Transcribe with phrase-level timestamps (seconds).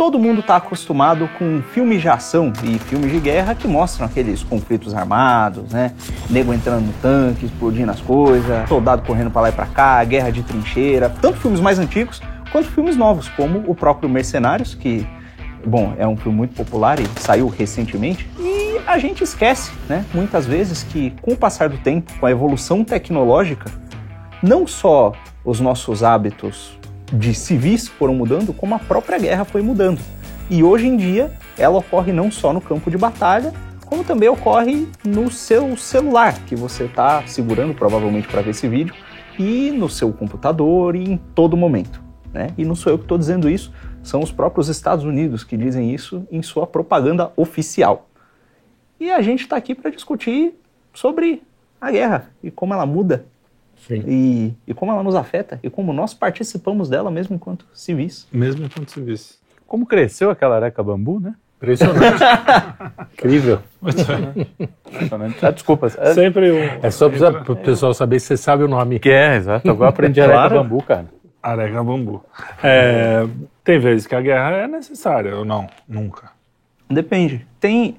[0.00, 4.42] todo mundo está acostumado com filmes de ação e filmes de guerra que mostram aqueles
[4.42, 5.92] conflitos armados, né?
[6.30, 10.30] Nego entrando no tanque, explodindo as coisas, soldado correndo para lá e para cá, guerra
[10.30, 11.10] de trincheira.
[11.20, 12.18] Tanto filmes mais antigos
[12.50, 15.06] quanto filmes novos, como o próprio Mercenários, que,
[15.66, 18.26] bom, é um filme muito popular e saiu recentemente.
[18.38, 20.06] E a gente esquece, né?
[20.14, 23.70] Muitas vezes que com o passar do tempo, com a evolução tecnológica,
[24.42, 25.12] não só
[25.44, 26.79] os nossos hábitos
[27.12, 30.00] de civis foram mudando, como a própria guerra foi mudando.
[30.48, 33.52] E hoje em dia, ela ocorre não só no campo de batalha,
[33.86, 38.94] como também ocorre no seu celular, que você está segurando provavelmente para ver esse vídeo,
[39.38, 42.02] e no seu computador e em todo momento.
[42.32, 42.48] Né?
[42.56, 43.72] E não sou eu que estou dizendo isso,
[44.02, 48.08] são os próprios Estados Unidos que dizem isso em sua propaganda oficial.
[48.98, 50.54] E a gente está aqui para discutir
[50.92, 51.42] sobre
[51.80, 53.24] a guerra e como ela muda
[53.90, 58.26] e, e, como ela nos afeta e como nós participamos dela mesmo enquanto civis.
[58.32, 59.38] Mesmo enquanto civis.
[59.66, 61.34] Como cresceu aquela areca bambu, né?
[61.56, 62.22] Impressionante.
[63.12, 63.60] Incrível.
[65.42, 65.90] Ah, desculpa.
[66.14, 66.58] Sempre um...
[66.82, 68.98] É só para o pessoal saber se você sabe o nome.
[68.98, 69.70] Que é, exato.
[69.70, 70.62] Agora aprendi areca claro.
[70.62, 71.06] bambu, cara.
[71.42, 72.24] Areca bambu.
[72.62, 73.26] É,
[73.62, 75.68] tem vezes que a guerra é necessária ou não?
[75.86, 76.30] Nunca.
[76.88, 77.46] Depende.
[77.60, 77.96] Tem.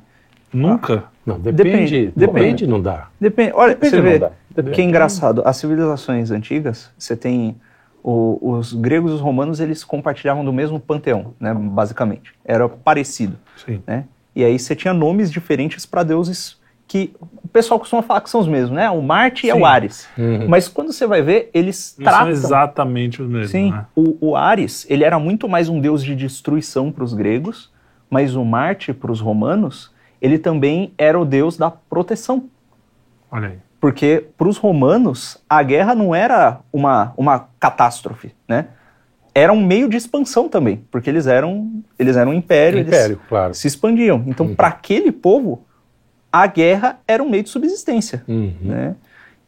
[0.54, 1.06] Nunca?
[1.26, 1.64] Não, depende.
[1.64, 3.08] Depende, depende não dá.
[3.20, 3.54] Depende.
[3.54, 4.72] Olha, depende, você vê.
[4.72, 5.42] Que é engraçado.
[5.46, 7.56] As civilizações antigas, você tem
[8.04, 11.54] o, os gregos e os romanos, eles compartilhavam do mesmo panteão, né?
[11.54, 13.38] Basicamente, era parecido.
[13.56, 13.82] Sim.
[13.86, 14.06] Né?
[14.36, 18.42] E aí você tinha nomes diferentes para deuses que o pessoal costuma falar que são
[18.42, 18.90] os mesmos, né?
[18.90, 19.48] O Marte Sim.
[19.48, 20.10] e o Ares.
[20.18, 20.48] Uhum.
[20.50, 22.24] Mas quando você vai ver, eles Não tratam...
[22.24, 23.72] são exatamente os mesmos, Sim.
[23.72, 23.86] Né?
[23.96, 27.72] O, o Ares, ele era muito mais um deus de destruição para os gregos,
[28.10, 29.91] mas o Marte, para os romanos,
[30.22, 32.50] ele também era o deus da proteção.
[33.32, 33.58] Olha aí.
[33.80, 38.68] Porque para os romanos, a guerra não era uma, uma catástrofe, né?
[39.34, 43.28] Era um meio de expansão também, porque eles eram, eles eram um império, império eles
[43.28, 43.54] claro.
[43.56, 44.24] se expandiam.
[44.28, 44.56] Então, uhum.
[44.56, 45.66] para aquele povo,
[46.32, 48.54] a guerra era um meio de subsistência, uhum.
[48.62, 48.96] né?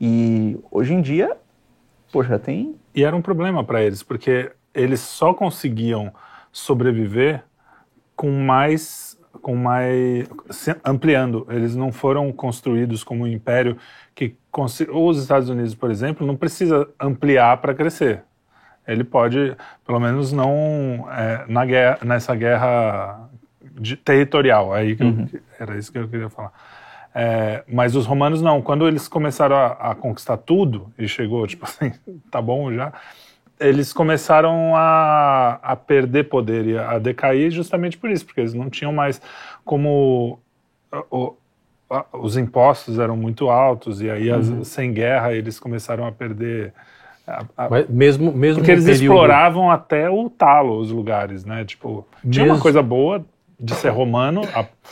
[0.01, 1.37] E hoje em dia,
[2.11, 2.75] poxa, tem...
[2.95, 6.11] E era um problema para eles, porque eles só conseguiam
[6.51, 7.43] sobreviver
[8.15, 9.12] com mais
[9.43, 10.25] com mais
[10.83, 11.45] ampliando.
[11.49, 13.77] Eles não foram construídos como um império
[14.15, 14.35] que
[14.91, 18.23] os Estados Unidos, por exemplo, não precisa ampliar para crescer.
[18.87, 19.55] Ele pode,
[19.85, 23.29] pelo menos não é, na guerra, nessa guerra
[23.79, 24.73] de, territorial.
[24.73, 25.27] Aí uhum.
[25.31, 26.51] eu, era isso que eu queria falar.
[27.13, 28.61] É, mas os romanos não.
[28.61, 31.91] Quando eles começaram a, a, conquistar tudo e chegou tipo assim,
[32.31, 32.93] tá bom já.
[33.59, 38.69] Eles começaram a, a perder poder e a decair justamente por isso, porque eles não
[38.69, 39.21] tinham mais
[39.63, 40.39] como
[41.09, 41.33] o,
[42.13, 44.63] os impostos eram muito altos e aí as, uhum.
[44.63, 46.73] sem guerra eles começaram a perder
[47.27, 49.03] a, a, Mas mesmo mesmo porque eles período...
[49.03, 52.55] exploravam até o talo os lugares né tipo tinha mesmo...
[52.55, 53.23] uma coisa boa
[53.59, 54.41] de ser romano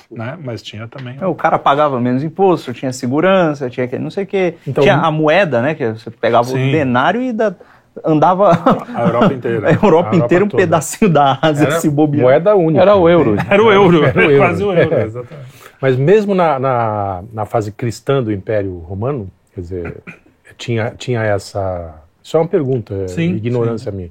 [0.10, 4.24] né mas tinha também o cara pagava menos imposto tinha segurança tinha que não sei
[4.24, 6.70] o que então, tinha a moeda né que você pegava sim.
[6.70, 7.54] o denário e da
[8.04, 8.52] andava
[8.94, 9.68] a Europa inteira.
[9.70, 10.64] a Europa, inteira, um toda.
[10.64, 12.24] pedacinho da Ásia era se bobear.
[12.24, 12.82] Moeda única.
[12.82, 13.36] Era o euro.
[13.50, 14.38] Era o euro, era, o euro.
[14.38, 15.62] quase o euro, exatamente.
[15.82, 19.98] Mas mesmo na, na, na, fase cristã do Império Romano, quer dizer,
[20.58, 21.96] tinha, tinha essa.
[22.24, 23.98] Isso é uma pergunta, sim, ignorância sim.
[23.98, 24.10] minha.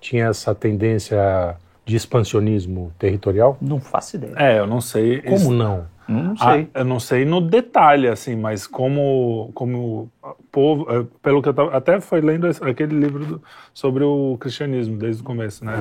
[0.00, 3.58] Tinha essa tendência de expansionismo territorial?
[3.60, 4.32] Não faço ideia.
[4.36, 5.20] É, eu não sei.
[5.20, 5.52] Como Isso...
[5.52, 5.84] não?
[6.10, 6.68] Não sei.
[6.74, 10.10] Ah, eu não sei no detalhe, assim, mas como, como
[10.50, 14.96] povo, é, pelo que eu tava, até foi lendo aquele livro do, sobre o cristianismo
[14.96, 15.80] desde o começo, né?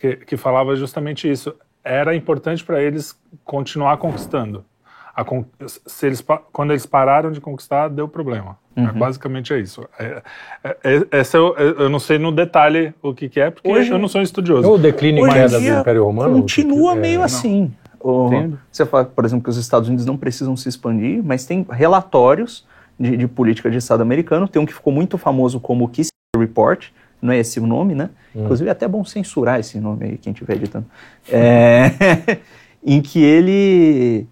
[0.00, 1.54] Que, que falava justamente isso.
[1.84, 4.64] Era importante para eles continuar conquistando.
[5.14, 5.24] A,
[5.86, 8.58] se eles, quando eles pararam de conquistar, deu problema.
[8.76, 8.88] É, uhum.
[8.88, 9.88] É, basicamente é isso.
[9.98, 10.22] É,
[10.64, 13.90] é, é essa eu, eu, não sei no detalhe o que, que é, porque hoje,
[13.90, 14.70] eu não sou estudioso.
[14.70, 16.40] O declínio e queda do Império Romano?
[16.40, 17.72] Continua meio assim.
[18.70, 22.66] Você fala, por exemplo, que os Estados Unidos não precisam se expandir, mas tem relatórios
[22.98, 24.46] de, de política de Estado americano.
[24.48, 26.88] Tem um que ficou muito famoso como o Kissinger Report,
[27.20, 28.10] não é esse o nome, né?
[28.34, 28.44] Hum.
[28.44, 30.86] Inclusive é até bom censurar esse nome aí, quem estiver editando.
[31.28, 32.38] É,
[32.84, 34.26] em que ele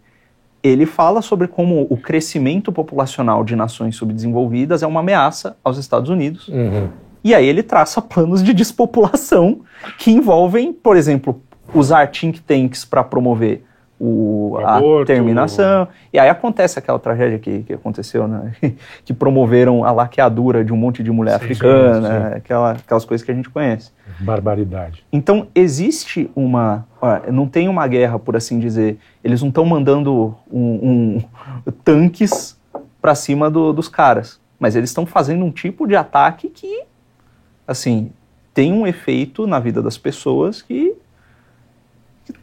[0.62, 6.08] ele fala sobre como o crescimento populacional de nações subdesenvolvidas é uma ameaça aos Estados
[6.08, 6.49] Unidos.
[6.49, 6.88] Uhum.
[7.22, 9.60] E aí ele traça planos de despopulação
[9.99, 11.43] que envolvem, por exemplo,
[11.75, 13.65] usar think tanks para promover
[13.99, 15.06] o, a Aborto.
[15.06, 15.88] terminação.
[16.12, 18.53] E aí acontece aquela tragédia que, que aconteceu, né?
[19.05, 22.37] que promoveram a laqueadura de um monte de mulher sim, africana, sim.
[22.37, 23.93] Aquela, aquelas coisas que a gente conhece.
[24.21, 25.05] Barbaridade.
[25.12, 26.87] Então, existe uma.
[27.32, 28.99] não tem uma guerra, por assim dizer.
[29.23, 32.59] Eles não estão mandando um, um, tanques
[33.00, 34.41] para cima do, dos caras.
[34.59, 36.85] Mas eles estão fazendo um tipo de ataque que,
[37.67, 38.11] assim,
[38.53, 40.94] tem um efeito na vida das pessoas que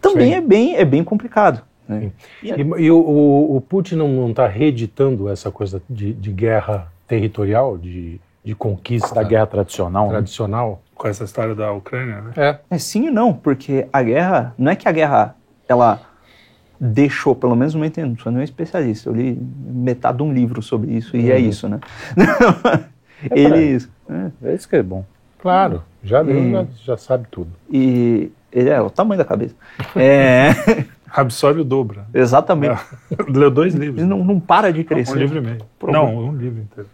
[0.01, 0.35] também Sim.
[0.35, 1.61] é bem, é bem complicado.
[1.87, 2.11] Né?
[2.41, 8.19] E, e, o, o, Putin não está reeditando essa coisa de, de guerra territorial, de,
[8.43, 9.13] de conquista.
[9.13, 10.05] Da guerra tradicional.
[10.05, 10.11] Né?
[10.11, 10.69] Tradicional.
[10.69, 10.77] Né?
[10.95, 12.31] Com essa história da Ucrânia, né?
[12.37, 12.59] É.
[12.69, 15.35] é sim e não, porque a guerra, não é que a guerra,
[15.67, 15.99] ela
[16.79, 20.61] deixou, pelo menos não entendo, não sou nenhum especialista, eu li metade de um livro
[20.61, 21.37] sobre isso e é uhum.
[21.37, 21.79] é isso, né?
[23.29, 23.89] É Eles...
[24.09, 24.49] É.
[24.49, 24.55] é.
[24.55, 25.05] isso que é bom.
[25.39, 27.51] Claro, já, e, já, já sabe tudo.
[27.69, 29.55] E ele é o tamanho da cabeça.
[29.95, 30.49] É...
[31.13, 32.03] Absorve o dobro.
[32.13, 32.81] Exatamente.
[33.11, 33.31] É.
[33.31, 33.99] Leu dois livros.
[33.99, 35.13] Ele não, não para de crescer.
[35.13, 35.57] Um livro e meio.
[35.83, 36.89] Não, um livro inteiro.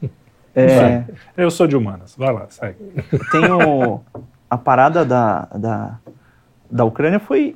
[0.56, 1.04] É...
[1.36, 2.16] Eu sou de humanas.
[2.18, 2.78] Vai lá, segue.
[3.32, 4.02] Tem o...
[4.50, 6.00] A parada da, da,
[6.72, 7.56] da Ucrânia foi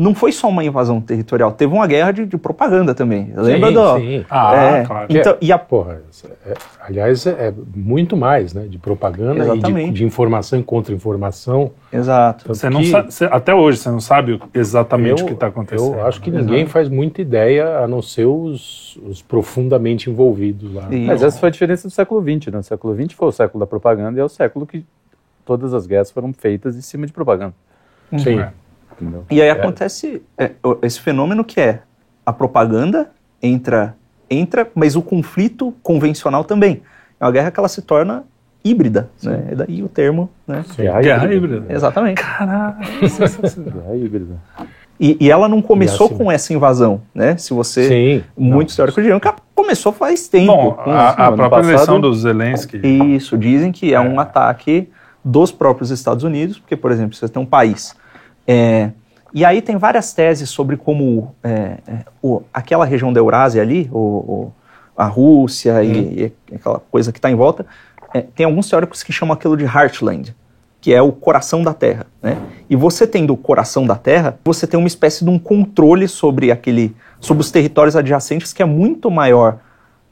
[0.00, 3.30] não foi só uma invasão territorial, teve uma guerra de, de propaganda também.
[3.36, 3.96] Lembra sim, do.
[3.98, 4.24] Sim.
[4.30, 5.06] Ah, é, claro.
[5.10, 5.58] Então, e a...
[5.58, 6.00] Porra,
[6.46, 8.62] é, aliás, é, é, muito mais, né?
[8.66, 9.88] De propaganda Exatamente.
[9.88, 11.72] e de, de informação e contra-informação.
[11.92, 12.48] Exato.
[12.48, 15.92] Você não sabe, você, até hoje você não sabe exatamente eu, o que está acontecendo.
[15.92, 20.88] Eu acho que ninguém faz muita ideia, a não ser os, os profundamente envolvidos lá.
[20.90, 22.60] Mas essa foi a diferença do século XX, né?
[22.60, 24.82] O século XX foi o século da propaganda e é o século que
[25.44, 27.52] todas as guerras foram feitas em cima de propaganda.
[28.16, 28.40] Sim.
[28.40, 28.50] É.
[29.00, 29.24] Entendeu?
[29.30, 29.50] E aí é.
[29.50, 30.52] acontece é,
[30.82, 31.80] esse fenômeno que é
[32.24, 33.10] a propaganda
[33.42, 33.96] entra,
[34.28, 36.82] entra, mas o conflito convencional também.
[37.18, 38.24] É uma guerra que ela se torna
[38.64, 39.30] híbrida, Sim.
[39.30, 39.48] né?
[39.50, 40.64] É daí o termo, né?
[40.68, 41.64] Sim, guerra, guerra híbrida.
[41.68, 42.22] Exatamente.
[42.22, 44.34] Caralho, guerra híbrida.
[44.98, 47.34] E, e, ela não começou assim, com essa invasão, né?
[47.38, 50.52] Se você, Sim, muito histórico diriam que começou faz tempo.
[50.52, 52.80] Bom, a, a própria passado, eleição do Zelensky.
[53.16, 54.90] Isso, dizem que é, é um ataque
[55.24, 57.94] dos próprios Estados Unidos, porque, por exemplo, você tem um país
[58.50, 58.90] é,
[59.32, 63.88] e aí tem várias teses sobre como é, é, o, aquela região da Eurásia ali,
[63.92, 64.52] o, o,
[64.96, 65.82] a Rússia uhum.
[65.82, 67.64] e, e, aquela coisa que está em volta,
[68.12, 70.34] é, tem alguns teóricos que chamam aquilo de Heartland,
[70.80, 72.06] que é o coração da Terra.
[72.20, 72.36] Né?
[72.68, 76.50] E você tendo o coração da Terra, você tem uma espécie de um controle sobre
[76.50, 79.60] aquele, sobre os territórios adjacentes que é muito maior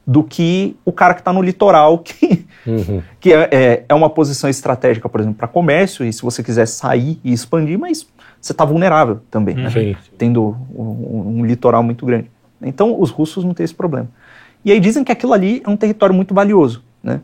[0.07, 3.03] do que o cara que está no litoral, que, uhum.
[3.19, 6.67] que é, é, é, uma posição estratégica, por exemplo, para comércio, e se você quiser
[6.67, 8.07] sair e expandir, mas
[8.41, 9.95] você está vulnerável também, né?
[10.17, 12.31] tendo um, um, litoral muito grande.
[12.61, 14.07] Então, os russos não têm esse problema.
[14.63, 17.21] E aí dizem que aquilo ali é um território muito valioso, né?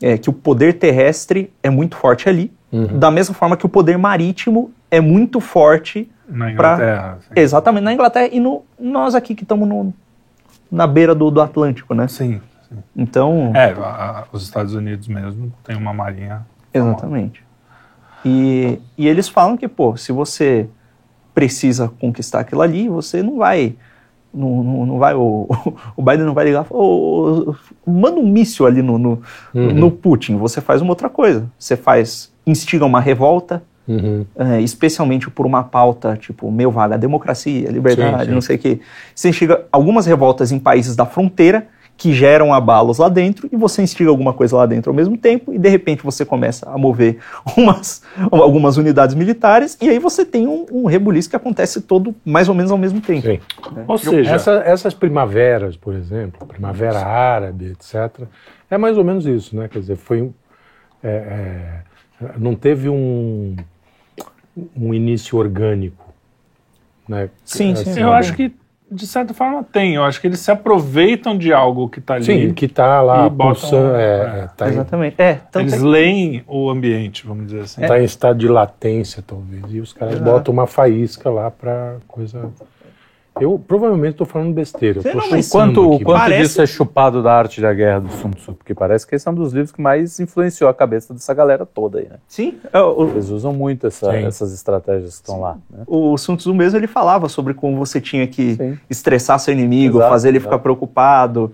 [0.00, 2.98] É, que o poder terrestre é muito forte ali, uhum.
[2.98, 7.18] da mesma forma que o poder marítimo é muito forte na Inglaterra.
[7.28, 7.42] Pra...
[7.42, 9.92] Exatamente, na Inglaterra e no, nós aqui que estamos
[10.70, 12.08] na beira do, do Atlântico, né?
[12.08, 12.40] Sim.
[12.68, 12.78] sim.
[12.94, 13.52] Então.
[13.54, 16.46] É, a, a, os Estados Unidos mesmo tem uma marinha.
[16.74, 17.45] Exatamente.
[18.26, 20.66] E, e eles falam que, pô, se você
[21.32, 23.76] precisa conquistar aquilo ali, você não vai.
[24.34, 25.48] Não, não, não vai o,
[25.96, 27.54] o Biden não vai ligar oh,
[27.86, 29.22] manda um míssil ali no, no,
[29.54, 29.72] uhum.
[29.72, 30.36] no, Putin.
[30.38, 31.48] Você faz uma outra coisa.
[31.56, 34.26] Você faz, instiga uma revolta, uhum.
[34.34, 38.34] é, especialmente por uma pauta tipo meu vaga, democracia, liberdade, sim, sim.
[38.34, 38.80] não sei o quê.
[39.14, 43.82] Você instiga algumas revoltas em países da fronteira que geram abalos lá dentro e você
[43.82, 47.18] instiga alguma coisa lá dentro ao mesmo tempo e de repente você começa a mover
[47.56, 52.48] umas, algumas unidades militares e aí você tem um, um rebuliço que acontece todo mais
[52.48, 53.26] ou menos ao mesmo tempo.
[53.26, 53.40] Sim.
[53.72, 53.84] Né?
[53.88, 58.26] Ou seja, Essa, essas primaveras, por exemplo, primavera árabe, etc.,
[58.70, 59.68] é mais ou menos isso, né?
[59.68, 60.30] Quer dizer, foi
[61.02, 63.56] é, é, não teve um,
[64.76, 66.12] um início orgânico,
[67.08, 67.30] né?
[67.44, 68.00] Sim, assim, sim.
[68.00, 68.52] Eu acho que
[68.90, 69.94] de certa forma tem.
[69.94, 72.24] Eu acho que eles se aproveitam de algo que está ali.
[72.24, 73.96] Sim, que está lá pulsando.
[73.96, 75.20] É, é, tá Exatamente.
[75.20, 75.78] É, eles é...
[75.78, 77.82] leem o ambiente, vamos dizer assim.
[77.82, 79.64] Está em estado de latência, talvez.
[79.70, 80.30] E os caras Exato.
[80.30, 82.50] botam uma faísca lá para coisa
[83.40, 85.02] eu provavelmente estou falando besteira.
[85.02, 86.42] Sei não, mas quanto, aqui, quanto parece...
[86.42, 88.54] disso é chupado da arte da guerra do Sun Tzu?
[88.54, 91.66] Porque parece que esse é um dos livros que mais influenciou a cabeça dessa galera
[91.66, 92.16] toda aí, né?
[92.26, 92.58] Sim.
[92.72, 95.58] Eu, Eles usam muito essa, essas estratégias que estão lá.
[95.70, 95.84] Né?
[95.86, 98.78] O Sun Tzu mesmo ele falava sobre como você tinha que Sim.
[98.88, 100.52] estressar seu inimigo, exato, fazer ele exato.
[100.52, 101.52] ficar preocupado.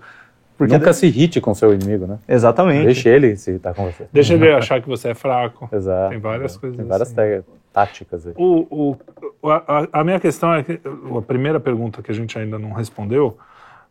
[0.57, 2.19] Porque Nunca se irrite com seu inimigo, né?
[2.27, 2.85] Exatamente.
[2.85, 4.05] Deixa ele se irritar com você.
[4.13, 5.67] Deixa ele achar que você é fraco.
[5.73, 6.11] Exato.
[6.11, 6.77] Tem várias coisas.
[6.77, 7.43] Tem várias assim.
[7.73, 8.33] Táticas aí.
[8.37, 8.95] O,
[9.41, 10.79] o, a, a, minha questão é que
[11.17, 13.37] a primeira pergunta que a gente ainda não respondeu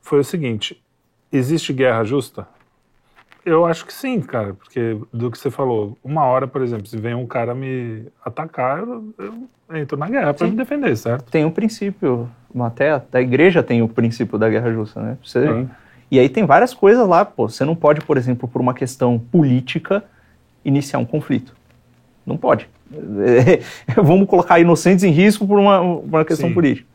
[0.00, 0.82] foi o seguinte:
[1.32, 2.46] existe guerra justa?
[3.44, 6.96] Eu acho que sim, cara, porque do que você falou, uma hora, por exemplo, se
[6.96, 11.28] vem um cara me atacar, eu, eu entro na guerra para me defender, certo?
[11.28, 15.18] Tem um princípio, até da igreja tem o princípio da guerra justa, né?
[15.24, 15.68] Você, sim
[16.12, 17.48] e aí tem várias coisas lá, pô.
[17.48, 20.04] Você não pode, por exemplo, por uma questão política,
[20.62, 21.56] iniciar um conflito.
[22.26, 22.68] Não pode.
[23.96, 26.54] Vamos colocar inocentes em risco por uma, uma questão Sim.
[26.54, 26.86] política.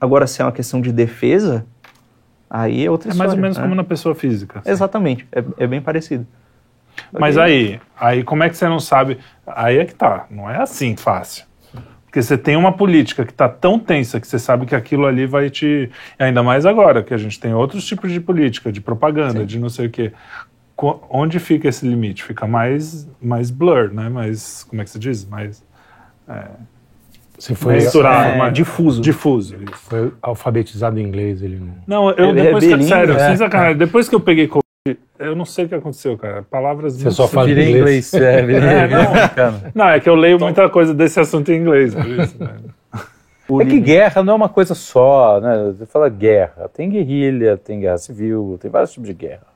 [0.00, 1.64] Agora, se é uma questão de defesa,
[2.48, 3.28] aí é outra é história.
[3.28, 3.62] É mais ou menos né?
[3.62, 4.60] como na pessoa física.
[4.60, 4.70] Assim.
[4.70, 5.26] Exatamente.
[5.32, 6.26] É, é, bem parecido.
[7.12, 9.18] Mas aí, aí como é que você não sabe?
[9.46, 10.26] Aí é que tá.
[10.30, 11.44] Não é assim fácil.
[12.04, 15.26] Porque você tem uma política que está tão tensa que você sabe que aquilo ali
[15.26, 15.90] vai te.
[16.16, 19.46] Ainda mais agora, que a gente tem outros tipos de política, de propaganda, Sim.
[19.46, 20.12] de não sei o quê.
[21.08, 22.24] Onde fica esse limite?
[22.24, 24.08] Fica mais, mais blur, né?
[24.08, 24.64] Mais.
[24.64, 25.24] Como é que se diz?
[25.24, 25.64] Mais.
[26.28, 26.46] É,
[27.38, 29.00] você foi misturado, é, mas difuso.
[29.00, 29.56] Difuso.
[29.72, 31.74] Foi alfabetizado em inglês, ele não.
[31.86, 33.28] Não, eu ele é depois é que, sério, é.
[33.28, 34.48] sem sacanagem, depois que eu peguei
[35.18, 36.42] eu não sei o que aconteceu, cara.
[36.42, 38.12] Palavras Você só fala inglês.
[38.12, 38.14] inglês.
[38.14, 38.40] É,
[38.84, 42.36] é, não, não, é que eu leio muita coisa desse assunto em inglês, por isso,
[42.38, 42.56] né?
[43.62, 45.72] É que guerra não é uma coisa só, né?
[45.74, 49.46] Você fala guerra, tem guerrilha, tem guerra civil, tem vários tipos de guerra.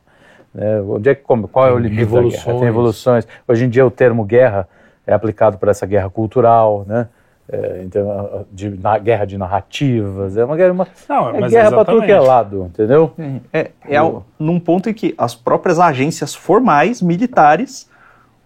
[0.55, 0.81] Né?
[0.81, 2.45] Onde é que, qual é o limite da guerra?
[2.45, 3.27] Tem revoluções.
[3.47, 4.69] Hoje em dia o termo guerra
[5.07, 7.09] é aplicado para essa guerra cultural, né?
[7.51, 11.85] É, então, de, na, guerra de narrativas, é uma guerra, uma, Não, é guerra para
[11.87, 13.11] tudo que é lado, entendeu?
[13.51, 13.99] É, é, é
[14.39, 17.89] num ponto em que as próprias agências formais, militares,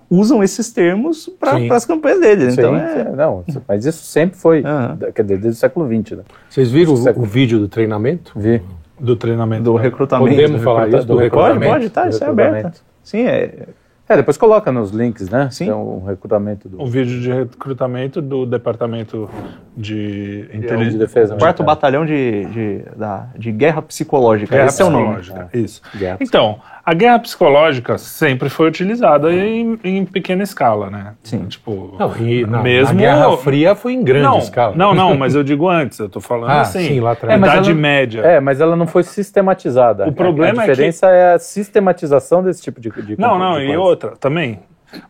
[0.09, 2.53] usam esses termos para as campanhas deles.
[2.53, 3.11] Então é...
[3.11, 5.25] Não, mas isso sempre foi, uhum.
[5.25, 6.19] desde o século XX.
[6.19, 6.25] Né?
[6.49, 8.33] Vocês viram o, o, vídeo do treinamento?
[8.37, 8.63] Vi.
[9.03, 9.65] Do treinamento.
[9.65, 10.31] Do recrutamento.
[10.31, 11.05] Podemos do falar isso?
[11.05, 11.61] Do, recrutamento?
[11.61, 12.85] Pode, pode, tá, isso é aberto.
[13.03, 13.67] Sim, é,
[14.09, 15.49] é, depois coloca nos links, né?
[15.51, 15.65] Sim.
[15.65, 16.81] Tem um recrutamento do.
[16.81, 19.29] Um vídeo de recrutamento do Departamento
[19.77, 21.37] de Inteligência de Defesa.
[21.37, 24.55] Quarto Batalhão de, de, da, de Guerra Psicológica.
[24.55, 25.35] Guerra Esse Psicológica.
[25.35, 25.51] é o nome.
[25.53, 25.83] Isso.
[25.97, 31.15] Guerra então, a guerra psicológica sempre foi utilizada em, em pequena escala, né?
[31.23, 31.45] Sim.
[31.47, 32.99] Tipo, não, e, não, mesmo...
[32.99, 34.75] a Guerra Fria foi em grande não, escala.
[34.75, 37.35] Não, não, mas eu digo antes, eu tô falando ah, assim, sim, lá atrás.
[37.35, 38.21] É, Idade ela, Média.
[38.23, 40.09] É, mas ela não foi sistematizada.
[40.09, 41.15] O problema a, a diferença é, que...
[41.15, 44.59] é a sistematização desse tipo de, de Não, não, de e outra, também,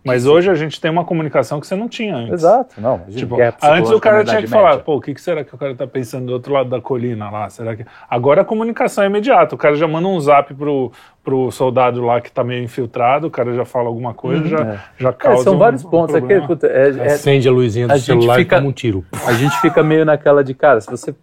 [0.05, 2.35] mas hoje a gente tem uma comunicação que você não tinha antes.
[2.35, 3.01] Exato, não.
[3.11, 4.57] Tipo, antes o cara tinha que média.
[4.57, 6.81] falar, pô, o que, que, será que o cara tá pensando do outro lado da
[6.81, 7.49] colina lá?
[7.51, 7.85] Será que.
[8.09, 9.55] Agora a comunicação é imediata.
[9.55, 10.93] O cara já manda um zap pro,
[11.25, 14.59] pro soldado lá que tá meio infiltrado, o cara já fala alguma coisa, uhum, já,
[14.59, 14.81] é.
[14.99, 15.41] já causa.
[15.41, 16.15] É, são vários um, pontos.
[16.15, 19.05] Um é, é, é, Acende a luzinha do a celular fica, e toma um tiro.
[19.27, 21.15] A gente fica meio naquela de, cara, se você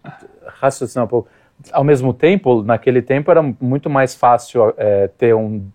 [0.60, 1.30] raciocinar um pouco.
[1.74, 5.68] Ao mesmo tempo, naquele tempo era muito mais fácil é, ter um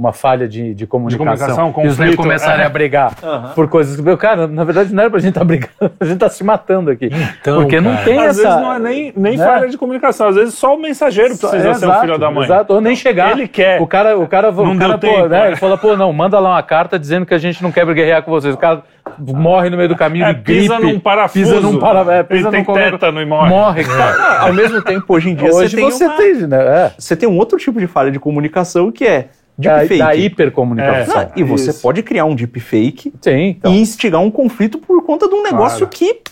[0.00, 1.36] uma falha de, de comunicação.
[1.36, 2.66] De comunicação e os negros começarem é.
[2.66, 3.50] a brigar uhum.
[3.54, 6.18] por coisas que, cara, na verdade não era pra gente estar tá brigando, a gente
[6.18, 7.10] tá se matando aqui.
[7.40, 8.48] Então, Porque cara, não tem às essa...
[8.48, 9.44] Às vezes não é nem, nem né?
[9.44, 12.30] falha de comunicação, às vezes só o mensageiro precisa é, ser exato, o filho da
[12.30, 12.44] mãe.
[12.44, 13.32] Exato, ou nem chegar.
[13.32, 13.78] Ele quer.
[13.82, 15.46] O cara, o cara, não o cara pô, tempo, né, é.
[15.48, 18.22] ele fala, pô, não, manda lá uma carta dizendo que a gente não quer guerrear
[18.22, 18.54] com vocês.
[18.54, 18.82] O cara
[19.18, 20.60] morre no meio do caminho é, de gripe.
[20.62, 21.44] Pisa num parafuso.
[21.44, 22.10] Pisa num parafuso.
[22.10, 23.50] É, pisa ele num tem tétano e morre.
[23.50, 24.40] Morre, cara.
[24.40, 26.38] Ao mesmo tempo, hoje em dia, hoje você, você tem, uma...
[26.38, 26.86] tem né?
[26.86, 26.92] É.
[26.96, 29.28] Você tem um outro tipo de falha de comunicação que é
[29.60, 29.98] deepfake.
[29.98, 31.20] Da, da hipercomunicação.
[31.20, 31.82] É, e você Isso.
[31.82, 33.72] pode criar um deepfake Sim, então.
[33.72, 35.90] e instigar um conflito por conta de um negócio claro.
[35.90, 36.22] que.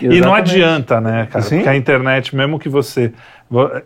[0.00, 0.18] Exatamente.
[0.18, 1.44] E não adianta, né, cara?
[1.44, 1.56] Sim.
[1.56, 3.12] Porque a internet, mesmo que você.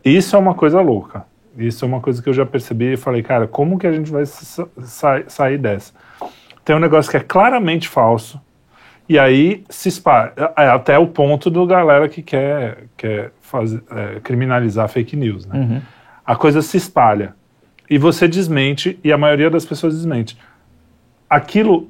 [0.04, 1.24] Isso é uma coisa louca.
[1.56, 4.10] Isso é uma coisa que eu já percebi e falei, cara, como que a gente
[4.10, 4.68] vai sa
[5.26, 5.92] sair dessa?
[6.64, 8.40] Tem um negócio que é claramente falso,
[9.08, 10.32] e aí se espalha.
[10.36, 15.46] É, é até o ponto do galera que quer, quer fazer, é, criminalizar fake news,
[15.46, 15.58] né?
[15.58, 15.82] Uhum.
[16.24, 17.34] A coisa se espalha
[17.90, 20.36] e você desmente, e a maioria das pessoas desmente.
[21.28, 21.88] Aquilo,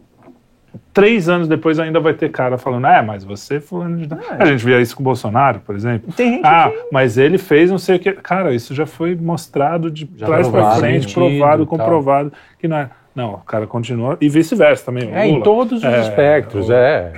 [0.93, 4.13] três anos depois, ainda vai ter cara falando, é, mas você fulano de...
[4.13, 4.43] É.
[4.43, 6.13] A gente via isso com o Bolsonaro, por exemplo.
[6.13, 6.89] Tem ah, que...
[6.93, 8.13] mas ele fez não sei o que.
[8.13, 12.77] Cara, isso já foi mostrado de já trás para frente, mentido, provado, comprovado, que não
[12.77, 12.91] é.
[13.15, 15.13] Não, o cara continua, e vice-versa também.
[15.13, 16.73] É, em todos os é, aspectos, o...
[16.73, 17.13] é.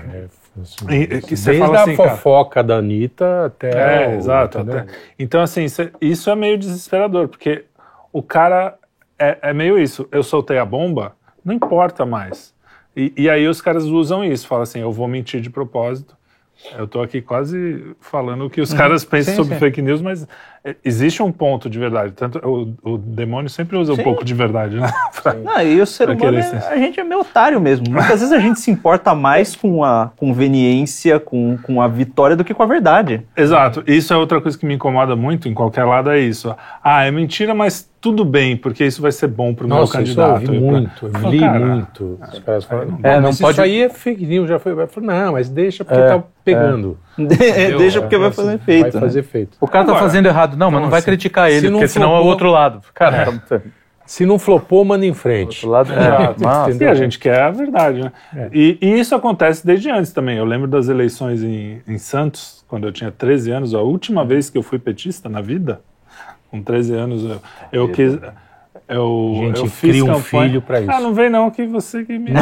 [0.59, 4.05] assim, e, que você desde a assim, fofoca cara, da Anitta até.
[4.05, 4.59] É, o, exato.
[4.61, 4.87] Até.
[5.19, 5.67] Então, assim,
[6.01, 7.65] isso é meio desesperador, porque
[8.13, 8.79] o cara
[9.19, 10.09] é, é, meio isso.
[10.11, 11.15] Eu soltei a bomba,
[11.45, 12.55] não importa mais.
[12.97, 16.19] E, e, aí os caras usam isso, falam assim, eu vou mentir de propósito.
[16.77, 18.77] Eu estou aqui quase falando o que os uhum.
[18.77, 19.61] caras pensam sim, sobre sim.
[19.61, 20.29] fake news, mas
[20.63, 22.13] é, existe um ponto de verdade.
[22.13, 24.01] Tanto o, o demônio sempre usa Sim.
[24.01, 24.93] um pouco de verdade, né?
[25.23, 27.87] pra, Não, e o ser humano, é, a gente é meio otário mesmo.
[27.89, 32.45] Muitas vezes a gente se importa mais com a conveniência, com, com a vitória do
[32.45, 33.23] que com a verdade.
[33.35, 33.83] Exato.
[33.87, 36.55] Isso é outra coisa que me incomoda muito em qualquer lado, é isso.
[36.85, 40.43] Ah, é mentira, mas tudo bem, porque isso vai ser bom para o meu candidato.
[40.43, 42.19] Isso eu ouvi muito, eu li cara, muito.
[42.33, 43.53] Os caras falam, é, não, não pode...
[43.53, 44.75] isso aí é fake news, já foi.
[45.03, 46.99] Não, mas deixa porque é, tá pegando.
[47.21, 47.77] É.
[47.77, 48.93] deixa porque vai fazer efeito.
[48.93, 49.59] Vai fazer efeito.
[49.61, 50.57] O cara tá fazendo errado.
[50.57, 52.81] Não, mas não vai criticar ele, se porque senão é o outro lado.
[52.95, 53.61] Cara, é.
[54.07, 55.65] Se não flopou, manda em frente.
[55.65, 58.13] O lado é, mas, e a gente quer a verdade, né?
[58.35, 58.49] É.
[58.53, 60.39] E, e, isso acontece desde antes também.
[60.39, 64.51] Eu lembro das eleições em, em, Santos, quando eu tinha 13 anos, a última vez
[64.51, 65.81] que eu fui petista na vida,
[66.51, 67.41] com 13 anos, eu,
[67.73, 68.19] eu quis.
[68.89, 70.49] Eu, a gente eu fiz cria um campanha.
[70.49, 70.91] filho para isso.
[70.91, 72.33] Ah, não vem não, que você que me...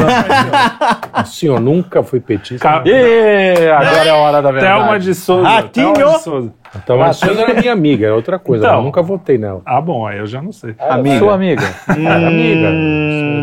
[1.21, 2.67] O senhor nunca foi petista.
[2.67, 4.79] Ca- E agora é a hora da verdade.
[4.79, 5.47] Thelma de Souza.
[5.47, 5.93] Ratinho!
[5.93, 6.53] Thelma de Souza.
[6.75, 8.65] Então a senhora era minha amiga, é outra coisa.
[8.65, 8.77] Então.
[8.79, 9.61] eu nunca votei nela.
[9.63, 10.73] Ah, bom, aí eu já não sei.
[10.79, 11.19] Amiga.
[11.19, 11.63] Sua amiga.
[11.87, 12.67] amiga.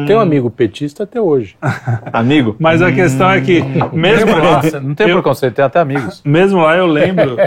[0.01, 1.57] Eu tenho um amigo petista até hoje.
[2.13, 2.57] Amigo?
[2.59, 6.23] Mas a questão é que, mesmo lá, Nossa, não tem eu- preconceito, tem até amigos.
[6.25, 7.37] mesmo lá eu lembro...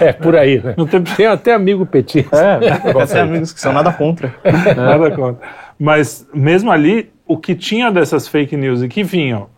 [0.00, 0.74] É, por aí, né?
[0.76, 2.36] Não tem Tem até amigo petista.
[2.36, 4.34] É, Até amigos que são nada contra.
[4.76, 5.46] Nada contra.
[5.78, 9.48] Mas mesmo ali, o que tinha dessas fake news e que vinham,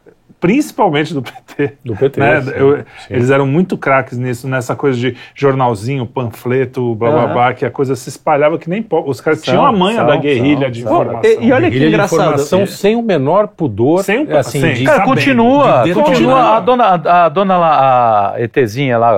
[0.42, 1.74] principalmente do PT.
[1.84, 2.42] Do PT, né?
[2.42, 2.84] sim, Eu- sim.
[3.08, 7.70] Eles eram muito craques nisso, nessa coisa de jornalzinho, panfleto, blá blá blá, que a
[7.70, 8.84] coisa se espalhava que nem.
[9.06, 10.92] Os caras São, tinham a manha são, da guerrilha são, de são.
[11.02, 11.30] informação.
[11.30, 12.20] E, e olha que Guerrilha de engraçado.
[12.20, 14.02] informação sem o menor pudor.
[14.02, 14.74] Sem o- assim, sem.
[14.74, 16.56] de- Cara, Sabendo, continua, de continua.
[16.56, 19.10] A dona, a, a dona lá, a ETzinha lá,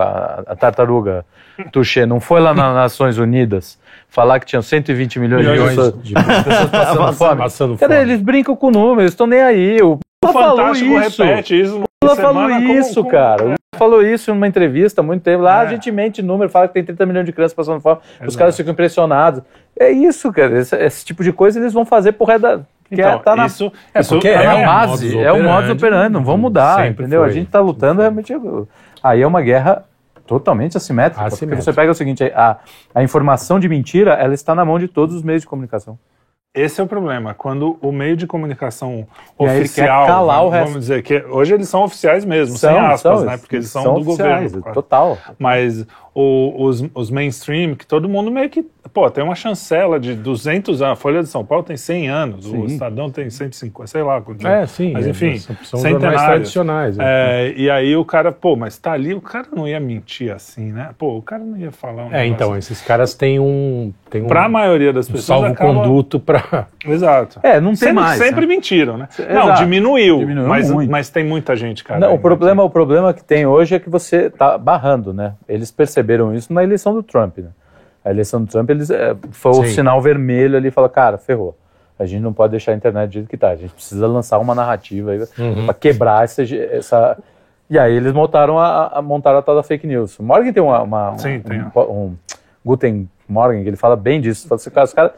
[0.47, 1.25] a, a tartaruga
[1.73, 3.79] Tuxê, não foi lá nas Nações Unidas
[4.11, 7.37] falar que tinham 120 milhões, de milhões pessoas, de pessoas passando fome?
[7.39, 8.05] passando Cara, fome.
[8.05, 9.81] eles brincam com números, estão nem aí.
[9.83, 11.23] O Lula falou isso.
[11.23, 11.83] repete isso.
[12.03, 13.43] Lula falou isso, como- cara.
[13.43, 15.43] O Lula falou isso numa entrevista há muito tempo.
[15.43, 15.67] Lá É.
[15.67, 17.99] a gente mente número, fala que tem 30 milhões de crianças passando fome.
[18.17, 18.39] Os Exato.
[18.39, 19.43] caras ficam impressionados.
[19.79, 20.59] É isso, cara.
[20.59, 22.59] Esse, esse tipo de coisa eles vão fazer por resto da.
[22.59, 25.37] que Então, é, tá na, isso, É, porque tá é na o base, é o
[25.37, 27.21] modus operandi, operandi, não vão mudar, sempre entendeu?
[27.23, 27.29] foi.
[27.31, 28.33] A gente tá lutando realmente.
[29.03, 29.85] Aí é uma guerra
[30.27, 31.21] totalmente assimétrica.
[31.23, 31.63] Porque Assimétrica.
[31.63, 32.59] você pega o seguinte: a,
[32.95, 35.99] a informação de mentira ela está na mão de todos os meios de comunicação.
[36.55, 37.35] Esse é o problema.
[37.35, 39.09] Quando o meio de comunicação
[39.41, 40.67] E oficial, calar o vamos, resto.
[40.69, 43.37] vamos dizer que hoje eles são oficiais mesmo, sem aspas, né?
[43.37, 44.73] Porque eles são, do oficiais, governo.
[44.73, 45.19] Total.
[45.37, 45.85] Mas
[46.15, 48.65] o- os, os mainstream, que todo mundo meio que.
[48.93, 50.93] Pô, tem uma chancela de 200 anos.
[50.93, 52.59] A Folha de São Paulo tem 100 anos, Sim.
[52.63, 54.21] o Estadão tem 150, sei lá.
[54.21, 54.93] quantos É, sim.
[54.93, 56.97] Mas é, enfim, são, são jornais tradicionais.
[56.97, 57.05] né?
[57.07, 60.71] É, e aí o cara, pô, mas tá ali, o cara não ia mentir assim,
[60.71, 60.91] né?
[60.99, 63.93] Pô, o cara não ia falar um É, negócio então, esses caras têm um.
[64.11, 65.43] Têm um, Pra maioria das um pessoas.
[65.45, 66.69] acaba- salvo-conduto para.
[66.87, 67.41] Exato.
[67.43, 68.21] É, não tem sempre, mais.
[68.21, 68.27] né?
[68.27, 69.09] sempre mentiram, né?
[69.19, 69.61] Não, Exato.
[69.65, 70.91] diminuiu, Diminuiu mas, muito.
[70.91, 71.99] mas tem muita gente, cara.
[71.99, 75.33] Não, o ainda problema, o problema que tem hoje é que você está barrando, né?
[75.49, 77.49] Eles perceberam isso na eleição do Trump, né?
[78.05, 79.69] A eleição do Trump, eles, é, foi o Sim.
[79.69, 81.57] sinal vermelho ali, fala, cara, ferrou.
[81.99, 83.51] A gente não pode deixar a internet do jeito que tá.
[83.51, 85.65] A gente precisa lançar uma narrativa aí Uhum.
[85.65, 87.17] para quebrar essa, essa...
[87.71, 90.19] E aí eles montaram a, a, montaram a tal da fake news.
[90.19, 90.83] O Morgan tem uma...
[90.83, 91.63] uma um, Sim, tem.
[91.63, 92.17] Um, um
[92.65, 94.47] Guten Morgan, que ele fala bem disso.
[94.49, 95.13] Fala assim, cara, os caras...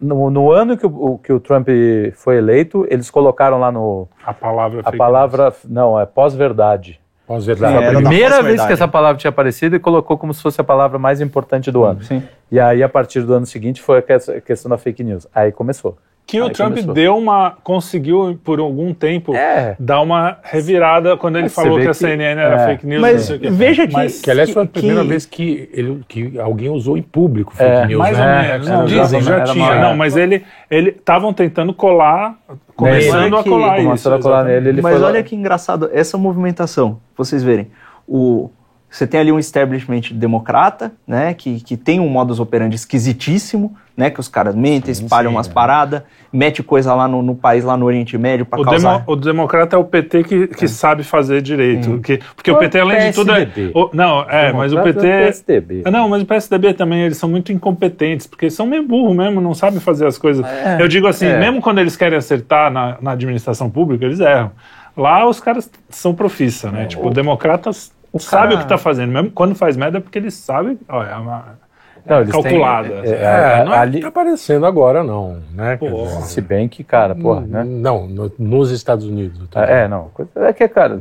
[0.00, 1.66] No, no ano que o, que o Trump
[2.14, 4.06] foi eleito, eles colocaram lá no...
[4.24, 5.52] A palavra A fake palavra...
[5.64, 7.00] Não, é pós-verdade.
[7.28, 7.76] Pós-verdade.
[7.76, 10.58] Sim, era da Primeira vez que essa palavra tinha aparecido e colocou como se fosse
[10.62, 12.02] a palavra mais importante do ano.
[12.02, 12.22] Sim.
[12.50, 15.26] E aí, a partir do ano seguinte, foi a a questão da fake news.
[15.34, 15.98] Aí começou.
[16.28, 16.92] Que o Aí Trump começou.
[16.92, 17.54] deu uma.
[17.64, 19.74] conseguiu por algum tempo É.
[19.80, 22.66] dar uma revirada quando ele É, você falou que a que- CNN era é.
[22.66, 23.00] fake news.
[23.00, 26.38] Mas o veja que- Mas, Que aliás foi a primeira que- vez que, ele, que
[26.38, 27.98] alguém usou em público fake É, news.
[27.98, 28.24] mais né?
[28.26, 28.68] ou menos.
[28.68, 29.64] É, não, dizem, já tinha.
[29.64, 30.44] uma- Não, mas ele.
[30.70, 32.36] Estavam tentando colar.
[32.76, 33.86] Começando Olha a colar isso.
[33.86, 36.98] Começaram a colar nele, ele Mas olha que engraçado essa movimentação.
[37.16, 37.68] Vocês verem.
[38.06, 38.50] O,
[38.90, 41.34] você tem ali um establishment democrata, né?
[41.34, 44.10] Que, que tem um modus operandi esquisitíssimo, né?
[44.10, 45.52] Que os caras mentem, espalham sim, umas é.
[45.52, 48.98] paradas, mete coisa lá no, no país, lá no Oriente Médio, pra O, causar.
[49.00, 51.98] demo- o democrata é o PT que, que sabe fazer direito.
[52.00, 53.44] Que, porque o Ou PT, além de tudo, é.
[53.46, 53.72] PSDB.
[53.74, 55.06] o- não, é, mas o PT.
[55.06, 55.82] é PSDB.
[55.84, 59.40] Ah, Não, mas o PSDB também, eles são muito incompetentes, porque são meio burros mesmo,
[59.40, 60.44] não sabem fazer as coisas.
[60.46, 61.38] É, Eu digo assim, é.
[61.38, 64.50] mesmo quando eles querem acertar na, na administração pública, eles erram.
[64.96, 66.86] Lá os caras são profissa, né?
[66.86, 69.12] tipo, democratas sabem cara- o que tá fazendo.
[69.12, 70.78] Mesmo quando faz merda, é porque eles sabem.
[70.88, 71.44] Ó, é uma
[72.06, 72.88] Não, eles têm- calculada.
[73.04, 75.40] é, É, não ali- está aparecendo agora, não.
[75.52, 75.76] Né?
[75.76, 77.64] Pô, Se bem que, cara, porra, né?
[77.64, 79.40] Não, no- nos Estados Unidos.
[79.40, 80.08] eu tô É, não.
[80.14, 81.00] coisa- É que, cara,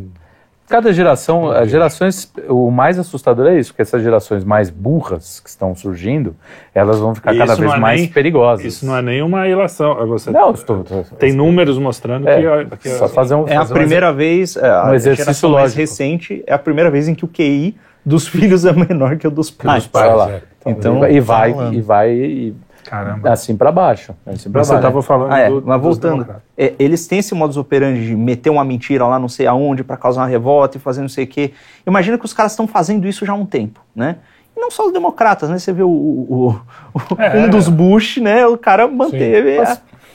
[0.70, 5.50] cada geração, as gerações, o mais assustador é isso, que essas gerações mais burras que
[5.50, 6.36] estão surgindo,
[6.76, 8.66] elas vão ficar cada vez é mais nem- perigosas.
[8.66, 10.00] Isso não é nenhuma ilação.
[10.02, 13.56] é Você Não, estou, estou- tem números mostrando é, que, que só fazer um, É
[13.56, 15.80] a fazer um primeira vez, é, a um exercício geração mais lógico.
[15.82, 17.76] recente, é a primeira vez em que o QI
[18.06, 19.84] dos filhos é menor que o dos pais.
[19.84, 20.42] dos pais, é.
[20.66, 21.74] Então, e vai, falando.
[21.74, 22.56] e vai e-
[22.90, 23.32] Caramba.
[23.32, 24.14] assim para baixo.
[24.26, 24.88] Assim pra Mas você baixo.
[24.88, 26.26] estava falando Ah, é, do, mas voltando,
[26.58, 29.98] é, eles têm esse modus operandi de meter uma mentira lá não sei aonde pra
[29.98, 31.54] causar uma revolta e fazer não sei o quê.
[31.86, 34.18] Imagina que os caras estão fazendo isso já há um tempo, né?
[34.56, 35.60] E não só os democratas, né?
[35.60, 36.62] Você vê o, o-
[36.96, 37.38] o- É.
[37.38, 38.48] um dos Bush, né?
[38.48, 39.58] O cara manteve.
[39.58, 39.70] Mas-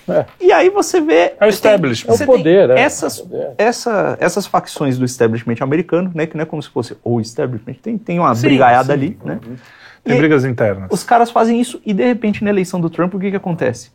[0.09, 0.27] a- é.
[0.41, 1.35] E aí você vê.
[1.39, 2.17] É o establishment.
[2.17, 2.81] você É o poder, tem é.
[2.81, 3.25] Essas,
[3.57, 6.27] essa- essas facções do establishment americano, né?
[6.27, 8.93] Que não é como se fosse o establishment, tem, tem uma Sim, brigaiada sim.
[8.93, 9.39] ali, né?
[10.05, 10.89] Tem E- brigas internas.
[10.91, 13.91] Os caras fazem isso e de repente na eleição do Trump o que que acontece?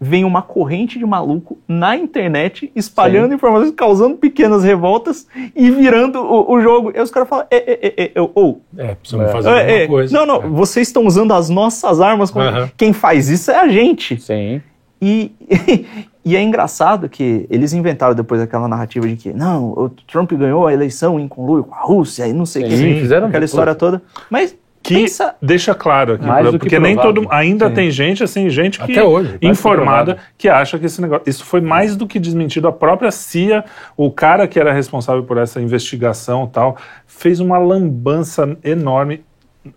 [0.00, 3.34] vem uma corrente de maluco na internet espalhando Sim.
[3.36, 6.92] informações, causando pequenas revoltas e virando o, o jogo.
[6.94, 8.60] E os caras falam, é, é, é, é, ou.
[8.76, 10.14] É, precisamos fazer é, alguma coisa.
[10.14, 12.30] Não, não, vocês estão usando as nossas armas.
[12.30, 12.44] Como...
[12.76, 14.20] Quem faz isso é a gente.
[14.20, 14.60] Sim.
[15.00, 15.32] E,
[16.24, 20.66] e é engraçado que eles inventaram depois aquela narrativa de que não, o Trump ganhou
[20.66, 22.76] a eleição em conluio com a Rússia e não sei o que.
[22.76, 24.02] Sim, fizeram aquela história toda.
[24.30, 25.34] Mas que Pensa...
[25.40, 27.74] deixa claro aqui, pra, porque nem todo ainda Sim.
[27.74, 31.96] tem gente assim, gente que hoje, informada que acha que esse negócio, isso foi mais
[31.96, 32.68] do que desmentido.
[32.68, 33.64] A própria CIA,
[33.96, 39.24] o cara que era responsável por essa investigação, tal, fez uma lambança enorme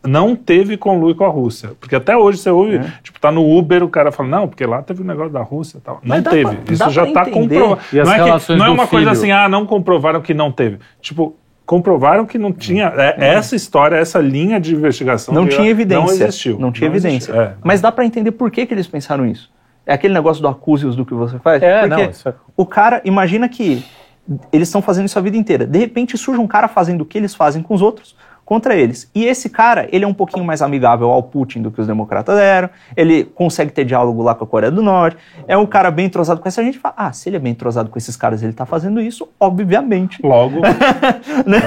[0.05, 1.71] não teve conluio com a Rússia.
[1.79, 2.93] Porque até hoje você ouve, é.
[3.01, 5.77] tipo, tá no Uber, o cara fala, não, porque lá teve um negócio da Rússia
[5.77, 6.01] e tal.
[6.03, 6.43] Não teve.
[6.57, 7.79] Pra, Isso já tá comprovado.
[7.93, 8.89] Não é, que, não é uma filho.
[8.89, 10.79] coisa assim, ah, não comprovaram que não teve.
[10.99, 11.33] Tipo,
[11.67, 12.91] comprovaram que não tinha.
[12.95, 16.05] É, essa história, essa linha de investigação não tinha evidência.
[16.05, 16.57] Não existiu.
[16.57, 17.31] Não tinha não evidência.
[17.33, 17.53] É.
[17.61, 19.51] Mas dá para entender por que, que eles pensaram isso.
[19.85, 21.61] É aquele negócio do acuse-os do que você faz?
[21.61, 22.33] É, Porque não, isso é...
[22.55, 23.85] o cara, imagina que
[24.51, 25.65] eles estão fazendo isso a vida inteira.
[25.65, 28.15] De repente surge um cara fazendo o que eles fazem com os outros
[28.47, 29.11] contra eles.
[29.13, 32.39] E esse cara, ele é um pouquinho mais amigável ao Putin do que os democratas
[32.39, 35.17] eram, ele consegue ter diálogo lá com a Coreia do Norte,
[35.49, 37.89] é um cara bem entrosado com essa gente, fala, ah, se ele é bem entrosado
[37.89, 40.25] com esses caras, ele tá fazendo isso, obviamente.
[40.25, 40.61] Logo.
[41.45, 41.57] né?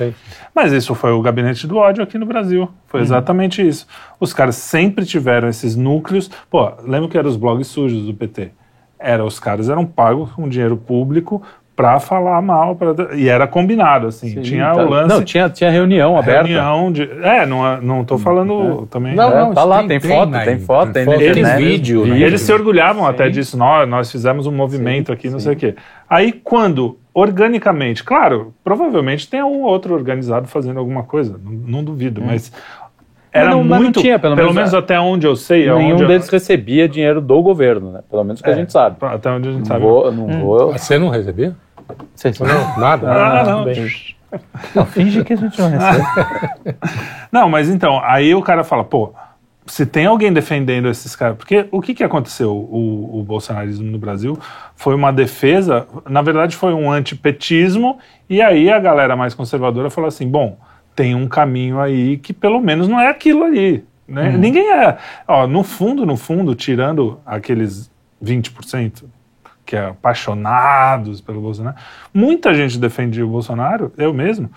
[0.00, 0.12] é,
[0.54, 3.06] Mas isso foi o gabinete do ódio aqui no Brasil, foi uhum.
[3.06, 3.68] exatamente uhum.
[3.68, 3.88] isso.
[4.20, 8.52] Os caras sempre tiveram esses núcleos, pô, lembra que eram os blogs sujos do PT?
[8.96, 11.42] Era, os caras eram pagos com dinheiro público
[11.76, 14.82] para falar mal, pra, e era combinado, assim, Sim, tinha tá.
[14.82, 15.14] o lance...
[15.14, 16.48] Não, tinha, tinha reunião aberta.
[16.48, 17.02] Reunião de...
[17.22, 18.86] É, não, não tô falando é.
[18.90, 19.14] também...
[19.14, 21.56] Não, não, tá lá, tem, tem foto, tem, tem foto, tem, tem, eles, né?
[21.58, 22.06] vídeo.
[22.06, 22.18] Né?
[22.18, 23.10] Eles se orgulhavam Sim.
[23.10, 25.74] até disso, nós, nós fizemos um movimento Sim, aqui, não sei o quê.
[26.08, 32.22] Aí, quando, organicamente, claro, provavelmente tem um outro organizado fazendo alguma coisa, não, não duvido,
[32.22, 32.24] hum.
[32.28, 32.50] mas
[33.30, 35.70] era não, muito, tinha, pelo, pelo menos, menos, até onde eu sei.
[35.70, 36.32] Nenhum deles eu...
[36.32, 38.00] recebia dinheiro do governo, né?
[38.10, 38.96] Pelo menos que é, a gente sabe.
[39.02, 39.82] Até onde a gente não sabe.
[39.82, 40.40] Vou, não hum.
[40.40, 40.72] vou.
[40.72, 41.54] Você não recebia?
[42.14, 43.10] Você não, nada?
[43.10, 43.64] Ah, não.
[43.64, 43.90] Bem.
[44.74, 46.04] Não, finge que a gente não recebe.
[47.30, 49.14] não, mas então, aí o cara fala, pô,
[49.66, 51.36] se tem alguém defendendo esses caras.
[51.36, 52.52] Porque o que, que aconteceu?
[52.52, 54.38] O, o bolsonarismo no Brasil
[54.74, 60.08] foi uma defesa, na verdade, foi um antipetismo, e aí a galera mais conservadora falou
[60.08, 60.56] assim: bom,
[60.94, 63.84] tem um caminho aí que pelo menos não é aquilo ali.
[64.06, 64.30] Né?
[64.30, 64.38] Uhum.
[64.38, 64.96] Ninguém é.
[65.26, 67.90] Ó, no fundo, no fundo, tirando aqueles
[68.24, 69.04] 20%,
[69.66, 71.76] que é apaixonados pelo Bolsonaro.
[72.14, 74.48] Muita gente defendia o Bolsonaro, eu mesmo,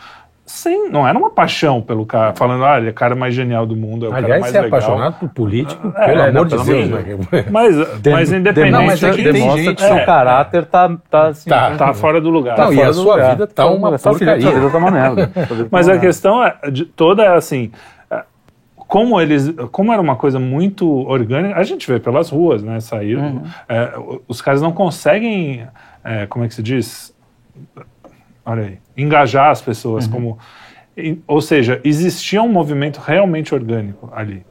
[0.49, 3.67] sem, não era uma paixão pelo cara, falando, ah, ele é o cara mais genial
[3.67, 4.79] do mundo, é o Aliás, cara mais é legal.
[4.79, 6.89] apaixonado por político, é, pelo é, amor de Deus.
[6.89, 7.45] Né?
[7.51, 8.71] Mas, de, mas independente...
[8.71, 11.93] Não, mas é que demonstra gente, que seu é, caráter tá, tá, assim, tá, tá
[11.93, 12.57] fora do lugar.
[12.57, 14.49] Não, tá e a sua vida tá uma porcaria.
[14.69, 15.31] Tá uma merda.
[15.71, 17.71] mas a questão é, de, toda é assim,
[18.89, 23.17] como eles, como era uma coisa muito orgânica, a gente vê pelas ruas, né, sair,
[23.17, 23.43] uhum.
[23.69, 23.93] é,
[24.27, 25.67] os caras não conseguem,
[26.03, 27.15] é, como é que se diz,
[28.43, 30.11] olha aí, engajar as pessoas, uhum.
[30.11, 30.39] como,
[31.27, 34.43] ou seja, existia um movimento realmente orgânico ali.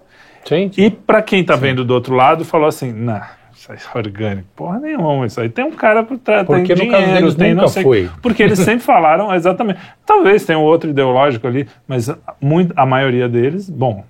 [0.44, 3.20] Sim, E para quem está vendo do outro lado, falou assim, não,
[3.52, 6.84] isso aí é orgânico, porra nenhuma, isso aí tem um cara por trás, tem dinheiro,
[6.84, 8.10] no caso deles tem nunca não sei, foi.
[8.22, 12.08] porque eles sempre falaram exatamente, talvez tenha um outro ideológico ali, mas
[12.40, 14.04] muito, a maioria deles, bom,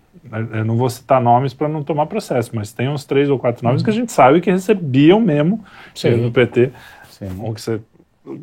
[0.52, 3.64] eu não vou citar nomes para não tomar processo, mas tem uns três ou quatro
[3.64, 3.84] nomes uhum.
[3.84, 5.64] que a gente sabe que recebiam mesmo
[5.94, 6.16] Sim.
[6.16, 6.70] no PT.
[7.10, 7.28] Sim.
[7.40, 7.80] Ou que você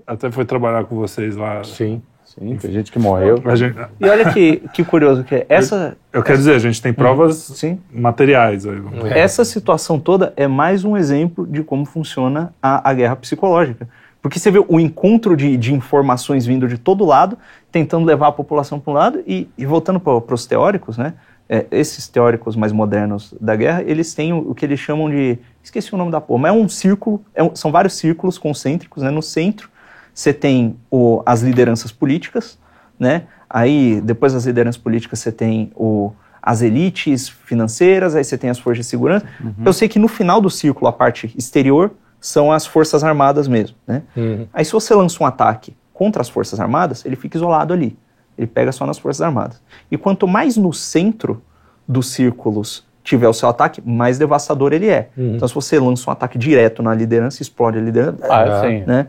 [0.06, 1.64] até foi trabalhar com vocês lá.
[1.64, 2.02] Sim.
[2.26, 3.42] Sim, tem gente que morreu.
[3.56, 3.78] Gente...
[3.98, 5.46] E olha que, que curioso que é.
[5.48, 7.80] Essa, eu, eu quero dizer, a gente tem provas sim.
[7.90, 8.66] materiais.
[8.66, 8.78] Aí.
[9.12, 13.88] Essa situação toda é mais um exemplo de como funciona a, a guerra psicológica.
[14.22, 17.38] Porque você vê o encontro de, de informações vindo de todo lado,
[17.72, 21.14] tentando levar a população para um lado, e, e voltando para os teóricos, né?
[21.48, 25.38] É, esses teóricos mais modernos da guerra, eles têm o, o, que eles chamam de.
[25.64, 29.04] Esqueci o nome da porra, mas é um círculo, é um, são vários círculos concêntricos,
[29.04, 29.10] né?
[29.10, 29.70] No centro
[30.14, 32.58] você tem o, as lideranças políticas,
[32.98, 33.24] né?
[33.50, 38.58] Aí, depois das lideranças políticas, você tem o, as elites financeiras, aí você tem as
[38.58, 39.26] forças de segurança.
[39.44, 39.54] Uhum.
[39.66, 43.76] Eu sei que no final do círculo, a parte exterior, são as forças armadas mesmo,
[43.86, 44.04] né?
[44.16, 44.48] Uhum.
[44.54, 47.98] Aí se você lança um ataque contra as forças armadas, ele fica isolado ali.
[48.38, 49.62] Ele pega só nas Forças Armadas.
[49.90, 51.42] E quanto mais no centro
[51.88, 55.10] dos círculos tiver o seu ataque, mais devastador ele é.
[55.16, 55.36] Uhum.
[55.36, 58.26] Então, se você lança um ataque direto na liderança, explode a liderança.
[58.28, 58.84] Ah, sim.
[58.86, 59.08] Né?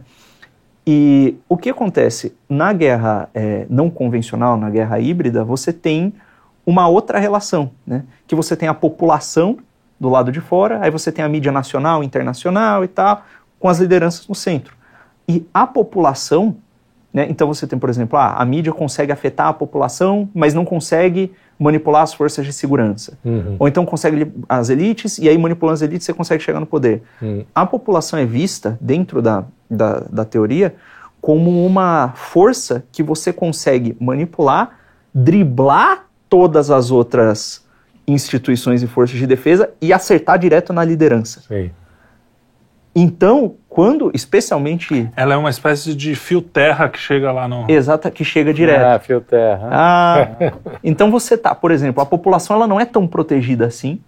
[0.86, 2.36] E o que acontece?
[2.48, 6.12] Na guerra é, não convencional, na guerra híbrida, você tem
[6.64, 8.04] uma outra relação, né?
[8.26, 9.56] que você tem a população
[9.98, 13.24] do lado de fora, aí você tem a mídia nacional, internacional e tal,
[13.58, 14.76] com as lideranças no centro.
[15.26, 16.56] E a população
[17.16, 17.26] Né?
[17.30, 21.32] Então você tem, por exemplo, ah, a mídia consegue afetar a população, mas não consegue
[21.58, 23.16] manipular as forças de segurança.
[23.24, 23.56] Uhum.
[23.58, 27.02] Ou então consegue as elites, e aí manipulando as elites você consegue chegar no poder.
[27.22, 27.42] Uhum.
[27.54, 30.74] A população é vista, dentro da, da, da teoria,
[31.18, 34.78] como uma força que você consegue manipular,
[35.14, 37.64] driblar todas as outras
[38.06, 41.40] instituições e forças de defesa e acertar direto na liderança.
[41.48, 41.70] Sim.
[42.98, 45.10] Então, quando, especialmente.
[45.14, 47.70] Ela é uma espécie de fio terra que chega lá no.
[47.70, 48.82] Exata, que chega direto.
[48.82, 49.68] Ah, fio terra.
[49.70, 50.28] Ah,
[50.82, 54.00] então você tá, por exemplo, a população ela não é tão protegida assim.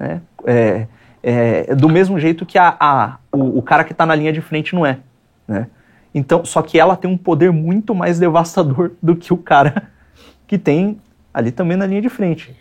[0.00, 0.22] Né?
[0.46, 0.86] É,
[1.22, 4.40] é, do mesmo jeito que a, a o, o, cara que está na linha de
[4.40, 5.00] frente não é.
[5.46, 5.66] Né?
[6.14, 9.90] Então, só que ela tem um poder muito mais devastador do que o cara
[10.46, 10.98] que tem
[11.32, 12.56] ali também na linha de frente.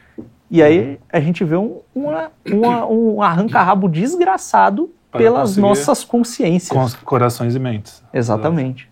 [0.51, 6.95] E aí a gente vê um, uma, uma, um arranca-rabo desgraçado pelas nossas consciências.
[6.95, 8.03] Corações e mentes.
[8.13, 8.89] Exatamente.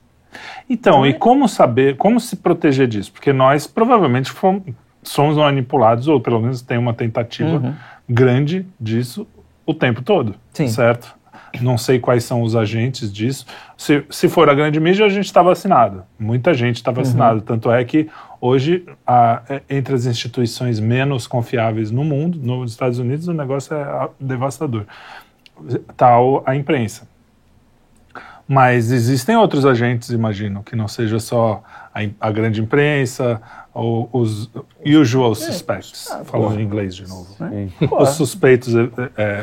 [0.69, 1.13] Então, então e é...
[1.13, 3.11] como saber, como se proteger disso?
[3.11, 4.63] Porque nós provavelmente fomos,
[5.03, 7.73] somos manipulados, ou pelo menos tem uma tentativa uhum.
[8.07, 9.27] grande disso
[9.65, 10.35] o tempo todo.
[10.53, 10.67] Sim.
[10.67, 11.15] Certo?
[11.59, 13.45] Não sei quais são os agentes disso.
[13.77, 16.03] Se, se for a grande mídia, a gente está vacinado.
[16.17, 17.39] Muita gente está vacinado.
[17.39, 17.45] Uhum.
[17.45, 18.07] Tanto é que
[18.39, 23.75] hoje, a, é, entre as instituições menos confiáveis no mundo, nos Estados Unidos, o negócio
[23.75, 24.85] é devastador
[25.95, 27.09] tal a imprensa.
[28.47, 33.41] Mas existem outros agentes, imagino, que não seja só a, a grande imprensa,
[33.73, 34.49] ou os
[34.85, 37.33] usual suspects, é, falando em inglês de novo.
[37.39, 37.69] Né?
[37.89, 38.75] Os suspeitos.
[38.75, 38.89] É,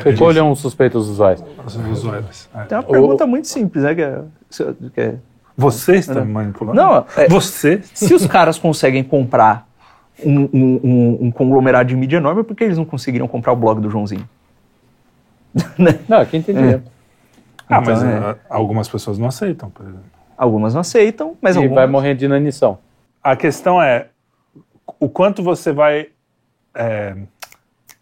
[0.05, 1.43] é, Escolham os suspeitos usuais.
[1.65, 2.47] Os usuários.
[2.53, 2.63] É.
[2.65, 3.95] Tem uma pergunta o, muito simples, né?
[3.95, 4.21] Que é,
[4.93, 5.15] que é,
[5.57, 6.75] você está me manipulando?
[6.75, 7.81] Não, é, você.
[7.93, 9.67] Se os caras conseguem comprar
[10.23, 13.55] um, um, um, um, conglomerado de mídia enorme, por que eles não conseguiriam comprar o
[13.55, 14.27] blog do Joãozinho?
[15.77, 15.99] Né?
[16.07, 16.75] não, quem entendi.
[16.75, 16.81] É.
[17.67, 18.39] Ah, então, mas é.
[18.49, 20.05] algumas pessoas não aceitam, por exemplo.
[20.37, 21.75] Algumas não aceitam, mas e algumas...
[21.75, 22.79] vai morrer de inanição.
[23.23, 24.07] A questão é
[24.99, 26.09] o quanto você vai
[26.73, 27.15] é,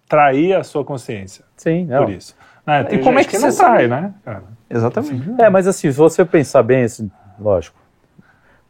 [0.07, 1.43] trair a sua consciência.
[1.55, 2.05] Sim, não.
[2.05, 2.35] Por isso.
[2.65, 2.85] Né?
[2.91, 4.43] E como é que, que você trai, né, cara?
[4.69, 5.41] Exatamente.
[5.41, 7.77] É, mas assim, se você pensar bem, assim, lógico,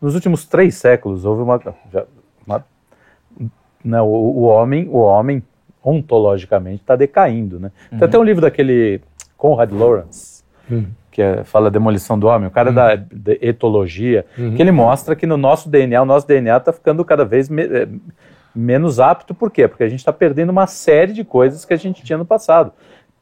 [0.02, 1.60] nos últimos três séculos houve uma,
[1.92, 2.06] já,
[2.46, 2.64] uma
[3.84, 5.44] né, o, o homem, o homem
[5.84, 7.72] ontologicamente está decaindo, né?
[7.92, 8.00] Uhum.
[8.00, 9.02] Tem até um livro daquele
[9.38, 10.88] Conrad Lawrence, uhum.
[11.12, 12.76] que é, fala demolição do homem, o cara uhum.
[12.76, 14.56] da, da, etologia, uhum.
[14.56, 17.64] que ele mostra que no nosso DNA, o nosso DNA está ficando cada vez me,
[17.64, 17.88] é,
[18.54, 19.68] menos apto, por quê?
[19.68, 22.72] Porque a gente está perdendo uma série de coisas que a gente tinha no passado.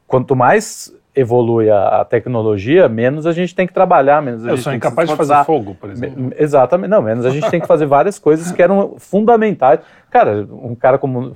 [0.06, 4.56] Quanto mais evolui a, a, tecnologia, menos a gente tem que trabalhar, menos a Eu
[4.56, 6.24] gente sou tem incapaz de fazer fogo, por exemplo.
[6.24, 9.80] Me, exatamente, não, menos a gente tem que fazer várias coisas que eram fundamentais.
[10.10, 11.34] Cara, um cara como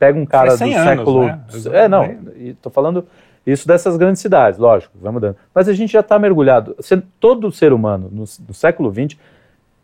[0.00, 1.26] pega um cara do anos, século.
[1.26, 1.44] Né?
[1.74, 3.06] É, não, estou falando
[3.46, 5.36] isso dessas grandes cidades, lógico, vai mudando.
[5.54, 6.74] Mas a gente já está mergulhado.
[7.20, 9.18] Todo ser humano no, no século XX,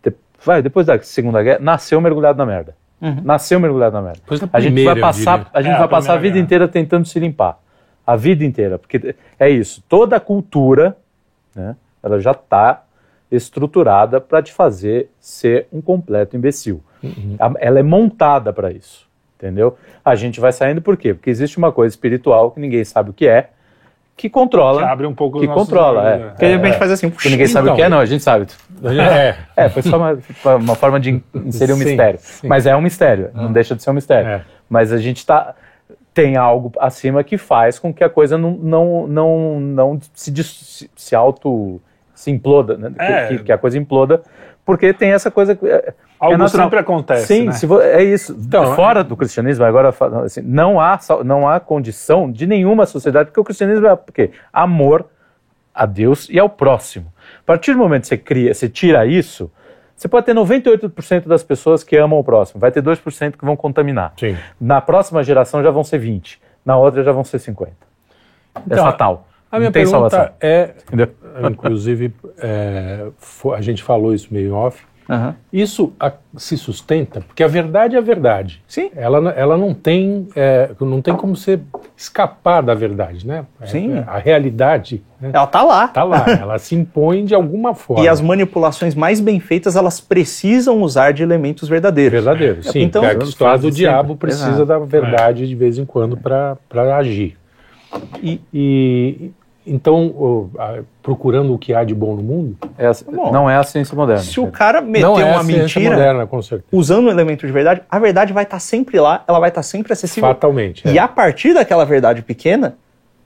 [0.02, 2.74] de, vai, depois da Segunda Guerra, nasceu mergulhado na merda.
[3.00, 3.20] Uhum.
[3.22, 4.20] Nasceu mergulhado na merda.
[4.50, 6.44] a gente vai passar, a, gente é, vai a passar a vida guerra.
[6.44, 7.58] inteira tentando se limpar.
[8.06, 8.78] A vida inteira.
[8.78, 9.84] Porque é isso.
[9.86, 10.96] Toda a cultura,
[11.54, 12.84] né, ela já está
[13.30, 16.82] estruturada para te fazer ser um completo imbecil.
[17.02, 17.36] Uhum.
[17.58, 19.05] Ela é montada para isso
[19.36, 19.76] entendeu?
[20.04, 21.14] A gente vai saindo por quê?
[21.14, 23.50] Porque existe uma coisa espiritual que ninguém sabe o que é,
[24.16, 24.82] que controla.
[24.82, 26.24] Que abre um pouco Que controla, olhos, é.
[26.24, 26.34] Né?
[26.38, 27.10] Que de repente faz assim.
[27.10, 28.46] Que ninguém sabe então, o que é, não, a gente sabe.
[28.84, 30.18] É, é foi só uma,
[30.56, 32.18] uma forma de inserir um sim, mistério.
[32.20, 32.48] Sim.
[32.48, 33.42] Mas é um mistério, ah.
[33.42, 34.28] não deixa de ser um mistério.
[34.28, 34.42] É.
[34.70, 35.54] Mas a gente tá,
[36.14, 40.90] tem algo acima que faz com que a coisa não, não, não, não se, se,
[40.96, 41.78] se auto
[42.14, 42.92] se imploda, né?
[42.98, 43.26] É.
[43.28, 44.22] Que, que, a coisa imploda,
[44.64, 45.58] porque tem essa coisa.
[46.18, 47.26] Algo é sempre acontece.
[47.26, 47.52] Sim, né?
[47.52, 48.36] se é isso.
[48.38, 49.04] Então, Fora é...
[49.04, 53.86] do cristianismo, agora assim, não, há, não há condição de nenhuma sociedade, porque o cristianismo
[53.86, 55.06] é porque amor
[55.74, 57.12] a Deus e ao próximo.
[57.40, 59.50] A partir do momento que você cria, você tira isso,
[59.94, 63.56] você pode ter 98% das pessoas que amam o próximo, vai ter 2% que vão
[63.56, 64.14] contaminar.
[64.18, 64.36] Sim.
[64.60, 67.72] Na próxima geração já vão ser 20, na outra já vão ser 50.
[67.72, 69.28] É então, é fatal.
[69.50, 70.34] A minha pergunta salvação.
[70.40, 71.08] é, Entendeu?
[71.50, 73.06] inclusive, é,
[73.54, 75.34] a gente falou isso meio off, Uhum.
[75.52, 78.62] Isso a, se sustenta porque a verdade é a verdade.
[78.66, 78.90] Sim.
[78.94, 81.60] Ela, ela não tem é, não tem como você
[81.96, 83.46] escapar da verdade, né?
[83.60, 83.94] É, Sim.
[83.94, 85.02] É, a realidade.
[85.20, 85.30] Né?
[85.32, 85.88] Ela tá lá.
[85.88, 86.24] Tá lá.
[86.40, 88.04] ela se impõe de alguma forma.
[88.04, 92.12] E as manipulações mais bem feitas elas precisam usar de elementos verdadeiros.
[92.12, 92.66] Verdadeiros.
[92.66, 92.82] Sim.
[92.82, 94.66] Então, a história do diabo precisa Exato.
[94.66, 96.58] da verdade de vez em quando para
[96.96, 97.36] agir.
[98.22, 99.30] E, e
[99.66, 100.48] então,
[101.02, 102.56] procurando o que há de bom no mundo?
[102.78, 104.22] É, bom, não é a ciência moderna.
[104.22, 106.28] Se o cara meteu é uma mentira moderna,
[106.70, 109.60] usando um elemento de verdade, a verdade vai estar tá sempre lá, ela vai estar
[109.60, 110.28] tá sempre acessível.
[110.28, 110.86] Fatalmente.
[110.86, 111.00] E é.
[111.00, 112.76] a partir daquela verdade pequena,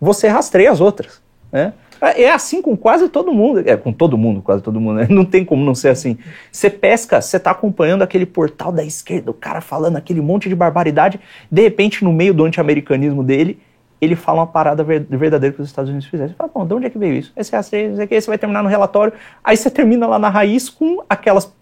[0.01, 1.21] você rastreia as outras.
[1.53, 1.75] Né?
[2.01, 3.63] É, é assim com quase todo mundo.
[3.67, 4.97] É, com todo mundo, quase todo mundo.
[4.97, 5.07] Né?
[5.11, 6.17] Não tem como não ser assim.
[6.51, 10.55] Você pesca, você tá acompanhando aquele portal da esquerda, o cara falando aquele monte de
[10.55, 11.21] barbaridade.
[11.51, 13.59] De repente, no meio do anti-americanismo dele,
[14.01, 16.31] ele fala uma parada verdadeira que os Estados Unidos fizeram.
[16.31, 17.33] Você fala, bom, de onde é que veio isso?
[17.37, 19.13] Esse é esse aqui, esse vai terminar no relatório.
[19.45, 21.53] Aí você termina lá na raiz com aquelas,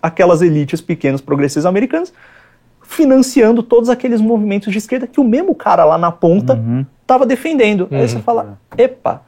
[0.00, 2.12] aquelas elites pequenas progressistas americanas
[2.82, 6.58] financiando todos aqueles movimentos de esquerda que o mesmo cara lá na ponta
[7.00, 7.28] estava uhum.
[7.28, 7.88] defendendo.
[7.90, 8.00] Uhum.
[8.00, 9.22] Aí você fala, epa.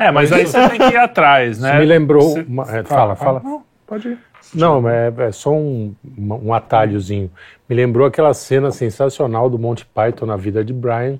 [0.00, 1.72] É, mas aí você tem que ir atrás, né?
[1.72, 2.30] Você me lembrou.
[2.30, 2.42] Você...
[2.48, 2.62] Uma...
[2.74, 3.42] É, fala, fala.
[3.86, 4.18] Não, pode ir.
[4.54, 7.30] Não, é, é só um, um atalhozinho.
[7.68, 11.18] Me lembrou aquela cena sensacional do Monty Python na vida de Brian,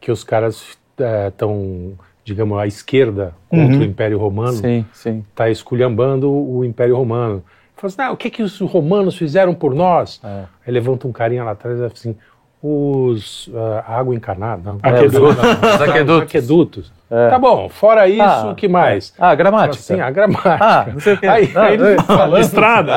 [0.00, 0.78] que os caras
[1.26, 3.80] estão, é, digamos, à esquerda contra uhum.
[3.80, 4.52] o Império Romano.
[4.52, 5.24] Sim, sim.
[5.30, 7.42] Está esculhambando o Império Romano.
[7.76, 10.20] Fala assim, ah, o que, que os romanos fizeram por nós?
[10.22, 10.44] É.
[10.64, 12.16] Aí levanta um carinha lá atrás e assim,
[12.62, 15.36] os uh, água encanada, não, aquedutos.
[15.36, 16.22] Os aquedutos.
[16.22, 16.92] aquedutos.
[17.10, 17.28] É.
[17.28, 19.12] Tá bom, fora isso, o ah, que mais?
[19.18, 19.82] Ah, gramática.
[19.82, 20.56] Sim, a gramática.
[20.58, 21.26] Ah, não sei o que.
[21.26, 22.94] Aí, ah, aí ele fala, estrada.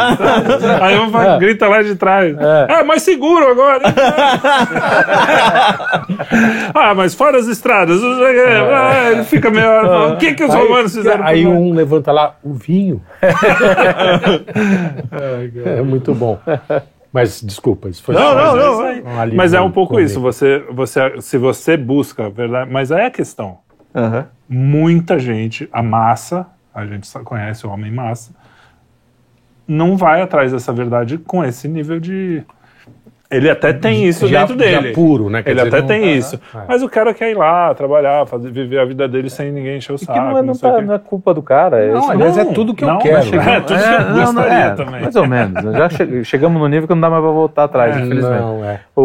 [0.81, 1.37] aí um é.
[1.37, 2.33] grita lá de trás.
[2.37, 2.67] É.
[2.69, 3.81] Ah, mais seguro agora.
[6.73, 7.99] ah, mas fora as estradas.
[8.01, 8.59] É.
[8.73, 9.67] Ah, ele fica meio.
[9.67, 10.13] Ah.
[10.13, 11.25] O que, que os aí, romanos fizeram?
[11.25, 13.01] Aí um levanta lá, o vinho.
[15.65, 16.39] é muito bom.
[17.15, 20.19] Mas desculpa, isso foi não, não, não, um Mas é um pouco isso.
[20.19, 22.69] Você, você, se você busca, verdade.
[22.69, 23.59] Mas aí é a questão.
[23.93, 24.25] Uhum.
[24.49, 28.35] Muita gente, a massa, a gente conhece o homem massa,
[29.65, 32.43] não vai atrás dessa verdade com esse nível de
[33.29, 34.89] ele até tem isso já, dentro dele.
[34.89, 35.41] Já puro, né?
[35.41, 36.39] Quer ele dizer, até não, tem ah, isso.
[36.53, 39.77] Ah, Mas o cara quer ir lá, trabalhar, fazer, viver a vida dele sem ninguém
[39.77, 40.19] encher o saco.
[40.19, 41.83] não, é, não, tá, não, é culpa do cara.
[41.83, 43.17] É não, aliás, é tudo que eu quero.
[43.17, 45.01] É, tudo que eu gostaria é, também.
[45.01, 45.63] Mais ou menos.
[45.75, 48.41] Já che chegamos no nível que não dá mais pra voltar atrás, é, infelizmente.
[48.41, 48.81] Não, é.
[48.95, 49.01] O,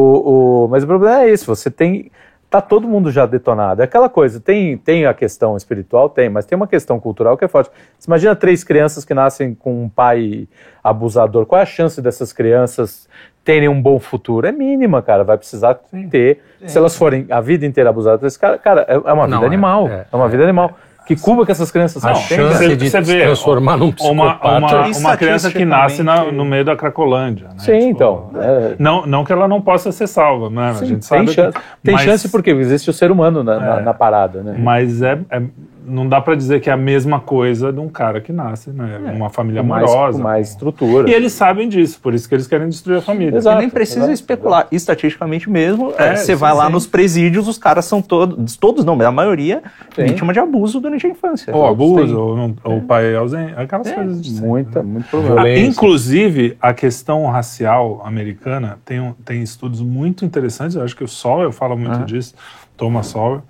[0.64, 2.10] o, mas o problema é isso, você tem
[2.50, 3.80] tá todo mundo já detonado.
[3.80, 7.44] É aquela coisa, tem, tem a questão espiritual, tem, mas tem uma questão cultural que
[7.44, 7.70] é forte.
[7.96, 10.48] Você imagina três crianças que nascem com um pai
[10.82, 11.46] abusador.
[11.46, 13.08] Qual é a chance dessas crianças
[13.44, 14.46] terem um bom futuro?
[14.46, 15.24] É mínima, cara.
[15.24, 16.08] Vai precisar Sim.
[16.08, 16.40] ter.
[16.60, 16.68] É.
[16.68, 19.46] Se elas forem a vida inteira abusadas, cara, cara é, é uma vida Não, é,
[19.46, 19.88] animal.
[19.88, 20.76] É, é, uma vida animal.
[21.06, 24.46] Que Cuba que essas crianças a chance de se transformar num psicopata.
[24.46, 27.48] Uma, uma, uma criança que nasce na, no meio da Cracolândia.
[27.48, 27.54] Né?
[27.58, 28.30] Sim, tipo, então.
[28.36, 28.76] É...
[28.78, 30.74] Não, não que ela não possa ser salva, né?
[30.74, 32.04] Sim, a gente sabe tem chance, que, tem mas...
[32.04, 34.54] chance porque existe o ser humano na, na, na parada, né?
[34.56, 35.42] Mas é, é
[35.90, 39.00] não dá para dizer que é a mesma coisa de um cara que nasce, né?
[39.06, 39.94] É, uma família com amorosa.
[39.94, 41.10] Mais, com mais estrutura.
[41.10, 43.36] E eles sabem disso, por isso que eles querem destruir a família.
[43.36, 44.60] Exato, e nem precisa exato, especular.
[44.60, 44.74] Exato.
[44.76, 46.72] Estatisticamente mesmo, é, você vai lá sim.
[46.72, 49.62] nos presídios, os caras são todos, todos não, mas a maioria,
[49.94, 50.04] sim.
[50.04, 51.54] vítima de abuso durante a infância.
[51.54, 54.92] Ou abuso, ou, ou o pai ausente, aquelas é, coisas de Muita, né?
[54.92, 55.42] muito problema.
[55.42, 61.08] Ah, inclusive, a questão racial americana tem, tem estudos muito interessantes, eu acho que o
[61.08, 62.34] Sowell fala muito disso,
[62.76, 63.42] Thomas Sowell,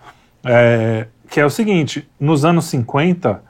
[0.45, 3.43] é, que é o seguinte: nos anos 50,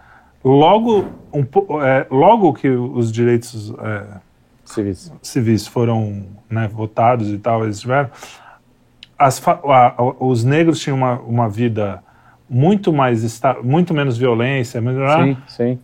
[0.45, 4.05] logo, um, é, logo que os direitos é,
[4.65, 5.13] civis.
[5.23, 8.11] civis foram né, votados e tal, eles tiveram,
[9.19, 9.53] as, a,
[9.99, 12.03] a, os negros tinham uma, uma vida
[12.49, 15.25] muito mais muito menos violência, melhorar.
[15.25, 15.79] Sim, sim.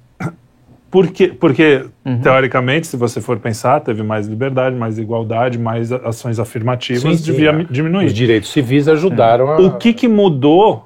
[0.89, 2.21] Porque, porque uhum.
[2.21, 7.53] teoricamente, se você for pensar, teve mais liberdade, mais igualdade, mais ações afirmativas, sim, devia
[7.69, 8.07] diminuir.
[8.07, 9.55] Os direitos civis ajudaram é.
[9.57, 9.59] a...
[9.59, 10.86] O que, que mudou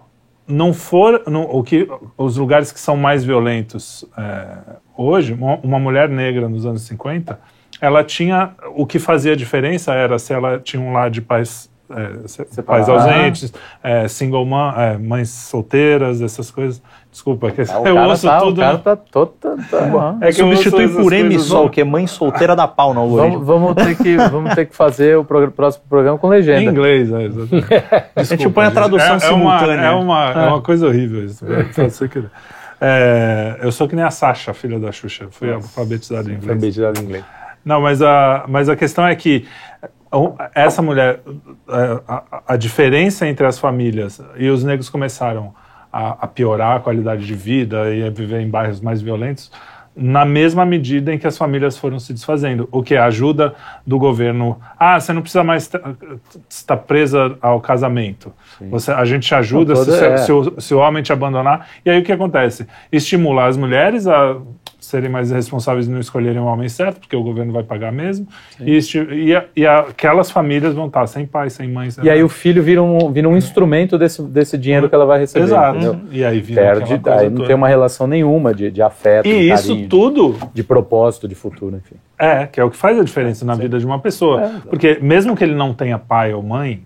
[0.51, 6.49] não for o que os lugares que são mais violentos é, hoje, uma, mulher negra
[6.49, 7.39] nos anos 50,
[7.81, 12.63] ela tinha o que fazia diferença era se ela tinha um lar de pais é,
[12.63, 16.81] pais ausentes, é, single mom, é, mães solteiras, essas coisas.
[17.11, 18.59] Desculpa, é que ah, eu ouço tá, tudo.
[18.59, 19.33] O cara tá todo.
[19.41, 20.17] Tá, tá.
[20.21, 23.75] É que substitui por M Sol, que é mãe solteira da pau na vamos, vamos
[23.75, 26.63] ter que Vamos ter que fazer o próximo programa com legenda.
[26.63, 27.67] Em inglês, é, Desculpa,
[28.15, 29.87] a gente põe a tradução é, simultânea.
[29.87, 31.45] É uma, é uma, é uma coisa horrível isso.
[32.83, 35.27] É, eu sou que nem a Sasha, filha da Xuxa.
[35.31, 36.49] Fui alfabetizado em inglês.
[36.49, 37.25] Alfabetizado em inglês.
[37.63, 39.47] Não, mas a, mas a questão é que
[40.55, 41.21] essa mulher,
[41.69, 45.55] a, a, diferença entre as famílias e os negros começaram
[45.93, 49.53] a, a, piorar a qualidade de vida e a viver em bairros mais violentos,
[49.95, 52.69] na mesma medida em que as famílias foram se desfazendo.
[52.73, 52.97] O que?
[52.97, 53.55] A ajuda
[53.87, 54.61] do governo.
[54.79, 55.71] Ah, você não precisa mais
[56.49, 58.33] estar presa ao casamento.
[58.71, 60.17] Você, a gente te ajuda se, é.
[60.19, 61.69] se, o, se o homem te abandonar.
[61.85, 62.67] E aí o que acontece?
[62.91, 64.37] Estimular as mulheres a
[64.91, 68.27] serem mais responsáveis e não escolherem o homem certo, porque o governo vai pagar mesmo.
[68.61, 71.91] E, e, e, aquelas famílias vão estar sem pai, sem mãe.
[71.91, 75.07] Sem e aí o filho vira um, vira um instrumento desse, desse dinheiro que ela
[75.07, 75.45] vai receber.
[75.45, 75.79] Exato.
[75.79, 76.01] Entendeu?
[76.11, 77.47] E aí vira Perde, aí não toda.
[77.47, 81.35] tem uma relação nenhuma de, de afeto, e de isso tudo de, de, propósito, de
[81.35, 81.97] futuro, enfim.
[82.19, 83.63] É, que é o que faz a diferença na Sim.
[83.63, 84.43] vida de uma pessoa.
[84.43, 86.83] É, porque mesmo que ele não tenha pai ou mãe,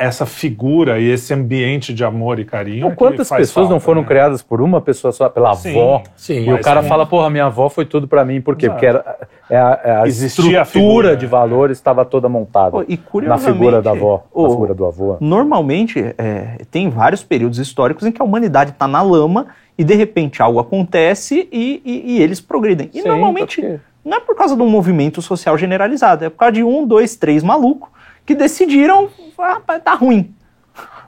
[0.00, 2.86] essa figura e esse ambiente de amor e carinho.
[2.86, 4.08] Ou quantas pessoas falta, não foram né?
[4.08, 6.02] criadas por uma pessoa só, pela sim, avó?
[6.16, 8.40] Sim, e o cara fala, porra, minha avó foi tudo para mim.
[8.40, 8.64] Por quê?
[8.64, 8.80] Exato.
[8.80, 13.20] Porque era, é a, é a estrutura a figura, de valores estava toda montada oh,
[13.20, 15.18] na figura da avó, oh, na figura do avô.
[15.20, 19.94] Normalmente, é, tem vários períodos históricos em que a humanidade está na lama e de
[19.94, 22.88] repente algo acontece e, e, e eles progridem.
[22.94, 23.80] E sim, normalmente porque...
[24.02, 27.16] não é por causa de um movimento social generalizado, é por causa de um, dois,
[27.16, 27.90] três malucos
[28.30, 30.32] que decidiram, ah, tá ruim.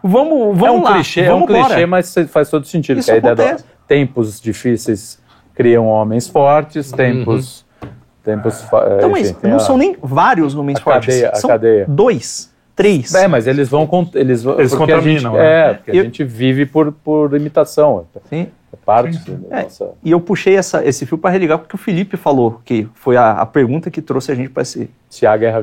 [0.02, 0.94] Vamos, vamos é um lá.
[0.94, 2.98] Clichê, vamos é um clichê, mas faz todo sentido.
[2.98, 5.20] Isso a ideia do, tempos difíceis
[5.54, 7.64] criam homens fortes, tempos...
[7.80, 7.88] Uhum.
[8.24, 11.84] tempos então, enfim, mas não a, são nem vários homens fortes, cadeia, são cadeia.
[11.86, 13.14] dois, três.
[13.14, 13.88] É, mas eles vão...
[14.14, 15.32] Eles, eles contaminam.
[15.32, 15.70] Gente, né?
[15.70, 18.04] É, porque a gente vive por, por imitação.
[18.28, 18.48] Sim.
[18.72, 19.90] É parte é, nossa...
[20.02, 23.32] E eu puxei essa, esse fio para religar porque o Felipe falou, que foi a,
[23.32, 24.64] a pergunta que trouxe a gente para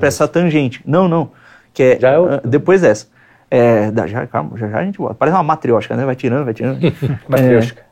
[0.08, 0.82] essa tangente.
[0.86, 1.32] Não, não.
[1.80, 3.08] Que é, já é uh, depois dessa.
[3.50, 5.16] É, da, já, calma, já, já a gente volta.
[5.16, 6.04] Parece uma matriótica, né?
[6.04, 6.78] Vai tirando, vai tirando.
[7.28, 7.88] matriótica.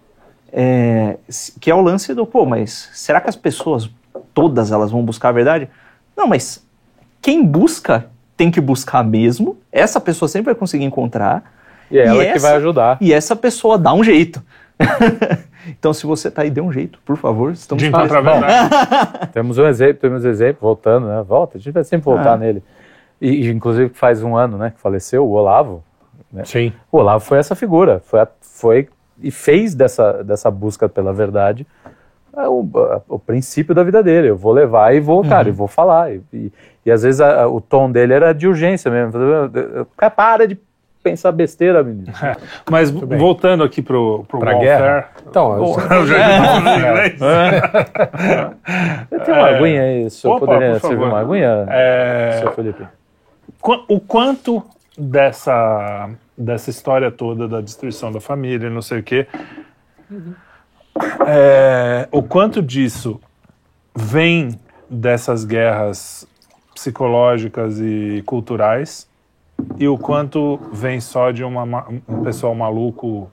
[0.49, 3.89] É, é, que é o lance do, pô, mas será que as pessoas,
[4.33, 5.67] todas elas vão buscar a verdade?
[6.15, 6.65] Não, mas
[7.21, 8.05] quem busca
[8.37, 9.57] tem que buscar mesmo.
[9.69, 11.43] Essa pessoa sempre vai conseguir encontrar.
[11.91, 12.97] E é ela essa, que vai ajudar.
[13.01, 14.41] E essa pessoa dá um jeito.
[15.67, 17.51] então, se você tá aí, dê um jeito, por favor.
[17.51, 19.29] Estamos de encontrar a verdade.
[19.33, 21.21] temos um exemplo, temos um exemplo, voltando, né?
[21.27, 22.37] Volta, a gente vai sempre voltar ah.
[22.37, 22.63] nele.
[23.19, 25.83] E, inclusive faz um ano, né, que faleceu, o Olavo.
[26.31, 26.43] Né?
[26.45, 26.73] Sim.
[26.91, 28.89] O Olavo foi essa figura, foi, a, foi
[29.21, 31.65] e fez dessa, dessa busca pela verdade
[32.37, 34.29] é, o, a, o, princípio da vida dele.
[34.29, 35.53] Eu vou levar e vou, cara, uhum.
[35.53, 36.13] e vou falar.
[36.13, 36.51] E, e,
[36.85, 39.13] e às vezes a, o tom dele era de urgência mesmo.
[39.97, 40.55] Cara, para de
[41.03, 42.13] pensar besteira, menino.
[42.21, 42.35] É,
[42.69, 45.09] mas voltando aqui pro, pro pra guerra.
[45.27, 45.63] Então, eu,
[45.97, 46.15] eu já
[47.25, 48.51] é.
[49.09, 52.37] Eu tenho uma aguinha aí, se eu poderia servir uma aguinha, é...
[52.39, 52.85] seu Felipe.
[53.61, 54.63] O quanto
[54.97, 59.27] dessa, dessa história toda da destruição da família, não sei o quê,
[60.09, 60.33] uhum.
[61.27, 63.19] é, o quanto disso
[63.95, 66.27] vem dessas guerras
[66.73, 69.07] psicológicas e culturais
[69.77, 73.29] e o quanto vem só de uma, um pessoal maluco.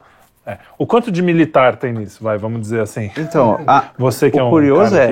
[0.47, 0.59] É.
[0.77, 2.22] O quanto de militar tem nisso?
[2.22, 3.11] Vai, vamos dizer assim.
[3.16, 5.11] Então, a, você que é um curioso é,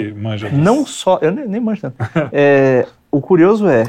[0.51, 1.97] não só, eu nem, nem manjo tanto.
[2.33, 3.85] é, o curioso é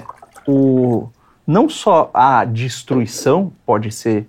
[0.48, 1.10] o
[1.46, 4.28] não só a destruição pode ser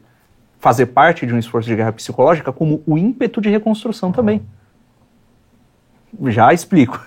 [0.58, 4.42] fazer parte de um esforço de guerra psicológica, como o ímpeto de reconstrução também.
[6.26, 7.06] Já explico.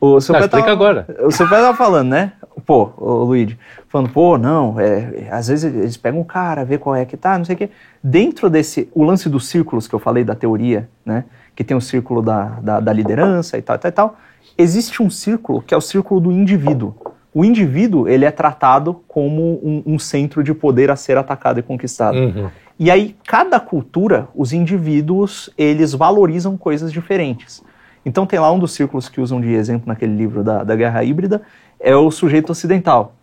[0.00, 1.06] O seu não, explica tava, agora.
[1.20, 2.32] O seu pai estava falando, né?
[2.64, 6.96] Pô, o Luigi, falando, pô, não, é, às vezes eles pegam um cara, vê qual
[6.96, 7.70] é que tá, não sei o quê.
[8.02, 11.24] Dentro desse, o lance dos círculos que eu falei da teoria, né?
[11.54, 14.16] Que tem o círculo da, da, da liderança e tal, e tal, e tal.
[14.56, 16.94] Existe um círculo que é o círculo do indivíduo.
[17.32, 21.62] O indivíduo, ele é tratado como um, um centro de poder a ser atacado e
[21.62, 22.18] conquistado.
[22.18, 22.50] Uhum.
[22.78, 27.62] E aí, cada cultura, os indivíduos, eles valorizam coisas diferentes.
[28.04, 31.04] Então tem lá um dos círculos que usam de exemplo naquele livro da, da guerra
[31.04, 31.42] híbrida,
[31.78, 33.14] é o sujeito ocidental,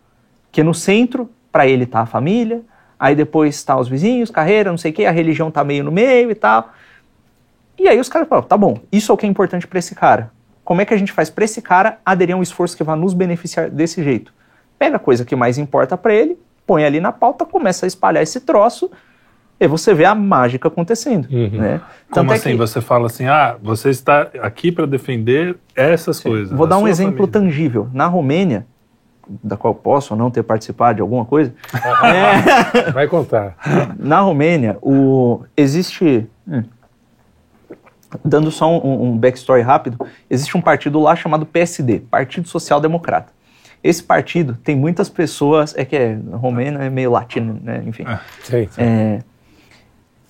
[0.52, 2.62] que no centro, para ele está a família,
[2.98, 5.92] aí depois está os vizinhos, carreira, não sei o que, a religião está meio no
[5.92, 6.72] meio e tal.
[7.78, 9.94] E aí os caras falam, tá bom, isso é o que é importante para esse
[9.94, 10.32] cara.
[10.68, 12.94] Como é que a gente faz para esse cara aderir a um esforço que vai
[12.94, 14.34] nos beneficiar desse jeito?
[14.78, 18.22] Pega a coisa que mais importa para ele, põe ali na pauta, começa a espalhar
[18.22, 18.90] esse troço
[19.58, 21.26] e você vê a mágica acontecendo.
[21.30, 21.58] Uhum.
[21.58, 21.80] Né?
[22.10, 22.50] Como é assim?
[22.50, 22.56] Que...
[22.58, 26.28] Você fala assim, ah, você está aqui para defender essas Sim.
[26.28, 26.50] coisas.
[26.50, 27.32] Vou dar um exemplo família.
[27.32, 27.88] tangível.
[27.90, 28.66] Na Romênia,
[29.42, 31.50] da qual posso ou não ter participado de alguma coisa.
[32.84, 32.90] é...
[32.92, 33.56] Vai contar.
[33.98, 35.44] Na Romênia, o...
[35.56, 36.26] existe.
[36.46, 36.62] Hum,
[38.24, 39.98] dando só um, um backstory rápido,
[40.28, 43.32] existe um partido lá chamado PSD Partido Social Democrata.
[43.82, 47.82] Esse partido tem muitas pessoas, é que é romeno, é meio latino, né?
[47.86, 48.04] Enfim.
[48.04, 48.82] É, sim, sim.
[48.82, 49.20] É,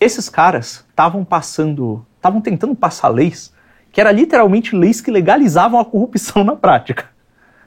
[0.00, 3.52] esses caras estavam passando, estavam tentando passar leis
[3.92, 7.06] que era literalmente leis que legalizavam a corrupção na prática.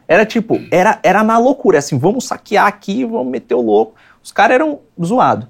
[0.07, 3.95] Era tipo, era, era na loucura, assim, vamos saquear aqui, vamos meter o louco.
[4.22, 5.47] Os caras eram zoados.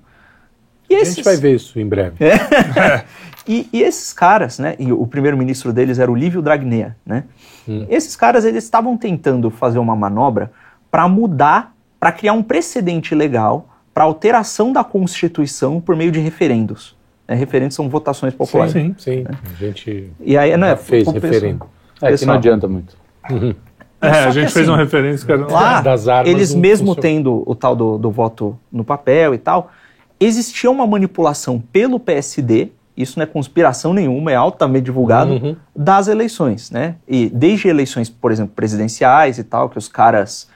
[0.90, 1.14] Esses...
[1.14, 2.16] A gente vai ver isso em breve.
[2.24, 3.06] É.
[3.52, 7.26] e, e, esses caras, né, e o primeiro-ministro deles era o Lívio Dragnea, né?
[7.68, 7.86] Hum.
[7.90, 10.52] Esses caras, eles estavam tentando fazer uma manobra
[10.90, 16.96] para mudar, para criar um precedente legal para alteração da Constituição por meio de referendos.
[17.28, 18.72] É, referendos são votações populares.
[18.72, 19.24] Sim, sim.
[19.24, 19.32] Né?
[19.54, 21.66] A gente e aí, né, fez referendo.
[22.02, 22.96] É que não adianta muito.
[23.30, 23.54] Uhum.
[24.02, 26.34] É, a gente fez assim, uma referência que lá, das armas.
[26.34, 29.72] Eles mesmo tendo o tal do, do voto no papel e tal,
[30.20, 32.72] existia uma manipulação pelo PSD,
[33.02, 35.56] isso não é conspiração nenhuma, é altamente divulgado, uhum.
[35.76, 36.96] das eleições, né?
[37.08, 40.50] E desde eleições, por exemplo, presidenciais e tal, que os caras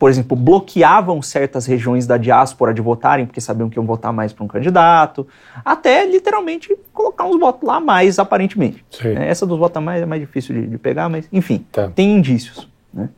[0.00, 4.32] por exemplo, bloqueavam certas regiões da diáspora de votarem, porque sabiam que iam votar mais
[4.32, 5.28] para um candidato,
[5.62, 8.82] até literalmente colocar uns votos lá a mais, aparentemente.
[9.04, 11.90] É, essa dos votos a mais é mais difícil de, de pegar, mas enfim, tá.
[11.90, 12.66] tem indícios.
[12.94, 13.10] Né?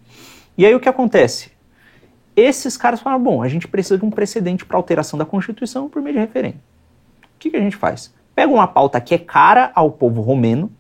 [0.59, 1.53] E aí o que acontece?
[2.35, 6.03] Esses caras falaram: bom, a gente precisa de um precedente para alteração da Constituição por
[6.03, 6.57] meio de referendo.
[6.57, 8.13] O que, que a gente faz?
[8.35, 10.71] Pega uma pauta que é cara ao povo romeno,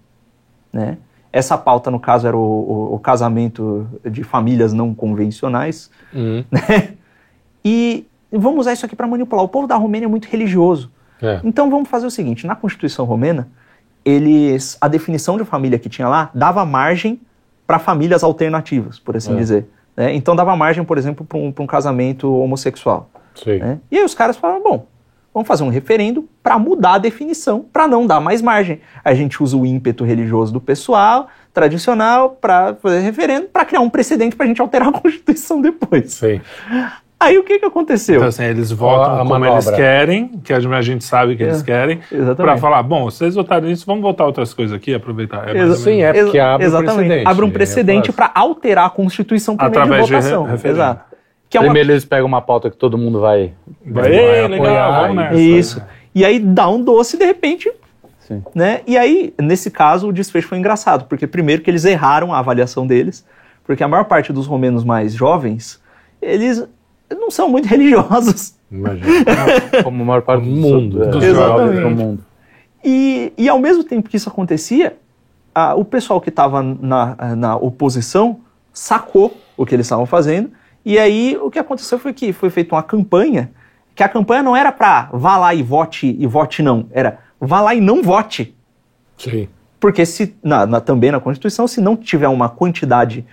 [0.72, 0.98] né?
[1.32, 6.44] Essa pauta, no caso, era o, o, o casamento de famílias não convencionais, uhum.
[6.50, 6.94] né?
[7.64, 9.44] E vamos usar isso aqui para manipular.
[9.44, 10.90] O povo da Romênia é muito religioso.
[11.20, 11.40] É.
[11.44, 13.48] Então vamos fazer o seguinte: na Constituição Romena,
[14.04, 17.20] eles a definição de família que tinha lá dava margem
[17.66, 19.36] para famílias alternativas, por assim é.
[19.36, 19.68] dizer.
[19.96, 20.14] Né?
[20.14, 23.08] Então dava margem, por exemplo, para um, um, casamento homossexual.
[23.60, 23.78] Né?
[23.90, 24.86] E aí os caras falaram, bom,
[25.32, 28.80] vamos fazer um referendo para mudar a definição, para não dar mais margem.
[29.04, 33.90] A gente usa o ímpeto religioso do pessoal, tradicional, para fazer referendo, para criar um
[33.90, 36.12] precedente para a gente alterar a Constituição depois.
[36.12, 36.40] Sim.
[37.22, 38.16] Aí o que que aconteceu?
[38.16, 39.52] Então assim, eles votam como manobra.
[39.52, 42.00] eles querem, que a gente sabe que é, eles querem,
[42.36, 45.54] para falar, bom, vocês votaram nisso, vamos votar outras coisas aqui, aproveitar.
[45.56, 46.90] É Sim, é porque abre Exatamente.
[46.90, 47.28] um precedente.
[47.28, 50.56] Abre um precedente é para alterar a Constituição por Através meio de votação.
[50.56, 51.11] De Exato.
[51.52, 51.66] Que é uma...
[51.66, 53.52] Primeiro eles pegam uma pauta que todo mundo vai,
[53.86, 55.02] vai, vai legal.
[55.02, 55.38] Vamos nessa.
[55.38, 55.82] Isso.
[56.14, 57.70] E aí dá um doce de repente
[58.26, 58.42] Sim.
[58.54, 58.80] Né?
[58.86, 62.86] E aí, nesse caso, o desfecho foi engraçado, porque primeiro que eles erraram a avaliação
[62.86, 63.24] deles,
[63.64, 65.80] porque a maior parte dos romenos mais jovens,
[66.20, 66.64] eles
[67.10, 68.54] não são muito religiosos.
[68.70, 69.24] Imagina.
[69.82, 71.02] Como a maior parte do mundo.
[71.02, 71.06] É.
[71.08, 71.82] Dos Exatamente.
[71.82, 72.24] do mundo.
[72.84, 74.96] E, e ao mesmo tempo que isso acontecia,
[75.54, 78.40] a, o pessoal que estava na, na oposição
[78.72, 80.50] sacou o que eles estavam fazendo.
[80.84, 83.50] E aí o que aconteceu foi que foi feita uma campanha,
[83.94, 87.60] que a campanha não era para vá lá e vote e vote não, era vá
[87.60, 88.54] lá e não vote.
[89.16, 89.48] Sim.
[89.78, 93.24] Porque se na, na, também na Constituição, se não tiver uma quantidade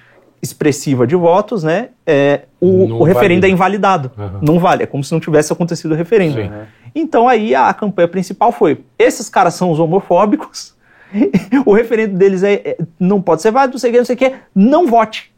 [0.42, 4.12] expressiva de votos, né, é, o, o referendo é invalidado.
[4.18, 4.40] Uhum.
[4.42, 6.42] Não vale, é como se não tivesse acontecido o referendo.
[6.42, 6.50] Sim.
[6.96, 10.76] Então aí a campanha principal foi: esses caras são os homofóbicos,
[11.66, 14.16] o referendo deles é, é, não pode ser válido, não sei o que, não sei
[14.16, 15.34] o que, não vote.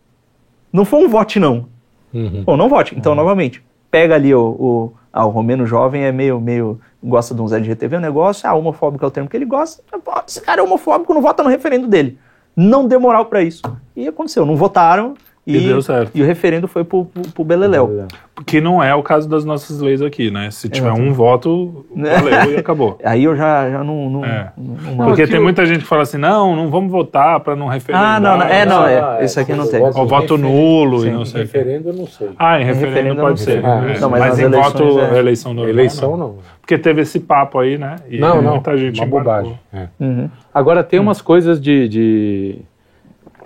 [0.71, 1.67] Não foi um vote, não.
[2.13, 2.43] Uhum.
[2.43, 2.95] Bom, não vote.
[2.95, 3.17] Então, uhum.
[3.17, 7.47] novamente, pega ali o, o, ah, o romeno jovem é meio, meio gosta de um
[7.47, 9.83] Zé de GTV, o um negócio, ah, homofóbico é o termo que ele gosta,
[10.27, 12.17] esse cara é homofóbico, não vota no referendo dele
[12.55, 13.61] não deu moral para isso.
[13.95, 15.13] E aconteceu, não votaram,
[15.45, 16.11] e, e, deu certo.
[16.13, 18.05] E o referendo foi pro, pro, pro Beleléu.
[18.45, 20.51] Que não é o caso das nossas leis aqui, né?
[20.51, 22.99] Se tiver um voto, valeu e acabou.
[23.03, 24.09] Aí eu já, já não.
[24.09, 24.51] não, é.
[24.55, 25.43] não, não Porque tem eu...
[25.43, 28.15] muita gente que fala assim: não, não vamos votar para não referendar.
[28.15, 29.25] Ah, não, não é, não, é.
[29.25, 29.81] Isso aqui não tem.
[29.81, 31.41] O voto nulo Sim, e não sei.
[31.41, 32.29] Em referendo eu não sei.
[32.37, 33.65] Ah, em referendo, referendo pode ser.
[33.65, 35.19] Ah, não, mas, mas em voto, é...
[35.19, 35.73] eleição normal.
[35.73, 36.35] Eleição não.
[36.61, 37.95] Porque teve esse papo aí, né?
[38.07, 38.53] E não, não.
[38.53, 39.59] Muita gente uma bobagem.
[39.73, 39.87] É.
[39.99, 40.29] Uhum.
[40.53, 42.59] Agora tem umas coisas de, de.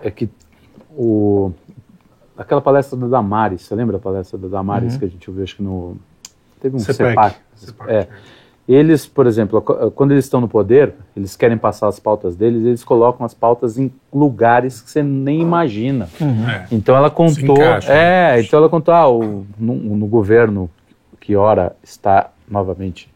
[0.04, 0.30] É que
[0.96, 1.52] o
[2.38, 5.00] aquela palestra da Damares, você lembra a palestra da Damares uhum.
[5.00, 5.98] que a gente ouviu, acho que no...
[6.60, 7.38] Teve um CEPAC.
[7.56, 7.92] CEPAC.
[7.92, 8.08] É.
[8.68, 12.84] Eles, por exemplo, quando eles estão no poder, eles querem passar as pautas deles, eles
[12.84, 16.10] colocam as pautas em lugares que você nem imagina.
[16.20, 16.50] Uhum.
[16.50, 16.68] É.
[16.72, 18.42] Então ela contou, encaixa, é, né?
[18.42, 20.68] então ela contou, ah, o, no, no, governo
[21.20, 23.08] que ora está novamente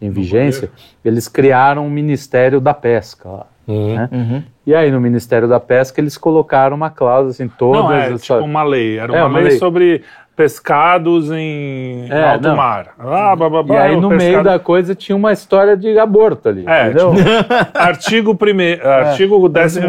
[0.00, 0.70] em vigência,
[1.04, 3.46] eles criaram um Ministério da Pesca lá.
[3.66, 3.94] Uhum.
[3.94, 4.08] Né?
[4.12, 4.42] Uhum.
[4.66, 7.82] E aí no Ministério da Pesca eles colocaram uma cláusula assim, todas...
[7.82, 10.02] Não, é, tipo uma lei, era uma, é, uma lei, lei, sobre
[10.36, 12.56] pescados em é, alto não.
[12.56, 12.88] mar.
[12.98, 14.30] Ah, blá, blá, blá, e aí no pescado...
[14.30, 17.14] meio da coisa tinha uma história de aborto ali, é, entendeu?
[17.14, 17.30] Tipo,
[17.78, 18.74] artigo, prime...
[18.74, 18.86] É.
[18.86, 19.80] artigo 14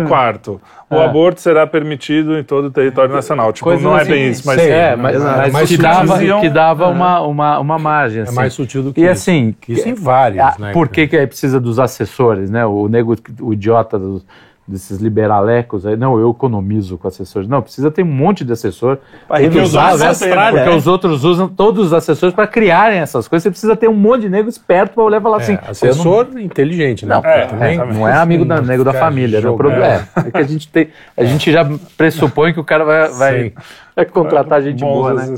[0.87, 1.05] o é.
[1.05, 3.51] aborto será permitido em todo o território nacional.
[3.51, 4.59] Tipo, Coisa não é assim, bem isso, mas...
[4.59, 8.21] É, mas, mas, mas que, dava, que dava uma, uma, uma margem.
[8.21, 8.31] Assim.
[8.31, 9.11] É mais sutil do que e, isso.
[9.11, 10.71] assim, isso em vários, né?
[10.73, 12.63] Por que, que precisa dos assessores, né?
[12.65, 14.23] O nego, o idiota dos
[14.67, 17.47] desses liberalecos aí, não, eu economizo com assessores.
[17.47, 18.97] Não, precisa ter um monte de assessor.
[19.27, 20.07] Porque, usar, né?
[20.11, 20.75] porque é.
[20.75, 23.43] os outros usam todos os assessores para criarem essas coisas.
[23.43, 25.57] Você precisa ter um monte de nego esperto para olhar e falar é, assim.
[25.67, 26.39] Assessor não...
[26.39, 27.13] inteligente, né?
[27.15, 29.39] Não, é, também, não é amigo da, nego da família.
[29.39, 29.47] Né?
[29.47, 30.07] O problema é.
[30.15, 31.63] é, que a gente, tem, a gente já
[31.95, 33.53] pressupõe que o cara vai, vai,
[33.95, 35.35] vai contratar gente boa, né?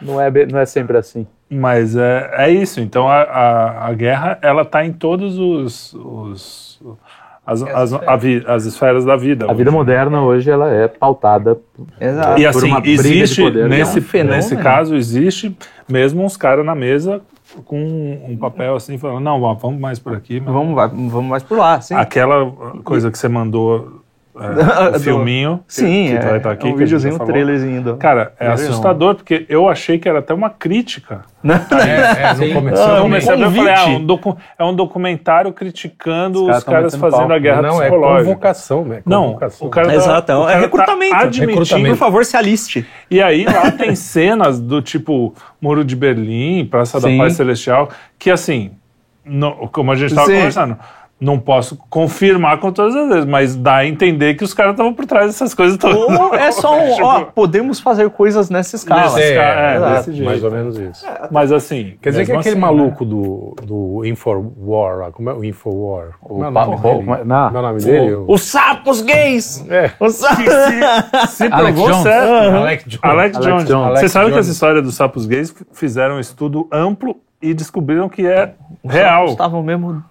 [0.00, 1.26] Não é, não é sempre assim.
[1.50, 2.80] Mas é, é isso.
[2.80, 6.71] Então a, a, a guerra ela está em todos os, os
[7.44, 9.46] as, as, vi, as esferas da vida.
[9.46, 9.58] A hoje.
[9.58, 11.58] vida moderna hoje ela é pautada
[12.00, 12.40] Exato.
[12.40, 15.56] e assim existe nesse é um nesse caso existe
[15.88, 17.20] mesmo uns caras na mesa
[17.64, 21.80] com um papel assim falando não vamos mais por aqui vamos vamos mais por lá
[21.80, 21.94] sim.
[21.94, 22.50] aquela
[22.84, 24.01] coisa que você mandou
[24.34, 25.62] é, o filminho.
[25.68, 27.82] Sim, que, que é, tá aqui, é um videozinho, um trailerzinho.
[27.82, 27.96] Do...
[27.96, 31.22] Cara, é assustador, porque eu achei que era até uma crítica.
[31.44, 36.56] é, é, no começo, ah, comecei falei, ah, um docu é um documentário criticando os,
[36.56, 37.32] os caras fazendo pau.
[37.32, 38.20] a guerra não, psicológica.
[38.20, 39.02] É convocação, né?
[39.04, 39.64] Convocação.
[39.64, 41.10] Não, o cara tá, Exato, o cara é recrutamento.
[41.10, 41.88] Tá recrutamento.
[41.90, 42.86] Por favor, se aliste.
[43.10, 47.18] E aí lá tem cenas do tipo Muro de Berlim, Praça Sim.
[47.18, 48.70] da Paz Celestial, que assim,
[49.24, 50.78] no, como a gente estava conversando
[51.22, 54.92] não posso confirmar com todas as vezes, mas dá a entender que os caras estavam
[54.92, 55.96] por trás dessas coisas todas.
[55.96, 59.02] Ou é só um, ó, podemos fazer coisas nessa escala.
[59.02, 60.28] Nessa é, escala, é, é desse jeito.
[60.28, 61.06] Mais ou menos isso.
[61.06, 61.94] É, mas assim.
[62.02, 63.10] Quer dizer que aquele assim, maluco né?
[63.10, 66.08] do, do Infowar, como é o Infowar?
[66.20, 67.24] O, é o nome dele?
[67.24, 67.46] Não.
[67.46, 68.14] É o nome dele?
[68.14, 69.64] O, Os sapos gays!
[69.70, 69.92] É.
[70.00, 70.44] Os sapos.
[71.28, 72.28] Se, se provou Alex certo.
[72.28, 72.56] Uhum.
[72.56, 73.00] Alex Jones.
[73.02, 73.70] Alex Jones.
[73.70, 74.34] Alex Você sabe Jones.
[74.34, 78.92] que essa história dos sapos gays fizeram um estudo amplo e descobriram que é Os
[78.92, 79.26] real.
[79.26, 80.02] Estavam mesmo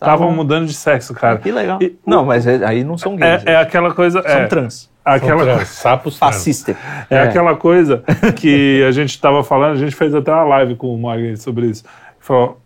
[0.00, 1.36] Estavam mudando de sexo, cara.
[1.38, 1.78] Que legal.
[1.82, 3.44] E, não, mas é, aí não são gays.
[3.44, 4.22] É, é aquela coisa.
[4.22, 4.90] São é, trans.
[5.04, 6.74] Aquela trans, sapos Fascista.
[7.10, 8.02] É, é, aquela coisa
[8.36, 11.66] que a gente estava falando, a gente fez até uma live com o Magno sobre
[11.66, 11.84] isso.
[12.18, 12.58] Falou,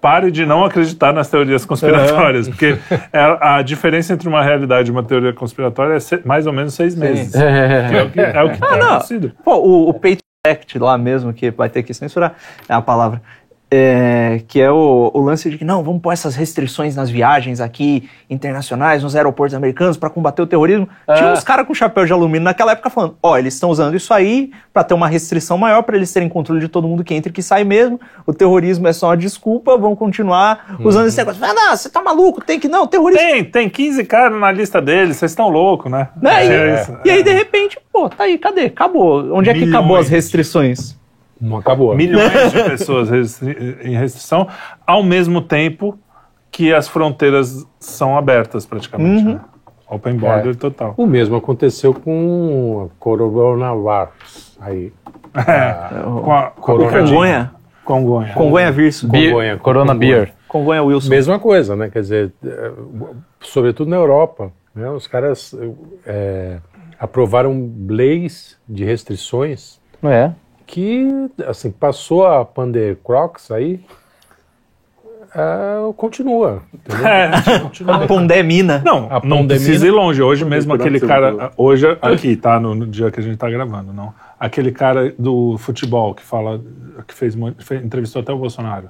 [0.00, 2.78] pare de não acreditar nas teorias conspiratórias, porque
[3.12, 6.94] é, a diferença entre uma realidade e uma teoria conspiratória é mais ou menos seis
[6.94, 7.34] meses.
[7.34, 9.32] É, é o que, é o que ah, tem acontecido.
[9.44, 12.34] Pô, o, o Patriot Act lá mesmo, que vai ter que censurar,
[12.68, 13.20] é a palavra.
[13.68, 17.60] É, que é o, o, lance de que não, vamos pôr essas restrições nas viagens
[17.60, 20.88] aqui internacionais, nos aeroportos americanos para combater o terrorismo.
[21.04, 21.14] É.
[21.14, 23.96] Tinha uns caras com chapéu de alumínio naquela época falando: ó, oh, eles estão usando
[23.96, 27.12] isso aí para ter uma restrição maior, para eles terem controle de todo mundo que
[27.12, 28.00] entra e que sai mesmo.
[28.24, 31.08] O terrorismo é só uma desculpa, vão continuar usando uhum.
[31.08, 31.44] esse negócio.
[31.44, 33.20] Ah, não, você tá maluco, tem que não, terrorismo.
[33.20, 36.08] Tem, tem 15 caras na lista deles, vocês estão loucos, né?
[36.22, 36.46] né?
[36.46, 38.66] É, e, e, aí, de repente, pô, tá aí, cadê?
[38.66, 39.34] Acabou.
[39.34, 40.96] Onde é que acabou as restrições?
[41.40, 41.94] Não acabou.
[41.94, 44.48] Milhões de pessoas em restrição,
[44.86, 45.98] ao mesmo tempo
[46.50, 49.24] que as fronteiras são abertas praticamente.
[49.24, 49.34] Uhum.
[49.34, 49.40] Né?
[49.88, 50.54] Open border é.
[50.54, 50.94] total.
[50.96, 54.56] O mesmo aconteceu com coronavírus.
[54.60, 54.92] Aí.
[55.36, 57.52] É, com a, Congonha.
[57.84, 58.32] Congonha.
[58.32, 59.02] Congonha vírus.
[59.02, 59.58] Congonha.
[59.58, 60.32] Corona Beer.
[60.48, 61.10] Congonha Wilson.
[61.10, 61.90] Mesma coisa, né?
[61.90, 62.72] Quer dizer, é,
[63.42, 64.88] sobretudo na Europa, né?
[64.88, 65.54] os caras
[66.06, 66.56] é,
[66.98, 69.78] aprovaram leis de restrições.
[70.02, 70.32] É
[70.66, 73.80] que assim passou a Pandecrox aí
[75.34, 76.62] é, continua,
[77.04, 77.58] é.
[77.58, 77.96] continua.
[77.96, 78.80] A pandemina.
[78.82, 80.22] Não, a não precisa ir longe.
[80.22, 83.92] Hoje mesmo aquele cara, hoje aqui, tá, no, no, dia que a gente tá gravando,
[83.92, 84.14] não.
[84.40, 86.58] Aquele cara do futebol que fala,
[87.06, 88.88] que fez, fez entrevistou até o Bolsonaro.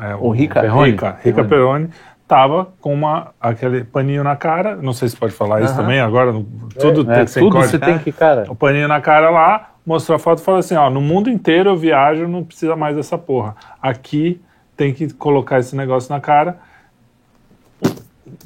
[0.00, 0.62] É, o, o Rica.
[0.62, 1.90] Rica, Rica Peroni
[2.26, 6.32] tava com uma, aquele paninho na cara, não sei se pode falar isso também agora,
[6.78, 8.46] tudo é, tem, é, tudo você tem que, cara...
[8.48, 11.70] O paninho na cara lá, mostrou a foto e falou assim: ó, no mundo inteiro
[11.70, 13.54] eu viajo, não precisa mais dessa porra.
[13.80, 14.40] Aqui
[14.76, 16.56] tem que colocar esse negócio na cara.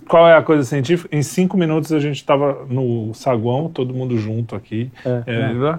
[0.09, 1.14] Qual é a coisa científica?
[1.14, 4.91] Em cinco minutos a gente estava no saguão, todo mundo junto aqui.
[5.05, 5.79] É, é, é.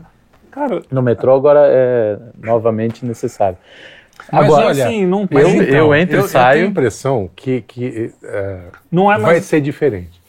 [0.51, 3.57] Cara, no metrô agora é novamente necessário.
[4.31, 6.49] Mas agora, olha, assim, não eu, então, eu entro eu, e saio.
[6.49, 8.59] Eu tenho a impressão que, que é,
[8.91, 9.23] não é mais...
[9.23, 10.21] vai ser diferente.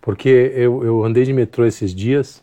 [0.00, 2.42] Porque eu, eu andei de metrô esses dias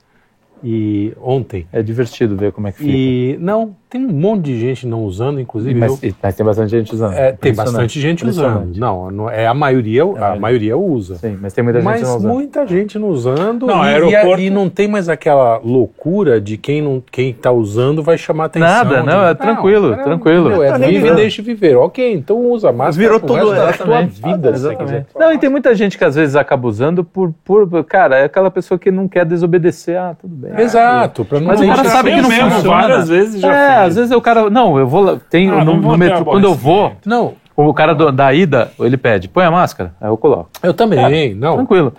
[0.63, 1.67] e ontem.
[1.71, 2.91] É divertido ver como é que fica.
[2.91, 5.79] E não, tem um monte de gente não usando, inclusive.
[5.79, 7.13] Mas, eu, mas tem bastante gente usando.
[7.13, 8.75] É, tem bastante gente usando.
[8.75, 11.17] Não, não, é a maioria, é, a maioria usa.
[11.17, 12.33] Sim, mas tem muita gente mas não usando.
[12.33, 13.67] muita gente não usando.
[13.67, 14.41] Não, e, aeroporto...
[14.41, 18.45] e, e, não tem mais aquela loucura de quem não quem tá usando vai chamar
[18.45, 18.67] atenção.
[18.67, 20.63] Nada, não, é tranquilo, não, tranquilo.
[20.63, 21.77] é vive e deixa viver.
[21.77, 25.05] Ok, então usa mas Virou tudo a tua vida, exatamente.
[25.15, 28.49] Não, e tem muita gente que às vezes acaba usando por, por cara, é aquela
[28.49, 29.99] pessoa que não quer desobedecer.
[29.99, 30.59] Ah, tudo bem.
[30.59, 32.81] Exato, pra não Mas o cara sabe que não funciona.
[32.81, 35.17] Várias vezes já É, às vezes o cara, não, eu vou.
[35.17, 36.25] Tem ah, no, no metrô.
[36.25, 36.93] Quando eu vou.
[37.05, 37.33] Não.
[37.55, 39.93] O cara do, da ida, ele pede, põe a máscara.
[40.01, 40.49] Aí eu coloco.
[40.61, 41.55] Eu também, é, não.
[41.57, 41.93] Tranquilo.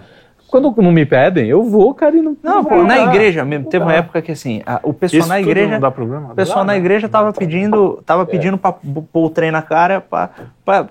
[0.49, 2.37] Quando não me pedem, eu vou, cara, e não.
[2.41, 3.69] Não, pô, na igreja mesmo.
[3.69, 5.73] Teve uma época que assim, a, o pessoal Isso na igreja.
[5.73, 6.31] Não dá problema?
[6.31, 8.27] O pessoal na igreja tava pedindo, tava é.
[8.27, 10.31] pedindo pra pôr o trem na cara, pra,
[10.65, 10.87] pra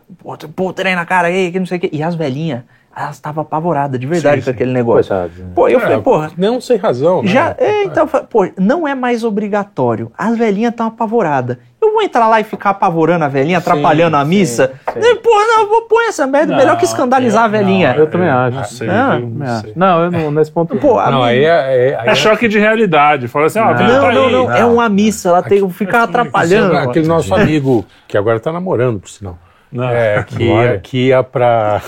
[0.54, 1.90] pôr o trem na cara aí, que não sei o quê.
[1.94, 2.64] E as velhinhas
[2.96, 5.14] ela estava apavorada de verdade sim, com aquele negócio.
[5.14, 5.52] Coitado.
[5.56, 6.32] Pô, eu é, falei, porra.
[6.38, 7.30] Não sem razão, né?
[7.30, 10.12] Já, é, então, pô, não é mais obrigatório.
[10.18, 11.58] As velhinhas estão apavoradas.
[11.82, 14.72] Eu vou entrar lá e ficar apavorando a velhinha, atrapalhando a missa?
[14.94, 15.16] Sim, sim.
[15.18, 16.52] Pô, não, vou pôr essa merda.
[16.52, 17.94] Não, melhor que escandalizar eu, a velhinha.
[17.94, 18.56] Não, eu também acho.
[18.56, 19.74] Não, sei, ah, não, sei.
[19.76, 20.78] não, eu não, nesse ponto.
[20.78, 23.28] Pô, não, aí é, é, aí é, choque de realidade.
[23.28, 25.30] Fala assim, ó, não, não, não, não, é uma missa.
[25.30, 26.78] Ela tem que ficar atrapalhando.
[26.78, 29.38] Aquele nosso amigo, que agora está namorando, por sinal.
[29.70, 31.82] Não, é, que, ia, que ia pra.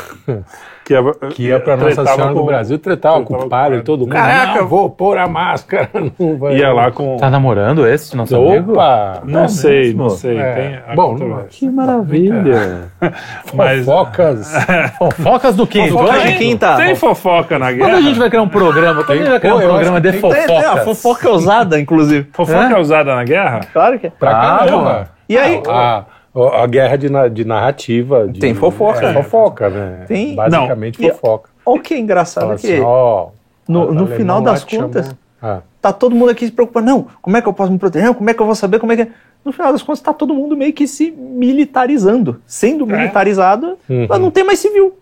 [0.86, 3.82] Que ia, que ia pra Nossa Senhora com, do Brasil, tretava, tretava com o padre,
[3.82, 4.12] todo mundo.
[4.12, 5.90] Caraca, não, vou pôr a máscara.
[6.20, 7.18] Não vai, ia lá com.
[7.18, 9.32] Tá namorando esse nosso Opa, amigo?
[9.32, 10.04] Não é sei, mesmo?
[10.04, 10.38] não sei.
[10.38, 10.54] É.
[10.54, 11.16] Tem Bom,
[11.50, 12.92] que maravilha.
[13.54, 14.54] Mas, fofocas.
[14.98, 15.94] fofocas do quinto.
[15.94, 16.76] Fofoca de quinta.
[16.78, 17.90] Tem fofoca na guerra.
[17.90, 19.04] Quando a gente vai criar um programa?
[19.04, 20.46] Quando a gente vai criar um programa de fofocas?
[20.46, 22.28] Tem, a fofoca é usada, inclusive.
[22.32, 23.62] Fofoca é usada na guerra?
[23.74, 24.10] Claro que é.
[24.12, 25.10] Pra caramba.
[25.28, 25.62] E aí?
[25.68, 26.04] Ah,
[26.36, 28.28] a guerra de, de narrativa.
[28.28, 29.06] De, tem fofoca.
[29.08, 30.06] É, fofoca, né?
[30.08, 30.36] Tem.
[30.36, 31.50] Basicamente Não, fofoca.
[31.64, 33.30] O que é engraçado é que oh,
[33.68, 35.62] no, no final das contas, ah.
[35.82, 36.88] tá todo mundo aqui se preocupando.
[36.88, 38.14] Não, como é que eu posso me proteger?
[38.14, 39.08] Como é que eu vou saber como é que é?
[39.44, 42.42] No final das contas, tá todo mundo meio que se militarizando.
[42.46, 42.98] Sendo é.
[42.98, 44.08] militarizado, uhum.
[44.20, 44.98] não tem mais civil.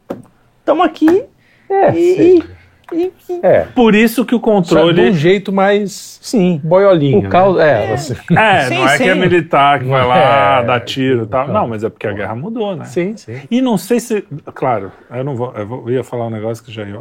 [0.59, 1.23] Estamos aqui
[1.69, 2.43] é, e,
[3.41, 3.61] é.
[3.75, 4.93] Por isso que o controle.
[4.93, 6.19] de um jeito mais.
[6.21, 6.59] Sim.
[6.63, 7.19] Boiolinho.
[7.19, 7.57] O caos.
[7.57, 7.91] Né?
[7.91, 8.13] É, você...
[8.35, 9.03] é sim, não é sim.
[9.03, 11.47] que é militar que vai lá, é, dá tiro e tal.
[11.47, 12.85] Não, mas é porque a guerra mudou, né?
[12.85, 13.41] Sim, sim.
[13.49, 14.21] E não sei se.
[14.53, 15.53] Claro, eu não vou.
[15.55, 16.97] Eu ia falar um negócio que já ia.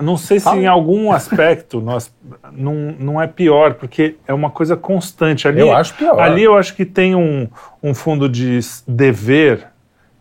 [0.00, 2.12] Não sei se em algum aspecto nós
[2.50, 5.46] não, não é pior, porque é uma coisa constante.
[5.46, 6.18] Ali, eu acho pior.
[6.18, 7.48] Ali eu acho que tem um,
[7.80, 9.68] um fundo de dever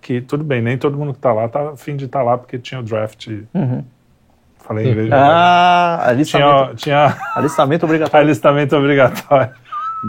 [0.04, 2.38] que, tudo bem, nem todo mundo que está lá está afim de estar tá lá
[2.38, 3.84] porque tinha o draft uhum.
[4.64, 5.12] Falei inglês.
[5.12, 6.76] Ah, alistamento.
[6.76, 8.26] Tinha, tinha alistamento obrigatório.
[8.26, 9.52] alistamento obrigatório.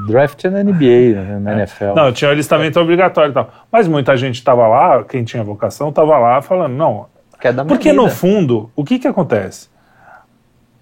[0.07, 1.94] Draft é na NBA, né, na NFL.
[1.94, 3.50] Não, tinha alistamento obrigatório e tal.
[3.70, 7.07] Mas muita gente estava lá, quem tinha vocação, estava lá falando, não.
[7.40, 9.68] Quer dar porque no fundo, o que que acontece?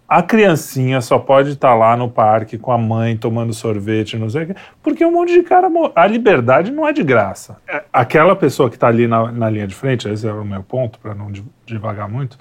[0.07, 4.29] A criancinha só pode estar tá lá no parque com a mãe tomando sorvete, não
[4.29, 5.69] sei o quê, porque um monte de cara.
[5.95, 7.57] A liberdade não é de graça.
[7.67, 10.63] É, aquela pessoa que está ali na, na linha de frente, esse é o meu
[10.63, 11.33] ponto, para não
[11.67, 12.37] devagar muito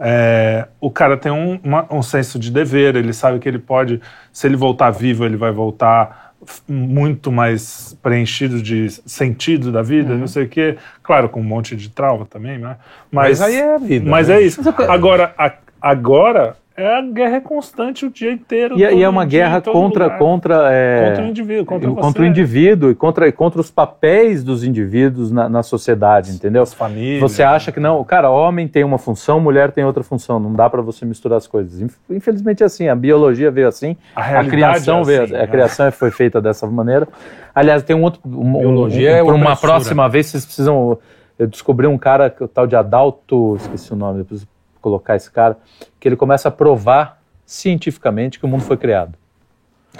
[0.00, 4.00] é, o cara tem um, uma, um senso de dever, ele sabe que ele pode,
[4.32, 6.32] se ele voltar vivo, ele vai voltar
[6.66, 10.20] muito mais preenchido de sentido da vida, uhum.
[10.20, 10.78] não sei o quê.
[11.02, 12.76] Claro, com um monte de trauma também, né?
[13.12, 14.10] Mas, mas aí é a vida.
[14.10, 14.36] Mas né?
[14.36, 14.62] é isso.
[14.88, 18.78] Agora, a, agora é a guerra constante o dia inteiro.
[18.78, 22.90] E, e é uma guerra contra contra, é, contra o indivíduo, contra, contra o indivíduo
[22.90, 26.62] e contra, contra os papéis dos indivíduos na, na sociedade, entendeu?
[26.62, 27.20] As famílias.
[27.20, 30.68] Você acha que não, cara, homem tem uma função, mulher tem outra função, não dá
[30.68, 31.80] para você misturar as coisas.
[32.08, 35.46] Infelizmente é assim, a biologia veio assim, a, a criação é veio, assim, a né?
[35.46, 37.08] criação foi feita dessa maneira.
[37.54, 40.98] Aliás, tem um outro, um, biologia um, um, é uma, uma próxima vez vocês precisam
[41.40, 44.46] eu descobri um cara, o tal de Adalto, esqueci o nome, depois
[44.80, 45.56] colocar esse cara,
[45.98, 49.18] que ele começa a provar cientificamente que o mundo foi criado.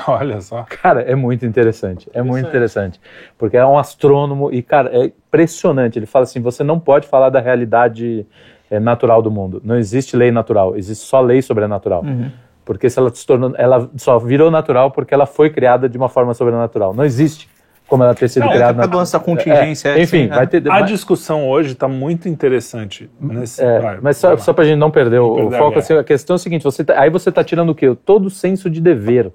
[0.07, 0.65] Olha só.
[0.69, 2.09] Cara, é muito interessante.
[2.15, 3.01] É muito interessante.
[3.37, 5.99] Porque é um astrônomo e, cara, é impressionante.
[5.99, 8.25] Ele fala assim: você não pode falar da realidade
[8.71, 9.61] é, natural do mundo.
[9.65, 12.05] Não existe lei natural, existe só lei sobrenatural.
[12.05, 12.31] Uhum.
[12.65, 16.09] Porque se ela se tornou, ela só virou natural porque ela foi criada de uma
[16.09, 16.95] forma sobrenatural.
[16.95, 17.49] Não existe
[17.91, 18.87] como ela ter sido não, criada.
[18.87, 19.03] Na...
[19.03, 19.89] essa contingência.
[19.89, 23.11] É, enfim, vai ter, a discussão hoje está muito interessante.
[23.21, 23.61] Nesse...
[23.61, 25.79] É, vai, mas só, só para a gente não perder não o, perder foco, a,
[25.81, 27.93] assim, a, questão é a seguinte: você tá, aí você está tirando o quê?
[28.07, 29.33] Todo o senso de dever.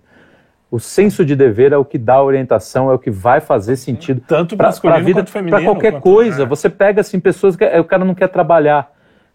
[0.71, 4.21] O senso de dever é o que dá orientação, é o que vai fazer sentido.
[4.25, 6.43] Tanto para a vida, para qualquer quanto, coisa.
[6.43, 6.45] É.
[6.45, 8.89] Você pega assim pessoas que o cara não quer trabalhar.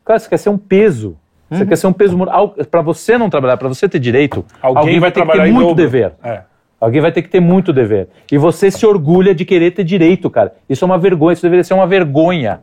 [0.05, 1.17] Cara, você quer ser um peso.
[1.51, 1.69] Você uhum.
[1.69, 2.55] quer ser um peso moral.
[2.71, 5.69] Para você não trabalhar, para você ter direito, alguém, alguém vai ter que ter muito
[5.69, 5.75] dobro.
[5.75, 6.13] dever.
[6.23, 6.43] É.
[6.81, 8.09] Alguém vai ter que ter muito dever.
[8.33, 10.55] E você se orgulha de querer ter direito, cara.
[10.69, 12.61] Isso é uma vergonha, isso deveria ser uma vergonha.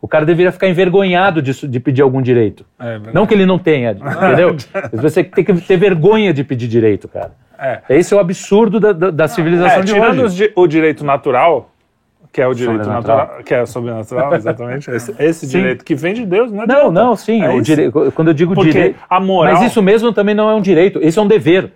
[0.00, 2.64] O cara deveria ficar envergonhado de, de pedir algum direito.
[2.80, 4.56] É, não que ele não tenha, entendeu?
[4.94, 7.32] você tem que ter vergonha de pedir direito, cara.
[7.58, 7.80] É.
[7.90, 10.52] Esse é o absurdo da, da, da civilização é, de tirando hoje.
[10.56, 11.70] o direito natural,
[12.32, 14.90] que é o direito natural, que é sobrenatural, exatamente.
[14.90, 16.92] esse, esse direito que vem de Deus, não é Não, direito.
[16.92, 17.40] não, sim.
[17.40, 17.92] É dire...
[18.14, 18.98] Quando eu digo Porque direito.
[19.08, 19.54] A moral...
[19.54, 21.70] Mas isso mesmo também não é um direito, isso é um dever.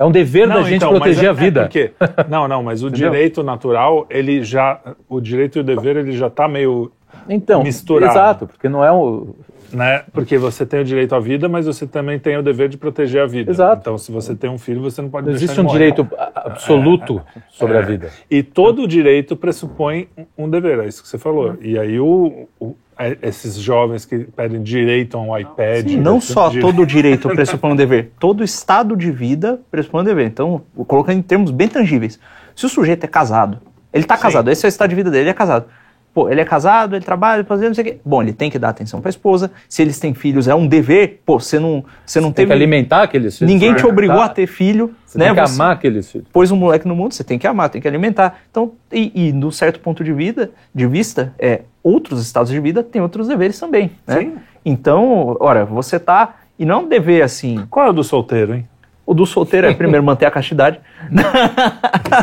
[0.00, 1.60] É um dever não, da gente então, proteger é, a vida.
[1.60, 1.92] É porque,
[2.26, 4.80] não, não, mas o direito natural, ele já.
[5.06, 6.90] O direito e o dever, ele já está meio
[7.28, 8.10] então, misturado.
[8.10, 9.34] Exato, porque não é um.
[9.70, 10.02] Né?
[10.10, 13.22] Porque você tem o direito à vida, mas você também tem o dever de proteger
[13.22, 13.50] a vida.
[13.50, 13.82] Exato.
[13.82, 17.40] Então, se você tem um filho, você não pode não Existe um direito absoluto é,
[17.50, 18.08] sobre a vida.
[18.30, 21.56] E todo direito pressupõe um dever, é isso que você falou.
[21.60, 22.89] E aí o, o é,
[23.22, 25.88] esses jovens que pedem direito a um iPad.
[25.88, 26.66] Sim, não só direito.
[26.66, 30.26] todo direito pressupõe um dever, todo estado de vida pressupõe um dever.
[30.26, 32.18] Então, colocando em termos bem tangíveis.
[32.54, 33.58] Se o sujeito é casado,
[33.92, 35.66] ele está casado, esse é o estado de vida dele, ele é casado.
[36.12, 38.00] Pô, ele é casado, ele trabalha, fazendo não sei o quê.
[38.04, 39.50] Bom, ele tem que dar atenção para a esposa.
[39.68, 41.20] Se eles têm filhos, é um dever.
[41.24, 42.34] Pô, você não, você não você teve.
[42.34, 43.52] Tem que alimentar aqueles filhos.
[43.52, 44.24] Ninguém te obrigou tá.
[44.24, 44.92] a ter filho.
[45.06, 45.26] Você né?
[45.26, 46.26] tem que amar aqueles filhos.
[46.32, 48.40] Pôs um moleque no mundo, você tem que amar, tem que alimentar.
[48.50, 52.82] Então, e, e no certo ponto de vida, de vista, é, outros estados de vida
[52.82, 53.92] têm outros deveres também.
[54.04, 54.18] Né?
[54.18, 54.34] Sim.
[54.64, 56.36] Então, ora, você tá.
[56.58, 57.66] E não é um dever assim.
[57.70, 58.68] Qual é o do solteiro, hein?
[59.06, 60.80] O do solteiro é primeiro manter a castidade.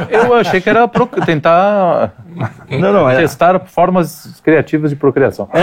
[0.09, 0.89] Eu achei que era
[1.25, 2.13] tentar
[2.69, 3.17] Não, não, é...
[3.17, 5.49] Testar formas criativas de procriação.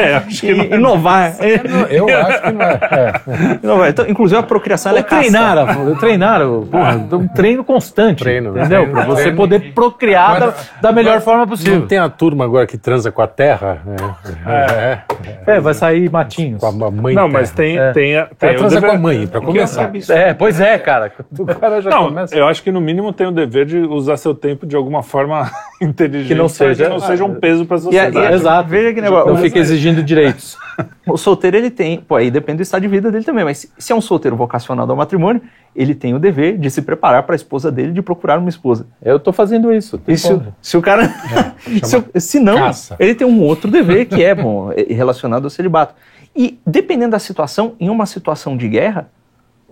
[0.00, 0.64] é, acho que não...
[0.64, 1.36] Inovar.
[1.90, 2.78] Eu acho que não é.
[2.80, 3.58] é.
[3.62, 3.90] Inovar.
[3.90, 5.56] Então, inclusive a procriação é treinar,
[5.98, 6.40] treinar,
[6.70, 8.22] porra, um treino constante.
[8.22, 8.82] Treino, entendeu?
[8.82, 9.36] Treino, Pra você treino.
[9.36, 11.80] poder procriar da, da, melhor forma possível.
[11.80, 13.82] Não tem a turma agora que transa com a terra?
[14.46, 14.98] É,
[15.46, 16.60] é, é vai sair matinhos.
[16.60, 17.92] Com a mãe Não, mas tem, é.
[17.92, 18.90] tem, tem, tem transa dever...
[18.90, 19.92] com a mãe, pra começar.
[20.10, 21.12] É, pois é, cara.
[21.46, 22.36] O cara já não, começa...
[22.36, 25.50] eu acho que no mínimo tem o dever de usar seu tempo de alguma forma
[25.80, 26.28] inteligente.
[26.28, 28.16] Que não seja, que não seja um peso para a sociedade.
[28.16, 28.68] E, e, exato.
[28.68, 29.32] Veja que negócio.
[29.32, 30.56] Não fica exigindo direitos.
[31.06, 33.92] o solteiro, ele tem, pô, aí depende do estado de vida dele também, mas se
[33.92, 35.42] é um solteiro vocacionado ao matrimônio,
[35.74, 38.86] ele tem o dever de se preparar para a esposa dele, de procurar uma esposa.
[39.02, 40.00] Eu estou fazendo isso.
[40.08, 41.04] E se, se, o cara.
[41.04, 42.96] É, se, se, não, caça.
[42.98, 45.94] ele tem um outro dever que é bom, é relacionado ao celibato.
[46.34, 49.10] E dependendo da situação, em uma situação de guerra,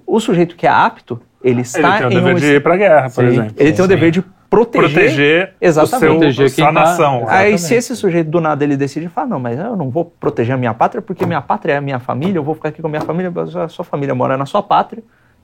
[0.07, 2.39] o sujeito que é apto, ele está ele tem o dever um...
[2.39, 3.27] de ir para a guerra, por Sim.
[3.27, 3.55] exemplo.
[3.59, 5.95] Ele tem o dever de proteger, proteger exatamente.
[5.95, 7.25] o seu, proteger sua nação.
[7.29, 10.55] Aí se esse sujeito do nada ele decide falar, não, mas eu não vou proteger
[10.55, 12.89] a minha pátria porque minha pátria é a minha família, eu vou ficar aqui com
[12.89, 13.31] a minha família,
[13.63, 15.03] a sua família mora na sua pátria.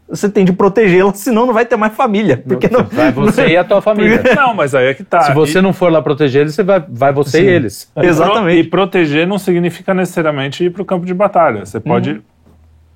[0.09, 2.43] Você tem de protegê-la, senão não vai ter mais família.
[2.45, 4.21] Porque não, vai você e a tua família.
[4.35, 5.21] Não, mas aí é que tá.
[5.21, 5.63] Se você e...
[5.63, 7.45] não for lá proteger eles, você vai, vai você Sim.
[7.45, 7.93] e eles.
[7.95, 8.59] Exatamente.
[8.59, 11.65] E proteger não significa necessariamente ir para o campo de batalha.
[11.65, 12.23] Você pode uhum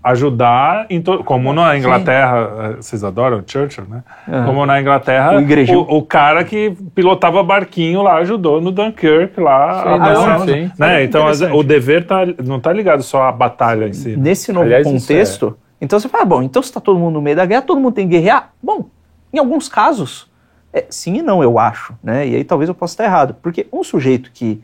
[0.05, 0.87] ajudar,
[1.25, 2.63] como na Inglaterra, Sim.
[2.63, 4.05] Eh, vocês adoram Churchill, né?
[4.29, 4.45] Uhum.
[4.45, 9.83] Como na Inglaterra, o, o, o, cara que pilotava barquinho lá ajudou no Dunkirk lá.
[9.83, 10.71] Sim, a não, sim.
[10.79, 11.05] Né?
[11.05, 11.25] Então
[11.55, 14.15] o dever tá, não está ligado só à batalha em si.
[14.15, 15.85] Nesse novo Aliás, contexto, é.
[15.85, 17.95] então você fala, bom, então se está todo mundo no meio da guerra, todo mundo
[17.95, 18.51] tem que guerrear?
[18.63, 18.91] Bom,
[19.33, 20.31] em alguns casos,
[20.71, 22.29] é, sim e não, eu acho, né?
[22.29, 24.61] E aí talvez eu possa estar errado, porque um sujeito que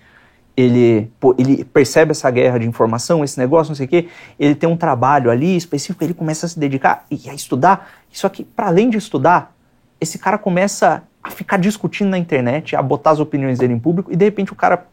[0.60, 4.08] ele, ele percebe essa guerra de informação, esse negócio, não sei o quê,
[4.38, 7.90] ele tem um trabalho ali específico, ele começa a se dedicar e a estudar.
[8.10, 9.54] Só que, para além de estudar,
[10.00, 14.12] esse cara começa a ficar discutindo na internet, a botar as opiniões dele em público,
[14.12, 14.86] e de repente o cara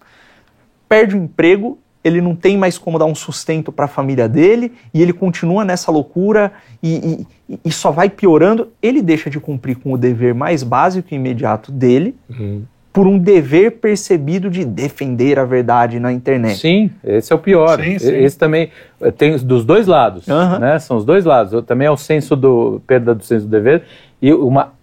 [0.88, 4.74] perde o emprego, ele não tem mais como dar um sustento para a família dele,
[4.94, 8.72] e ele continua nessa loucura e, e, e, só vai piorando.
[8.82, 12.16] Ele deixa de cumprir com o dever mais básico e imediato dele.
[12.30, 12.64] Uhum
[12.98, 16.58] por um dever percebido de defender a verdade na internet.
[16.58, 17.80] Sim, esse é o pior.
[17.80, 18.24] Sim, sim.
[18.24, 20.58] Esse também eh, tem dos dois lados, uhum.
[20.58, 20.80] né?
[20.80, 21.64] São os dois lados.
[21.64, 23.84] Também é o senso do perda do senso do dever
[24.20, 24.74] e uma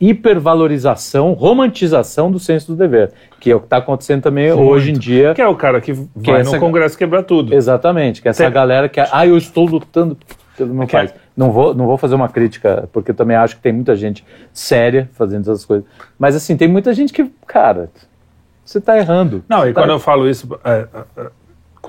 [0.00, 4.62] hipervalorização, romantização do senso do dever, que é o que está acontecendo também Muito.
[4.62, 5.34] hoje em dia.
[5.34, 6.52] Que é o cara que vai que essa...
[6.52, 7.52] no Congresso quebrar tudo.
[7.52, 8.52] Exatamente, que é essa Tem...
[8.52, 10.16] galera que, ah, eu estou lutando
[10.56, 11.12] pelo meu país.
[11.40, 14.22] Não vou, não vou fazer uma crítica, porque eu também acho que tem muita gente
[14.52, 15.86] séria fazendo essas coisas.
[16.18, 17.88] Mas assim, tem muita gente que, cara,
[18.62, 19.42] você está errando.
[19.48, 19.80] Não, e tá...
[19.80, 20.86] quando eu falo isso, é,
[21.16, 21.30] é,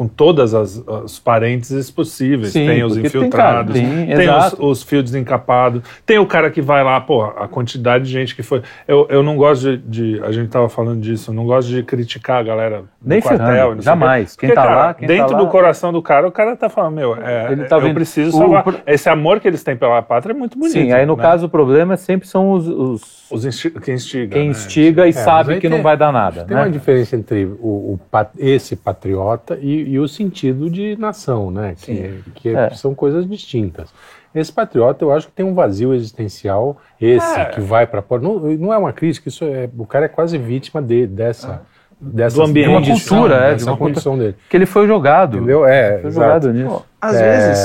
[0.01, 2.53] com todas as, as parênteses possíveis.
[2.53, 6.49] Sim, tem os infiltrados, tem, cara, tem, tem os, os, fios desencapados, tem o cara
[6.49, 8.63] que vai lá, pô, a quantidade de gente que foi.
[8.87, 11.83] Eu, eu não gosto de, de A gente tava falando disso, eu não gosto de
[11.83, 13.79] criticar a galera do Nem quartel.
[13.79, 14.35] jamais.
[14.35, 16.67] Quem Porque, tá cara, lá, quem dentro tá do coração do cara, o cara tá
[16.67, 17.93] falando, meu, é, Ele tá eu vendo...
[17.93, 18.67] preciso salvar.
[18.67, 18.73] O...
[18.87, 20.73] Esse amor que eles têm pela pátria é muito bonito.
[20.73, 21.21] Sim, aí no né?
[21.21, 22.67] caso o problema sempre são os.
[22.67, 23.20] os...
[23.31, 24.33] Os insti quem instiga.
[24.33, 24.51] Quem né?
[24.51, 26.43] instiga e é, sabe que tem, não vai dar nada.
[26.43, 26.63] Tem né?
[26.63, 27.99] uma diferença entre o, o
[28.37, 31.75] esse patriota e, e, o sentido de nação, né?
[31.77, 32.69] Que, que é.
[32.71, 33.89] são coisas distintas.
[34.33, 37.45] Esse patriota, eu acho que tem um vazio existencial, esse é.
[37.45, 40.81] que vai para não, não é uma crítica, isso é, o cara é quase vítima
[40.81, 41.61] de, dessa.
[41.65, 41.71] Ah.
[42.03, 44.35] Dessa, do ambiente, de uma cultura, é, de uma condição dele.
[44.49, 45.37] Que ele foi jogado.
[45.37, 45.63] Entendeu?
[45.67, 46.83] É, foi jogado nisso.
[46.99, 47.59] às vezes.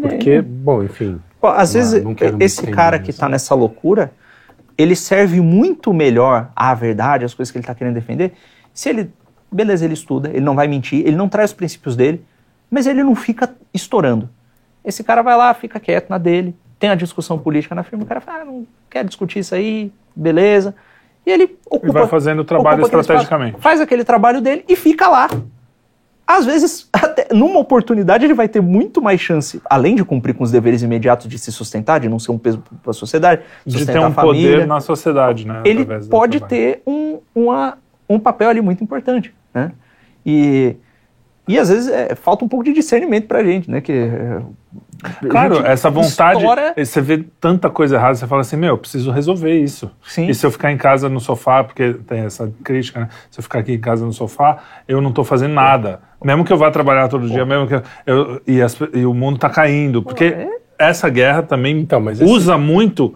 [0.00, 1.20] Porque, bom, enfim.
[1.38, 2.02] Pô, às vezes,
[2.40, 4.10] esse cara que está nessa loucura,
[4.82, 8.32] ele serve muito melhor à verdade, às coisas que ele está querendo defender,
[8.72, 9.12] se ele,
[9.50, 12.24] beleza, ele estuda, ele não vai mentir, ele não traz os princípios dele,
[12.70, 14.28] mas ele não fica estourando.
[14.84, 18.06] Esse cara vai lá, fica quieto na dele, tem a discussão política na firma, o
[18.06, 20.74] cara fala, ah, não quer discutir isso aí, beleza.
[21.24, 21.88] E ele ocupa.
[21.88, 23.60] E vai fazendo o trabalho estrategicamente.
[23.60, 25.28] faz aquele trabalho dele e fica lá
[26.32, 30.44] às vezes, até numa oportunidade, ele vai ter muito mais chance, além de cumprir com
[30.44, 33.84] os deveres imediatos de se sustentar, de não ser um peso para a sociedade, de
[33.86, 35.62] ter um família, poder na sociedade, né?
[35.64, 37.78] Ele pode ter um, uma,
[38.08, 39.72] um papel ali muito importante, né?
[40.24, 40.76] E,
[41.52, 43.80] e às vezes é, falta um pouco de discernimento para a gente, né?
[43.80, 44.40] Que é,
[45.28, 46.38] Claro, essa vontade.
[46.38, 46.74] Estoura...
[46.76, 49.90] Você vê tanta coisa errada, você fala assim: meu, eu preciso resolver isso.
[50.02, 50.28] Sim.
[50.28, 53.08] E se eu ficar em casa no sofá, porque tem essa crítica, né?
[53.30, 56.00] Se eu ficar aqui em casa no sofá, eu não estou fazendo nada.
[56.24, 57.82] Mesmo que eu vá trabalhar todo dia, mesmo que eu.
[58.06, 60.02] eu e, as, e, o mundo está caindo.
[60.02, 60.24] Porque.
[60.24, 60.62] É?
[60.78, 62.24] Essa guerra também então, esse...
[62.24, 63.14] usa muito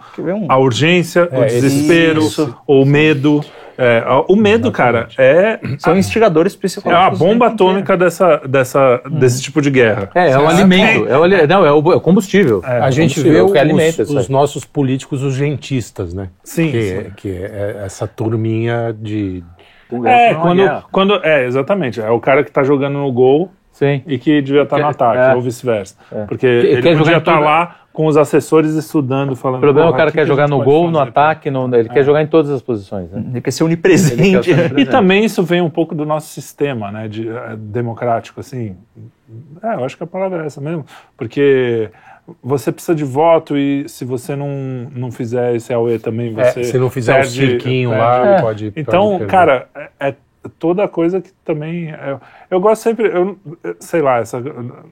[0.48, 2.56] a urgência, é, o desespero, isso.
[2.64, 3.44] o medo.
[3.78, 5.58] É, o medo, cara, é.
[5.78, 7.20] São instigadores psicológicos.
[7.20, 9.18] É a bomba atômica dessa, dessa, hum.
[9.18, 10.10] desse tipo de guerra.
[10.14, 11.08] É, é um alimento.
[11.08, 12.62] É, o, não, é o é combustível.
[12.64, 16.28] É, a gente vê os, alimenta os nossos políticos urgentistas, né?
[16.42, 16.70] Sim.
[16.70, 17.10] Que, sim.
[17.16, 19.44] que é essa turminha de.
[20.04, 21.20] É, quando, quando.
[21.24, 22.00] É, exatamente.
[22.00, 24.02] É o cara que tá jogando no gol Sim.
[24.06, 25.34] e que devia estar tá no ataque, é.
[25.34, 25.96] ou vice-versa.
[26.10, 26.24] É.
[26.24, 29.56] Porque que, ele podia estar tá lá com os assessores estudando, falando.
[29.56, 31.92] O problema é o cara que quer jogar no gol, no ataque, no, ele é.
[31.92, 33.10] quer jogar em todas as posições.
[33.10, 33.24] Né?
[33.30, 34.52] Ele quer ser onipresente.
[34.54, 34.76] Quer ser.
[34.78, 38.76] E também isso vem um pouco do nosso sistema, né, de, uh, democrático, assim.
[39.62, 40.84] É, eu acho que a palavra é essa mesmo,
[41.16, 41.90] porque
[42.42, 46.60] você precisa de voto e se você não, não fizer esse AUE também, você.
[46.60, 48.04] É, se não fizer perde, o cirquinho perde.
[48.04, 48.40] lá, é.
[48.42, 48.72] pode.
[48.76, 50.14] Então, pode cara, é, é
[50.48, 51.90] toda coisa que também.
[51.90, 52.18] É,
[52.50, 53.38] eu gosto sempre, eu,
[53.78, 54.42] sei lá, essa,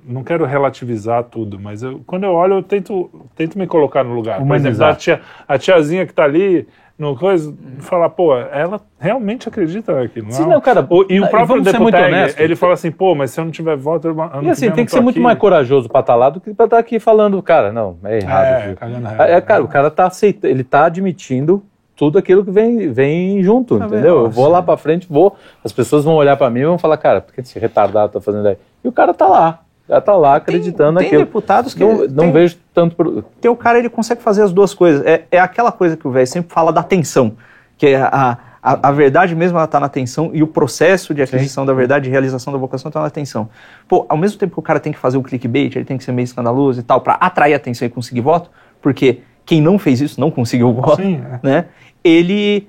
[0.05, 4.15] não quero relativizar tudo, mas eu, quando eu olho, eu tento, tento me colocar no
[4.15, 4.45] lugar.
[4.45, 9.49] Por exemplo, a, tia, a tiazinha que está ali no coisa, falar, pô, ela realmente
[9.49, 10.31] acredita naquilo.
[10.31, 10.87] Sim, não, cara.
[10.89, 14.09] O, e o próprio deputado, ele fala assim, pô, mas se eu não tiver voto,
[14.09, 16.55] eu E assim, tem que ser muito mais corajoso para estar tá lá do que
[16.55, 18.79] para estar tá aqui falando, cara, não, é errado.
[19.19, 21.65] É, é, cara, o cara tá aceitando, ele tá admitindo
[21.97, 24.25] tudo aquilo que vem, vem junto, tá entendeu?
[24.25, 26.97] Eu vou lá para frente, vou, as pessoas vão olhar para mim e vão falar,
[26.97, 28.57] cara, por que esse retardado tá fazendo aí?
[28.83, 31.23] E o cara tá lá, já tá lá acreditando tem, naquilo.
[31.23, 31.85] Tem deputados que...
[31.85, 32.97] Não, não tem, vejo tanto...
[32.97, 33.23] Pro...
[33.41, 35.07] Tem o cara, ele consegue fazer as duas coisas.
[35.07, 37.37] É, é aquela coisa que o velho sempre fala da atenção,
[37.79, 41.23] que é a, a, a verdade mesmo ela tá na atenção e o processo de
[41.23, 41.67] aquisição Sim.
[41.67, 43.49] da verdade e realização da vocação tá na atenção.
[43.87, 46.03] Pô, ao mesmo tempo que o cara tem que fazer o clickbait, ele tem que
[46.03, 50.01] ser meio escandaloso e tal, para atrair atenção e conseguir voto, porque quem não fez
[50.01, 51.41] isso não conseguiu voto, Sim, é.
[51.43, 51.67] né?
[52.03, 52.69] ele,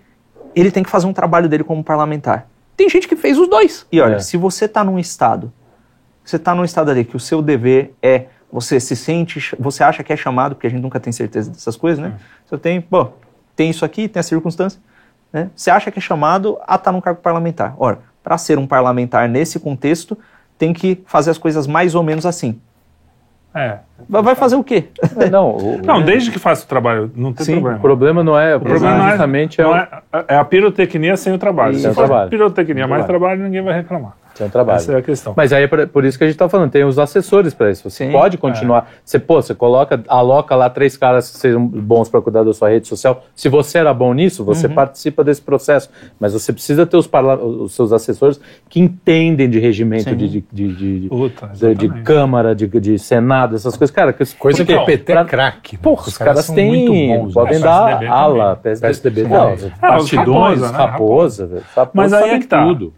[0.55, 2.47] ele tem que fazer um trabalho dele como parlamentar.
[2.75, 3.85] Tem gente que fez os dois.
[3.91, 4.19] E olha, é.
[4.19, 5.51] se você está num estado,
[6.23, 10.03] você está num estado ali que o seu dever é, você se sente, você acha
[10.03, 12.13] que é chamado, porque a gente nunca tem certeza dessas coisas, né?
[12.15, 12.21] É.
[12.45, 13.09] Você tem, pô,
[13.55, 14.79] tem isso aqui, tem a circunstância,
[15.31, 15.49] né?
[15.55, 17.75] Você acha que é chamado a estar tá num cargo parlamentar.
[17.77, 20.17] Ora, para ser um parlamentar nesse contexto,
[20.57, 22.59] tem que fazer as coisas mais ou menos assim.
[23.55, 23.77] É.
[24.09, 24.89] Vai fazer o quê?
[25.17, 27.77] É, não, o, não, desde que faça o trabalho, não tem Sim, problema.
[27.77, 28.55] O problema não é.
[28.57, 29.87] O problema não é, não é,
[30.27, 31.75] é, a pirotecnia sem o trabalho.
[31.75, 32.29] Sem Se o trabalho.
[32.29, 34.13] pirotecnia mais trabalho, ninguém vai reclamar.
[34.35, 34.75] Tem um trabalho.
[34.75, 35.33] Essa é a questão.
[35.35, 37.89] Mas aí é por, isso que a gente está falando, tem os assessores para isso.
[37.89, 38.89] Você Sim, pode continuar.
[38.91, 38.95] É.
[39.03, 42.69] Você, pô, você coloca, aloca lá três caras que sejam bons para cuidar da sua
[42.69, 43.23] rede social.
[43.33, 44.73] Se você era bom nisso, você uhum.
[44.73, 45.89] participa desse processo.
[46.19, 47.09] Mas você precisa ter os,
[47.61, 52.67] os seus assessores que entendem de regimento de, de, de, de, Puta, de, Câmara, de,
[52.67, 53.95] de Senado, essas coisas.
[53.95, 55.77] Cara, que coisa que o PT é craque.
[55.77, 57.07] Porra, os, os caras, caras têm.
[57.07, 57.63] Bons, podem né?
[57.63, 58.87] dar ala, PSDB.
[58.87, 60.71] PSDB não, partidões, raposa.
[60.71, 60.77] Né?
[60.77, 62.65] raposa, raposa Mas aí é que tá.
[62.65, 62.93] Tudo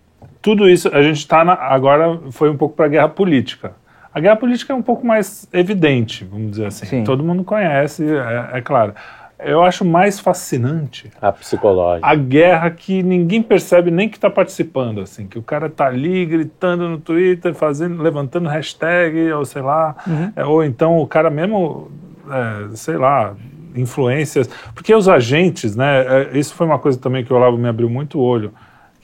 [0.47, 3.73] tudo isso, a gente está agora foi um pouco para a guerra política.
[4.13, 6.85] A guerra política é um pouco mais evidente, vamos dizer assim.
[6.85, 7.03] Sim.
[7.03, 8.93] Todo mundo conhece, é, é, claro.
[9.37, 12.07] Eu acho mais fascinante a psicológica.
[12.07, 16.25] A guerra que ninguém percebe nem que está participando, assim, que o cara está ali
[16.25, 20.31] gritando no Twitter, fazendo, levantando hashtag, ou sei lá, uhum.
[20.33, 21.91] é, ou então o cara mesmo,
[22.31, 23.35] é, sei lá,
[23.75, 26.29] influências, porque os agentes, né?
[26.31, 28.53] É, isso foi uma coisa também que o Olavo me abriu muito o olho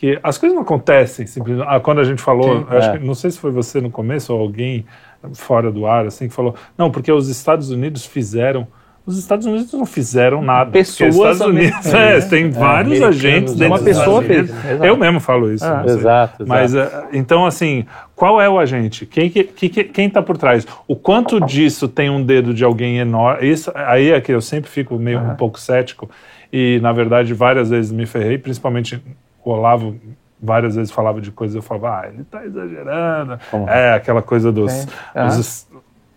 [0.04, 1.66] que as coisas não acontecem simplesmente.
[1.66, 2.98] Ah, quando a gente falou, Sim, é.
[2.98, 4.86] que, não sei se foi você no começo ou alguém
[5.34, 8.68] fora do ar assim que falou, não, porque os Estados Unidos fizeram
[9.06, 10.72] os Estados Unidos não fizeram nada.
[10.72, 11.16] Pessoas.
[11.16, 14.50] Estados Unidos é, é, tem é, vários agentes dentro Uma pessoa fez.
[14.82, 15.66] Eu mesmo falo isso.
[15.66, 17.08] Ah, exato, Mas, exato.
[17.08, 17.86] Eh, então, assim,
[18.16, 19.06] qual é o agente?
[19.06, 20.66] Quem está que, que, quem tá por trás?
[20.88, 23.46] O quanto disso tem um dedo de alguém enorme?
[23.46, 26.10] Isso, aí é que eu sempre fico meio um pouco cético.
[26.52, 29.02] E, na verdade, várias vezes me ferrei, principalmente
[29.44, 29.96] o Olavo
[30.42, 33.40] várias vezes falava de coisas, eu falava, ah, ele está exagerando.
[33.50, 33.70] Como?
[33.70, 34.88] É, aquela coisa dos...
[35.16, 35.26] É.
[35.26, 35.68] Os,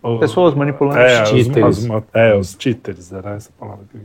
[0.03, 1.79] os, Pessoas manipulando é, os títeres.
[1.79, 3.85] Os, é, os títeres, era essa palavra.
[3.91, 3.99] Que,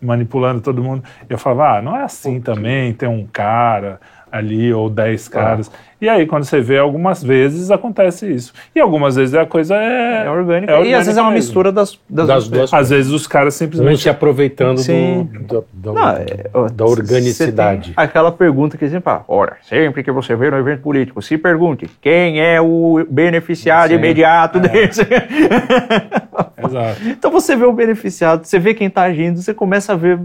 [0.00, 1.04] manipulando todo mundo.
[1.28, 4.00] E eu falava, ah, não é assim também, tem um cara
[4.30, 5.70] ali, ou dez caras.
[5.72, 5.91] Ah.
[6.02, 8.52] E aí, quando você vê, algumas vezes acontece isso.
[8.74, 10.72] E algumas vezes a coisa é, é orgânica.
[10.72, 11.46] É e às vezes é uma mesmo.
[11.46, 12.74] mistura das, das, das duas.
[12.74, 13.94] Às vezes os caras simplesmente.
[13.94, 15.30] Um se aproveitando Sim.
[15.46, 16.26] do, do, Não, é,
[16.74, 17.92] da organicidade.
[17.96, 21.88] Aquela pergunta que sempre fala: ora, sempre que você vê no evento político, se pergunte
[22.00, 24.02] quem é o beneficiário Sim.
[24.02, 24.60] imediato é.
[24.60, 25.02] desse.
[26.66, 27.00] Exato.
[27.06, 30.18] Então você vê o beneficiado, você vê quem está agindo, você começa a ver.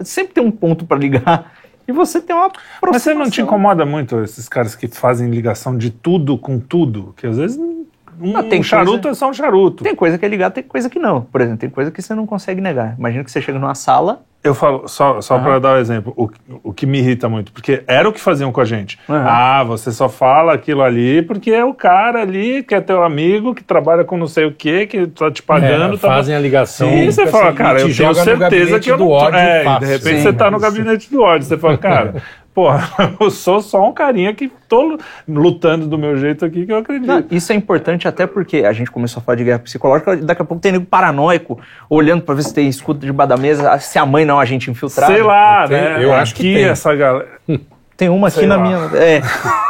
[0.00, 1.52] Sempre tem um ponto para ligar
[1.88, 2.50] e você tem uma
[2.82, 7.14] Mas você não te incomoda muito esses caras que fazem ligação de tudo com tudo?
[7.16, 9.82] Que às vezes um, não, tem charuto coisa, é só um charuto.
[9.82, 11.22] Tem coisa que é ligado, tem coisa que não.
[11.22, 12.94] Por exemplo, tem coisa que você não consegue negar.
[12.98, 15.42] Imagina que você chega numa sala eu falo, só, só uhum.
[15.42, 16.30] para dar um exemplo, o,
[16.62, 18.98] o que me irrita muito, porque era o que faziam com a gente.
[19.06, 19.14] Uhum.
[19.14, 23.54] Ah, você só fala aquilo ali porque é o cara ali que é teu amigo,
[23.54, 25.94] que trabalha com não sei o quê, que tá te pagando.
[25.94, 26.90] É, tá fazem a ligação.
[26.90, 29.10] E você fala, cara, eu tenho certeza que eu não.
[29.10, 31.46] Ódio, é, de repente Sim, você tá no gabinete do ódio.
[31.46, 32.14] Você fala, cara,
[32.54, 32.68] pô,
[33.20, 37.06] eu sou só um carinha que tô lutando do meu jeito aqui que eu acredito.
[37.06, 40.42] Não, isso é importante até porque a gente começou a falar de guerra psicológica, daqui
[40.42, 43.98] a pouco tem nego paranoico olhando para ver se tem escuta debaixo da mesa, se
[43.98, 45.12] a mãe não é a gente infiltrado.
[45.12, 46.04] Sei lá, né?
[46.04, 46.64] Eu acho que tem.
[46.64, 47.28] essa galera.
[48.00, 48.62] Tem uma aqui Sei na lá.
[48.62, 48.90] minha.
[48.94, 49.20] É,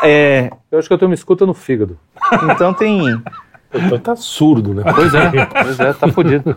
[0.05, 0.51] é...
[0.71, 1.99] Eu acho que eu tenho uma escuta no fígado.
[2.53, 3.21] Então tem.
[3.73, 4.83] Então tá surdo, né?
[4.93, 6.57] Pois é, pois é, tá fodido.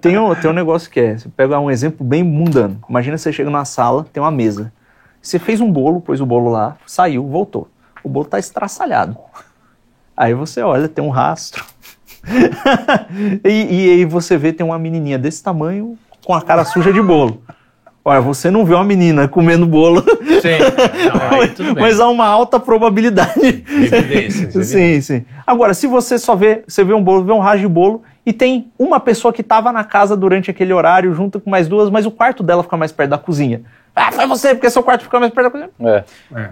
[0.00, 2.80] Tem um, tem um negócio que é, você pega um exemplo bem mundano.
[2.88, 4.72] Imagina você chega numa sala, tem uma mesa.
[5.20, 7.68] Você fez um bolo, pôs o bolo lá, saiu, voltou.
[8.02, 9.16] O bolo tá estraçalhado.
[10.16, 11.64] Aí você olha, tem um rastro.
[13.44, 17.00] e, e aí você vê, tem uma menininha desse tamanho com a cara suja de
[17.00, 17.42] bolo.
[18.02, 20.02] Olha, você não vê uma menina comendo bolo.
[20.02, 20.56] Sim.
[21.30, 21.84] Não, aí, tudo bem.
[21.84, 23.62] Mas há uma alta probabilidade.
[23.68, 24.50] Evidência.
[24.64, 25.24] sim, sim.
[25.46, 28.32] Agora, se você só vê, você vê um bolo, vê um raio de bolo e
[28.32, 32.06] tem uma pessoa que estava na casa durante aquele horário junto com mais duas, mas
[32.06, 33.62] o quarto dela fica mais perto da cozinha.
[33.94, 35.70] Ah, foi você, porque seu quarto fica mais perto da cozinha.
[35.80, 36.04] É.
[36.34, 36.50] é.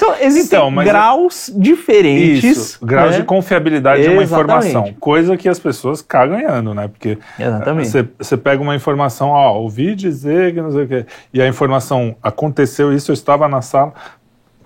[0.00, 2.42] Então, existem então, graus diferentes.
[2.42, 3.18] Isso, graus né?
[3.18, 4.26] de confiabilidade Exatamente.
[4.26, 4.94] de uma informação.
[4.98, 6.88] Coisa que as pessoas cagam ganhando, né?
[6.88, 7.18] Porque
[8.16, 12.16] você pega uma informação, ó, ouvi dizer que não sei o quê, e a informação
[12.22, 13.92] aconteceu isso, eu estava na sala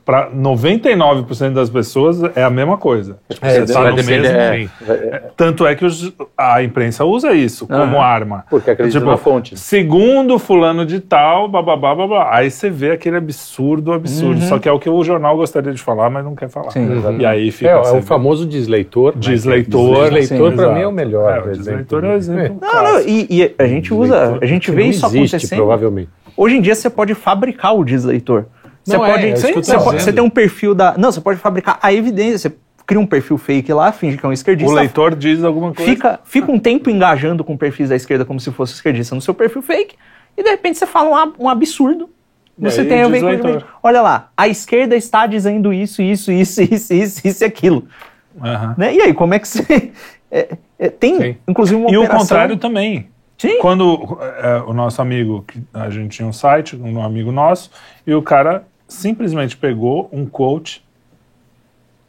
[0.04, 3.16] para 99% das pessoas é a mesma coisa.
[3.28, 4.12] Tipo, é, você está no mesmo.
[4.12, 8.44] É, é, tanto é que os, a imprensa usa isso como arma.
[8.50, 9.58] Porque acredita tipo, na fonte.
[9.58, 12.28] Segundo fulano de tal, bababá, babá.
[12.30, 14.40] Aí você vê aquele absurdo, absurdo.
[14.42, 14.48] Uhum.
[14.48, 16.70] Só que é o que o jornal gostaria de falar, mas não quer falar.
[16.70, 16.86] Sim,
[17.18, 17.70] e aí fica.
[17.70, 19.16] É, é o famoso desleitor.
[19.16, 20.10] Desleitor.
[20.12, 20.20] Né?
[20.20, 21.34] Desleitor, para mim, é o melhor.
[21.34, 22.58] É, o desleitor é o exemplo.
[22.60, 25.58] Não, não, e, e, a gente usa, a gente vê isso existe, acontecendo.
[25.58, 26.10] provavelmente.
[26.36, 28.46] Hoje em dia você pode fabricar o desleitor.
[28.84, 30.96] Você não pode, é, você, pode, você tem um perfil da.
[30.98, 32.50] Não, você pode fabricar a evidência.
[32.50, 32.56] Você
[32.86, 34.70] cria um perfil fake lá, finge que é um esquerdista.
[34.70, 35.90] O leitor diz alguma coisa.
[35.90, 39.32] Fica, fica um tempo engajando com perfis da esquerda como se fosse esquerdista no seu
[39.32, 39.96] perfil fake,
[40.36, 42.10] e de repente você fala um, um absurdo.
[42.58, 46.92] Você aí, tem a ver Olha lá, a esquerda está dizendo isso, isso, isso, isso,
[46.92, 47.88] isso, isso e aquilo.
[48.36, 48.74] Uhum.
[48.76, 48.94] Né?
[48.94, 49.92] E aí, como é que você.
[50.36, 51.36] É, é, tem, Sim.
[51.46, 52.16] inclusive, uma E operação...
[52.16, 53.08] o contrário também.
[53.38, 53.58] Sim.
[53.60, 57.70] Quando é, o nosso amigo, a gente tinha um site, um amigo nosso,
[58.04, 60.84] e o cara simplesmente pegou um quote.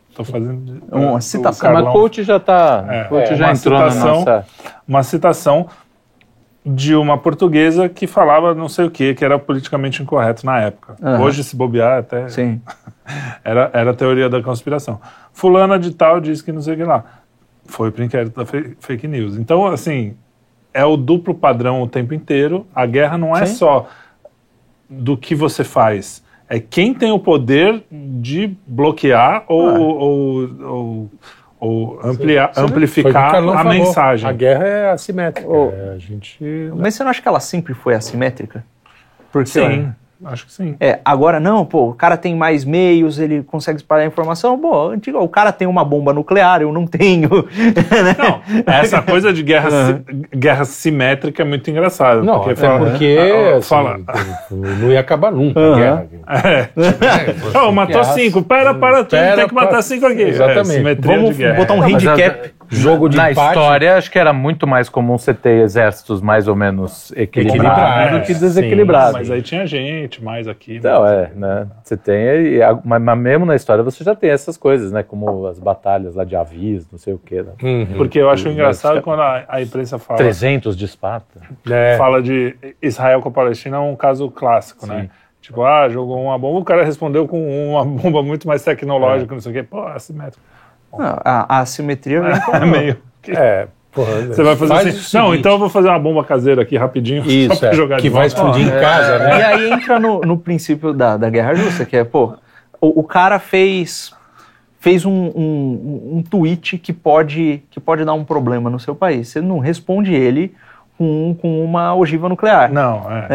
[0.09, 0.81] Estou fazendo.
[0.91, 1.73] Uma citação.
[1.73, 2.85] Mas coach já está.
[2.89, 4.45] É, coach é, já entrou citação, na nossa.
[4.87, 5.67] Uma citação
[6.65, 10.95] de uma portuguesa que falava não sei o que, que era politicamente incorreto na época.
[11.01, 11.21] Uhum.
[11.21, 12.27] Hoje, se bobear, até.
[12.29, 12.61] Sim.
[13.43, 14.99] era, era a teoria da conspiração.
[15.31, 17.03] Fulana de tal disse que não sei o que lá.
[17.65, 18.45] Foi para o inquérito da
[18.79, 19.37] fake news.
[19.37, 20.15] Então, assim,
[20.73, 22.65] é o duplo padrão o tempo inteiro.
[22.73, 23.55] A guerra não é Sim.
[23.55, 23.87] só
[24.89, 29.79] do que você faz é quem tem o poder de bloquear ou, ah.
[29.79, 31.11] ou, ou,
[31.59, 33.73] ou ampliar, amplificar a falou.
[33.73, 34.29] mensagem.
[34.29, 35.49] A guerra é assimétrica.
[35.49, 35.71] Oh.
[35.71, 36.43] É, a gente...
[36.75, 38.63] Mas você não acha que ela sempre foi assimétrica?
[39.31, 39.93] Porque, Sim.
[40.25, 40.75] Acho que sim.
[40.79, 44.57] É, agora não, pô, o cara tem mais meios, ele consegue espalhar informação.
[44.57, 47.29] Pô, antigo, o cara tem uma bomba nuclear, eu não tenho.
[47.29, 48.15] né?
[48.17, 50.21] Não, essa coisa de guerra, uhum.
[50.35, 52.23] guerra simétrica é muito engraçada.
[52.23, 53.99] Não, porque, é fala, porque ah, assim, fala.
[54.49, 55.73] não ia acabar nunca uhum.
[55.73, 56.07] a guerra.
[56.45, 56.69] É.
[57.55, 60.23] é oh, matou cinco, pera, para tudo, tem que matar cinco aqui.
[60.23, 60.87] Exatamente.
[60.87, 63.49] É, Vamos botar um handicap jogo de Na empate.
[63.49, 68.25] história, acho que era muito mais comum você ter exércitos mais ou menos equilibrados do
[68.25, 69.13] que desequilibrados.
[69.13, 70.77] mas aí tinha gente mais aqui.
[70.77, 71.31] Então, né?
[71.33, 71.67] é, né?
[71.83, 75.03] Você tem, mas, mas, mesmo na história você já tem essas coisas, né?
[75.03, 77.43] Como as batalhas lá de avios, não sei o quê.
[77.43, 77.51] Né?
[77.61, 77.97] Uhum.
[77.97, 80.17] Porque eu acho engraçado quando a, a, imprensa fala...
[80.17, 81.41] 300 de Esparta.
[81.69, 81.97] É.
[81.97, 84.95] Fala de Israel com a Palestina, é um caso clássico, né?
[84.95, 85.01] Sim.
[85.01, 85.09] né?
[85.45, 89.35] Tipo, ah, jogou uma bomba, o cara respondeu com uma bomba muito mais tecnológica, é.
[89.35, 89.61] não sei o quê.
[89.61, 90.43] Pô, assimétrico.
[90.97, 92.55] Não, a, a assimetria vem com...
[92.55, 92.97] É meio...
[93.27, 96.75] É, Porra, Você vai fazer assim, não, então eu vou fazer uma bomba caseira aqui
[96.75, 97.23] rapidinho.
[97.25, 99.39] Isso, só pra é, jogar que vai explodir em casa, né?
[99.39, 102.33] E aí entra no, no princípio da, da guerra justa, que é, pô,
[102.81, 104.13] o, o cara fez
[104.81, 109.29] fez um, um, um, tweet que pode, que pode dar um problema no seu país.
[109.29, 110.53] Você não responde ele
[110.95, 112.71] com, com uma ogiva nuclear.
[112.71, 113.27] Não, é.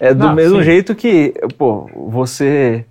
[0.00, 0.62] É, é do não, mesmo sim.
[0.62, 2.86] jeito que, pô, você,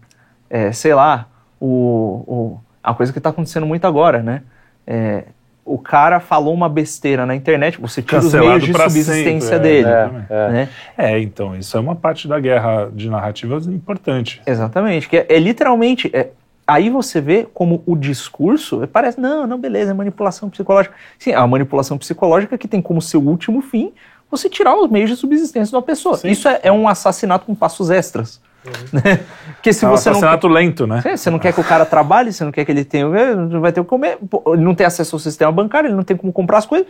[0.50, 1.28] é, sei lá,
[1.60, 4.42] o, o a coisa que está acontecendo muito agora, né?
[4.86, 5.26] É,
[5.70, 9.60] o cara falou uma besteira na internet, você tira Cancelado os meios de subsistência sempre,
[9.60, 9.88] dele.
[9.88, 10.70] É, é, né?
[10.98, 14.42] é, então, isso é uma parte da guerra de narrativas importante.
[14.46, 16.10] Exatamente, que é, é literalmente.
[16.12, 16.30] É,
[16.66, 20.96] aí você vê como o discurso parece, não, não, beleza, é manipulação psicológica.
[21.20, 23.94] Sim, é a manipulação psicológica que tem como seu último fim
[24.32, 26.18] você tirar os meios de subsistência de uma pessoa.
[26.18, 26.30] Sim.
[26.30, 28.42] Isso é, é um assassinato com passos extras.
[28.66, 29.00] Uhum.
[29.04, 29.20] Né?
[29.56, 31.02] Porque se é um você assassinato não, lento, né?
[31.16, 33.72] Você não quer que o cara trabalhe, você não quer que ele tenha, não vai
[33.72, 36.32] ter o que comer, ele não tem acesso ao sistema bancário, ele não tem como
[36.34, 36.88] comprar as coisas.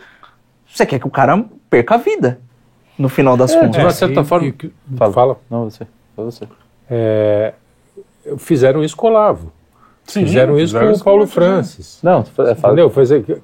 [0.68, 2.40] Você quer que o cara perca a vida,
[2.98, 3.72] no final das é, contas.
[3.72, 4.48] De uma certa e, forma.
[4.48, 5.12] E, fala.
[5.12, 5.36] fala.
[5.50, 5.86] Não, você.
[6.14, 6.48] Fala você.
[6.88, 7.54] É,
[8.38, 9.52] fizeram isso com o Olavo.
[10.04, 12.00] Sim, fizeram isso fizeram com o Paulo Francis.
[12.02, 12.90] Não, é, entendeu?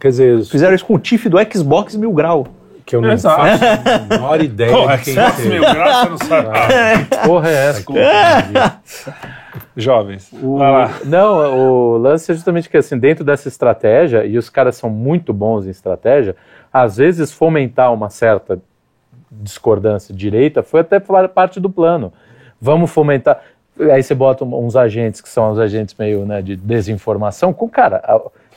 [0.00, 2.46] quer dizer, fizeram isso com o Tiff do Xbox Mil Grau.
[2.86, 3.36] Que eu não Exato.
[3.36, 3.64] faço
[4.14, 6.48] a menor ideia Pô, de quem Mil Grau, você não sabe.
[6.54, 8.80] Ah, que porra é essa?
[9.76, 10.32] Jovens.
[10.32, 10.58] O,
[11.04, 15.32] não, o lance é justamente que assim, dentro dessa estratégia, e os caras são muito
[15.32, 16.36] bons em estratégia,
[16.72, 18.58] às vezes fomentar uma certa
[19.30, 22.12] discordância direita foi até parte do plano.
[22.60, 23.42] Vamos fomentar.
[23.78, 27.52] Aí você bota uns agentes que são os agentes meio né, de desinformação.
[27.52, 28.00] Com cara,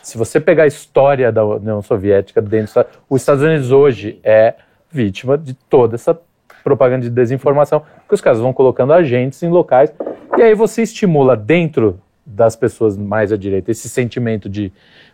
[0.02, 4.56] se você pegar a história da União Soviética dentro, os Estados Unidos hoje é
[4.92, 6.18] vítima de toda essa
[6.64, 9.94] propaganda de desinformação, que os caras vão colocando agentes em locais
[10.38, 14.72] e aí você estimula dentro das pessoas mais à direita esse sentimento de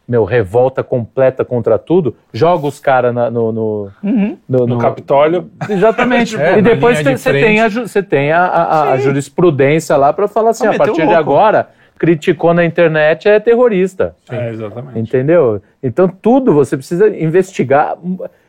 [0.07, 4.38] meu, revolta completa contra tudo, joga os caras no, no, uhum.
[4.48, 5.49] no, no, Capitólio.
[5.68, 6.36] Exatamente.
[6.45, 10.52] É, e depois você tem, a, você tem a, a, a jurisprudência lá para falar
[10.52, 14.15] assim, a partir de agora, criticou na internet é terrorista.
[14.30, 14.99] É, exatamente.
[14.99, 15.61] Entendeu?
[15.81, 17.97] Então tudo você precisa investigar.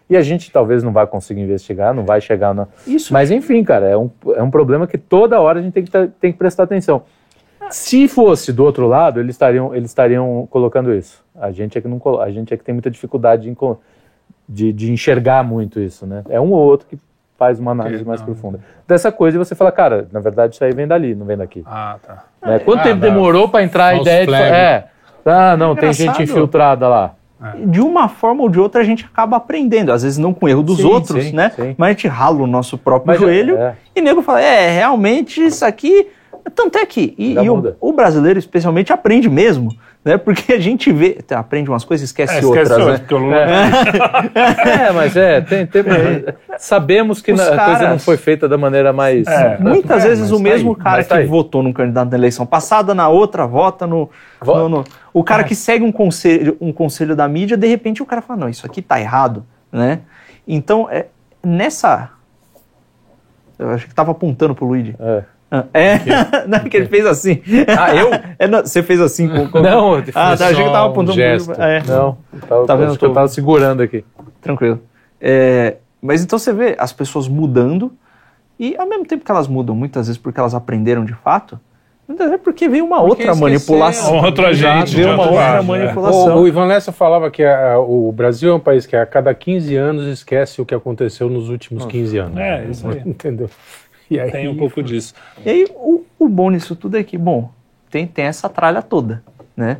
[0.09, 2.68] E a gente talvez não vai conseguir investigar, não vai chegar na.
[2.86, 3.12] Isso.
[3.12, 5.90] Mas enfim, cara, é um, é um problema que toda hora a gente tem que,
[6.20, 7.02] tem que prestar atenção.
[7.70, 11.24] Se fosse do outro lado, eles estariam, eles estariam colocando isso.
[11.35, 13.56] A gente é que não a gente é que tem muita dificuldade de,
[14.48, 16.23] de, de enxergar muito isso, né?
[16.28, 16.97] É um ou outro que
[17.39, 18.27] faz uma análise que mais não.
[18.27, 18.61] profunda.
[18.87, 21.63] Dessa coisa você fala, cara, na verdade isso aí vem dali, não vem daqui.
[21.67, 22.25] Ah, tá.
[22.43, 22.59] Né?
[22.59, 24.85] Quanto ah, tempo demorou para entrar a ideia de é,
[25.25, 27.15] ah, não, é tem gente infiltrada lá.
[27.43, 27.67] É.
[27.67, 30.49] De uma forma ou de outra a gente acaba aprendendo, às vezes não com o
[30.49, 31.51] erro dos sim, outros, sim, né?
[31.55, 31.75] Sim.
[31.77, 33.75] Mas a gente rala o nosso próprio Mas, joelho é.
[33.95, 36.09] e nego fala, é, realmente isso aqui
[36.55, 39.71] tanto é que e, e o, o, brasileiro especialmente aprende mesmo,
[40.07, 40.16] né?
[40.16, 43.03] Porque a gente vê, aprende umas coisas, esquece, é, outras, né?
[44.37, 44.87] É.
[44.87, 44.93] é.
[44.93, 46.33] mas é, tem, tem é.
[46.59, 49.27] sabemos que a coisa não foi feita da maneira mais.
[49.27, 49.59] É.
[49.59, 52.47] Muitas é, vezes o tá mesmo aí, cara tá que votou num candidato na eleição
[52.47, 54.09] passada, na outra vota no,
[54.45, 58.07] no, no o cara que segue um conselho, um conselho da mídia, de repente o
[58.07, 60.03] cara fala não, isso aqui tá errado, né?
[60.47, 61.07] Então é,
[61.45, 62.11] nessa,
[63.59, 64.95] eu acho que tava apontando pro Luigi.
[65.01, 65.24] É.
[65.51, 65.98] Ah, é,
[66.48, 67.43] não, que ele fez assim.
[67.78, 68.10] Ah, eu?
[68.39, 69.48] É, não, você fez assim com.
[69.48, 69.60] com...
[69.60, 71.52] Não, ah, tá, achei que tava apontando um gesto.
[71.52, 71.82] É.
[71.86, 72.18] Não,
[72.48, 72.97] tava, tá vendo?
[72.97, 73.06] Tô...
[73.06, 74.05] eu tava segurando aqui.
[74.43, 74.81] Tranquilo.
[75.20, 77.93] É, mas então você vê as pessoas mudando,
[78.59, 81.59] e ao mesmo tempo que elas mudam, muitas vezes porque elas aprenderam de fato,
[82.06, 84.16] muitas vezes porque veio uma porque outra manipulação.
[84.23, 84.94] Outra gente.
[84.97, 86.36] Veio uma outra manipulação.
[86.36, 89.32] O, o, Ivan Lessa falava que a, o Brasil é um país que a cada
[89.35, 92.39] 15 anos esquece o que aconteceu nos últimos 15 anos.
[92.39, 93.02] É, isso aí.
[93.06, 93.48] Entendeu?
[94.11, 95.15] E aí, tem um pouco disso.
[95.45, 97.51] E aí, o, o bom nisso tudo é que, bom,
[97.91, 99.23] tem, tem essa tralha toda,
[99.57, 99.78] né?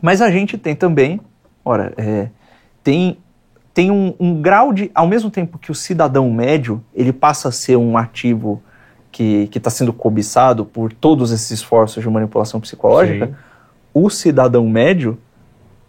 [0.00, 1.20] Mas a gente tem também,
[1.64, 2.28] ora, é,
[2.82, 3.18] tem,
[3.72, 7.52] tem um, um, grau de, ao mesmo tempo que o cidadão médio, ele passa a
[7.52, 8.62] ser um ativo
[9.10, 13.34] que está sendo cobiçado por todos esses esforços de manipulação psicológica, Sim.
[13.94, 15.16] o cidadão médio,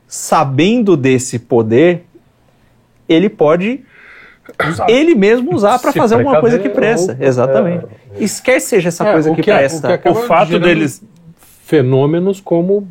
[0.08, 2.06] sabendo desse poder,
[3.10, 3.84] ele pode
[4.70, 4.90] Usar.
[4.90, 7.18] ele mesmo usar para fazer alguma coisa que presta.
[7.20, 7.86] Ou, Exatamente.
[8.14, 9.94] É, Esquer seja essa é, coisa que, que, é- presta.
[9.94, 11.04] O, que o fato deles
[11.66, 12.88] fenômenos como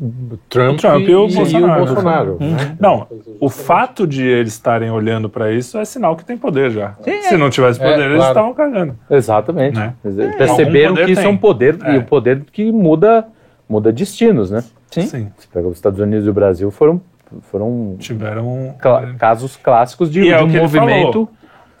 [0.49, 1.79] Trump, Trump e, o Bolsonaro.
[1.79, 2.51] E o Bolsonaro uhum.
[2.51, 2.75] né?
[2.77, 3.07] Não,
[3.39, 6.93] o fato de eles estarem olhando para isso é sinal que tem poder já.
[7.01, 8.97] Sim, Se não tivesse poder, é, eles estavam cagando.
[9.09, 9.79] Exatamente.
[9.79, 9.93] Né?
[10.37, 11.25] Perceberam que isso tem.
[11.25, 13.25] é um poder e o um poder que muda,
[13.67, 14.61] muda destinos, né?
[14.91, 15.03] Sim.
[15.03, 15.31] Sim.
[15.37, 17.01] Você pega os Estados Unidos e o Brasil foram
[17.43, 18.75] foram tiveram
[19.17, 21.29] casos clássicos de, de um movimento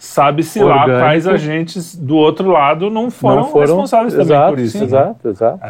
[0.05, 4.59] sabe-se lá quais agentes do outro lado não foram, não foram responsáveis exato, também por
[4.59, 4.77] isso.
[4.77, 5.31] Sim, exato, né?
[5.31, 5.65] exato.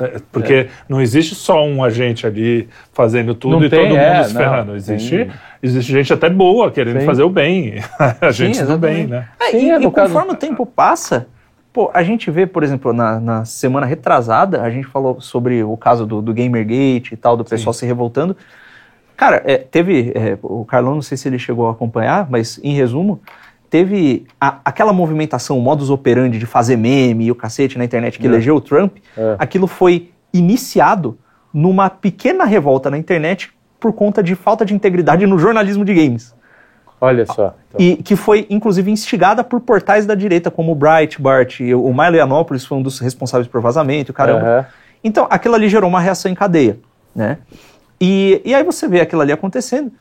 [0.00, 0.68] É, porque é.
[0.88, 4.34] não existe só um agente ali fazendo tudo não e tem, todo mundo é, se
[4.34, 4.76] ferrando.
[4.76, 5.30] Existe,
[5.62, 7.06] existe gente até boa querendo sim.
[7.06, 7.76] fazer o bem.
[8.20, 9.28] a gente sim, do bem, né?
[9.38, 11.26] É, sim, e, e conforme o tempo passa,
[11.72, 15.76] pô, a gente vê, por exemplo, na, na semana retrasada, a gente falou sobre o
[15.76, 18.36] caso do, do Gamergate e tal, do pessoal se revoltando.
[19.20, 20.12] Cara, é, teve.
[20.14, 23.20] É, o Carlão, não sei se ele chegou a acompanhar, mas em resumo,
[23.70, 28.18] teve a, aquela movimentação, o modus operandi de fazer meme e o cacete na internet
[28.18, 28.28] que é.
[28.28, 29.36] elegeu o Trump, é.
[29.38, 31.16] aquilo foi iniciado
[31.54, 36.34] numa pequena revolta na internet por conta de falta de integridade no jornalismo de games.
[37.00, 37.54] Olha só.
[37.68, 37.80] Então.
[37.80, 42.66] E que foi, inclusive, instigada por portais da direita, como o Breitbart, o Milo Yiannopoulos
[42.66, 44.58] foi um dos responsáveis por vazamento, caramba.
[44.58, 44.64] Uhum.
[45.02, 46.78] Então, aquilo ali gerou uma reação em cadeia,
[47.16, 47.38] né?
[47.98, 49.92] E, e aí você vê aquilo ali acontecendo.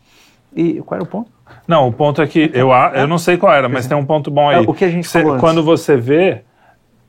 [0.56, 1.32] E qual era o ponto?
[1.68, 4.32] Não, o ponto é que eu, eu não sei qual era, mas tem um ponto
[4.32, 4.58] bom aí.
[4.58, 6.42] É, o que a gente Cê, Quando você vê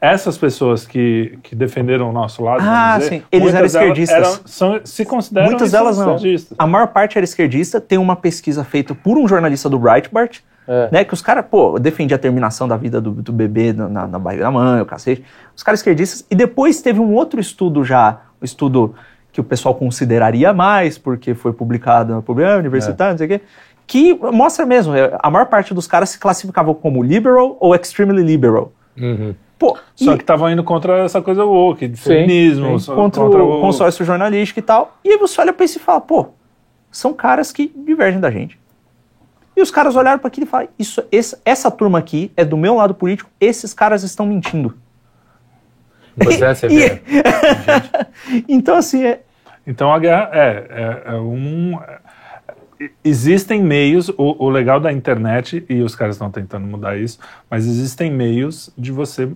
[0.01, 3.23] essas pessoas que, que defenderam o nosso lado, ah, dizer, sim.
[3.31, 4.17] eles eram esquerdistas.
[4.17, 6.17] Eram, são, se consideram Muitas delas não.
[6.59, 7.81] A maior parte era esquerdista.
[7.81, 10.89] Tem uma pesquisa feita por um jornalista do Breitbart, É.
[10.91, 11.05] Né?
[11.05, 14.45] Que os caras, pô, defendiam a terminação da vida do, do bebê na, na barriga
[14.45, 15.23] da mãe, o cacete.
[15.55, 16.25] Os caras esquerdistas.
[16.31, 18.95] E depois teve um outro estudo já, um estudo
[19.33, 23.13] que o pessoal consideraria mais, porque foi publicado na Publicidade Universitária, é.
[23.13, 23.41] não sei o quê,
[23.87, 28.23] que mostra mesmo, é, a maior parte dos caras se classificavam como liberal ou extremely
[28.23, 28.73] liberal.
[28.97, 29.35] Uhum.
[29.59, 30.17] Pô, Só e...
[30.17, 32.95] que estavam indo contra essa coisa woke, de feminismo, sim.
[32.95, 34.97] Contra, contra, o, o consórcio jornalístico e tal.
[35.05, 36.29] E aí você olha pra isso e fala, pô,
[36.91, 38.59] são caras que divergem da gente.
[39.57, 42.57] E os caras olharam para aquilo e falaram, isso, esse, essa turma aqui é do
[42.57, 44.75] meu lado político, esses caras estão mentindo.
[46.17, 47.03] Pois é, você vê.
[48.49, 49.05] então, assim.
[49.05, 49.21] É...
[49.67, 50.67] Então a guerra é,
[51.07, 51.79] é, é um.
[51.81, 57.19] É, existem meios, o, o, legal da internet, e os caras estão tentando mudar isso,
[57.51, 59.31] mas existem meios de você.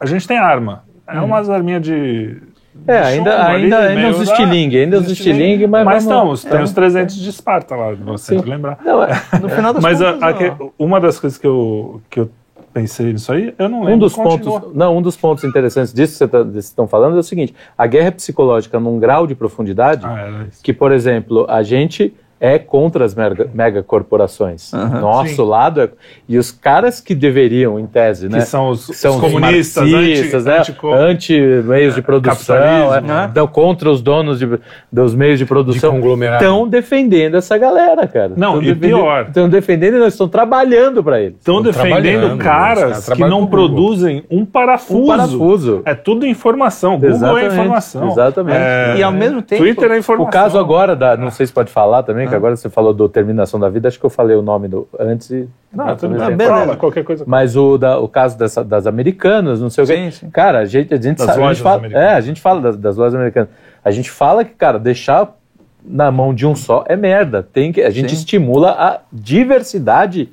[0.00, 0.84] A gente tem arma.
[1.06, 1.26] É uhum.
[1.26, 2.42] umas arminhas de.
[2.88, 5.84] É, ainda, ainda, ali, ainda os estilingue, ainda os estilingue, mas.
[5.84, 8.78] Mas vamos, tem os 300 de Esparta lá, você lembrar.
[8.84, 12.20] Não, é, no final das mas contas, a, a, uma das coisas que eu, que
[12.20, 12.30] eu
[12.74, 13.94] pensei nisso aí, eu não lembro.
[13.94, 17.22] Um dos pontos, não, um dos pontos interessantes disso que vocês estão falando é o
[17.22, 22.12] seguinte: a guerra psicológica num grau de profundidade ah, que, por exemplo, a gente
[22.44, 24.70] é contra as mega, megacorporações.
[24.74, 25.42] Uhum, Nosso sim.
[25.42, 25.88] lado é,
[26.28, 30.44] e os caras que deveriam, em tese, né, que são os, são os comunistas, anti,
[30.44, 33.32] né, anti, anti meios de produção, é, né?
[33.34, 34.58] Não, contra os donos de,
[34.92, 38.32] dos meios de produção, estão defendendo essa galera, cara.
[38.36, 41.38] Não, e pior, estão defendendo, eles estão trabalhando para eles.
[41.38, 45.02] Estão defendendo caras que não produzem um parafuso.
[45.02, 45.82] um parafuso.
[45.86, 46.98] É tudo informação.
[46.98, 48.08] Google é exatamente, é informação.
[48.08, 48.58] Exatamente.
[48.58, 50.28] É, e ao mesmo tempo, Twitter é informação.
[50.28, 53.08] O caso agora da, não sei se pode falar também, que agora você falou do
[53.08, 55.48] Terminação da Vida, acho que eu falei o nome do antes e.
[55.72, 57.24] Não, tudo bem, fala, qualquer coisa.
[57.26, 60.10] Mas o, da, o caso dessa, das americanas, não sei sim, o quê.
[60.10, 60.30] Sim.
[60.30, 61.42] Cara, a gente, a gente sabe.
[61.42, 63.48] A gente fala, é, a gente fala das, das lojas americanas.
[63.84, 65.36] A gente fala que, cara, deixar
[65.84, 67.42] na mão de um só é merda.
[67.42, 68.16] Tem que, a gente sim.
[68.16, 70.30] estimula a diversidade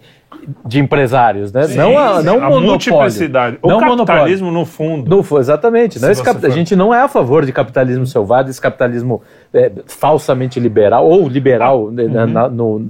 [0.65, 1.63] de empresários, né?
[1.63, 3.59] Sim, não a, não a multiplicidade.
[3.61, 4.51] O não capitalismo monopólio.
[4.51, 5.09] no fundo.
[5.09, 6.01] No, exatamente.
[6.01, 9.21] Não esse cap, a gente não é a favor de capitalismo selvagem, esse capitalismo
[9.53, 12.27] é, falsamente liberal ou liberal, ah, né, uhum.
[12.27, 12.81] na, no,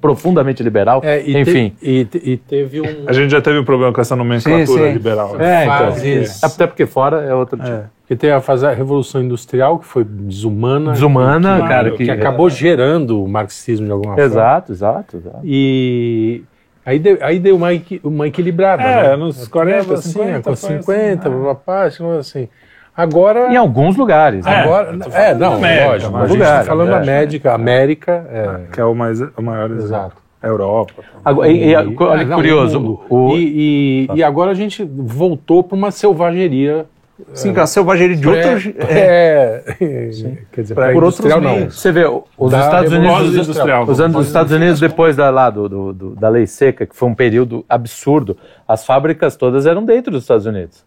[0.00, 1.00] profundamente liberal.
[1.02, 1.70] É, e Enfim.
[1.70, 3.04] Te, e, e, teve um.
[3.06, 4.92] A gente já teve um problema com essa nomenclatura sim, sim.
[4.92, 5.40] liberal.
[5.40, 6.32] É, então.
[6.42, 7.70] Até porque fora é outro tipo.
[7.70, 7.84] É.
[8.04, 10.92] Porque tem a, fazer a Revolução Industrial, que foi desumana.
[10.92, 11.90] Desumana, que, cara.
[11.92, 15.00] Que, que acabou gerando o marxismo de alguma exato, forma.
[15.00, 15.40] Exato, exato.
[15.42, 16.44] E
[16.86, 17.68] Aí deu, aí deu uma,
[18.02, 18.82] uma equilibrada.
[18.82, 19.16] É, né?
[19.16, 20.50] nos 40, assim, 50.
[20.50, 22.48] Com 50, assim, uma parte, assim.
[22.96, 23.52] Agora.
[23.52, 24.44] Em alguns lugares.
[24.44, 24.54] Né?
[24.54, 26.12] Agora, é, é não, média, lógico.
[26.12, 28.26] Mas a gente está falando da médica, América.
[28.30, 30.16] É, que é o, mais, o maior Exato.
[30.42, 30.92] A Europa.
[31.24, 33.00] Agora, e, e, olha que ah, não, curioso.
[33.08, 36.84] O, o, e, e, e agora a gente voltou para uma selvageria
[37.32, 38.64] Sim, com a selvageria de outros.
[38.88, 40.10] É, é
[40.52, 41.70] quer dizer, por outros não.
[41.70, 42.04] Você vê,
[42.36, 43.34] os da Estados Unidos.
[43.34, 46.86] Industrial, os anos dos Estados Unidos, depois da, lá, do, do, do, da lei seca,
[46.86, 48.36] que foi um período absurdo,
[48.66, 50.84] as fábricas todas eram dentro dos Estados Unidos.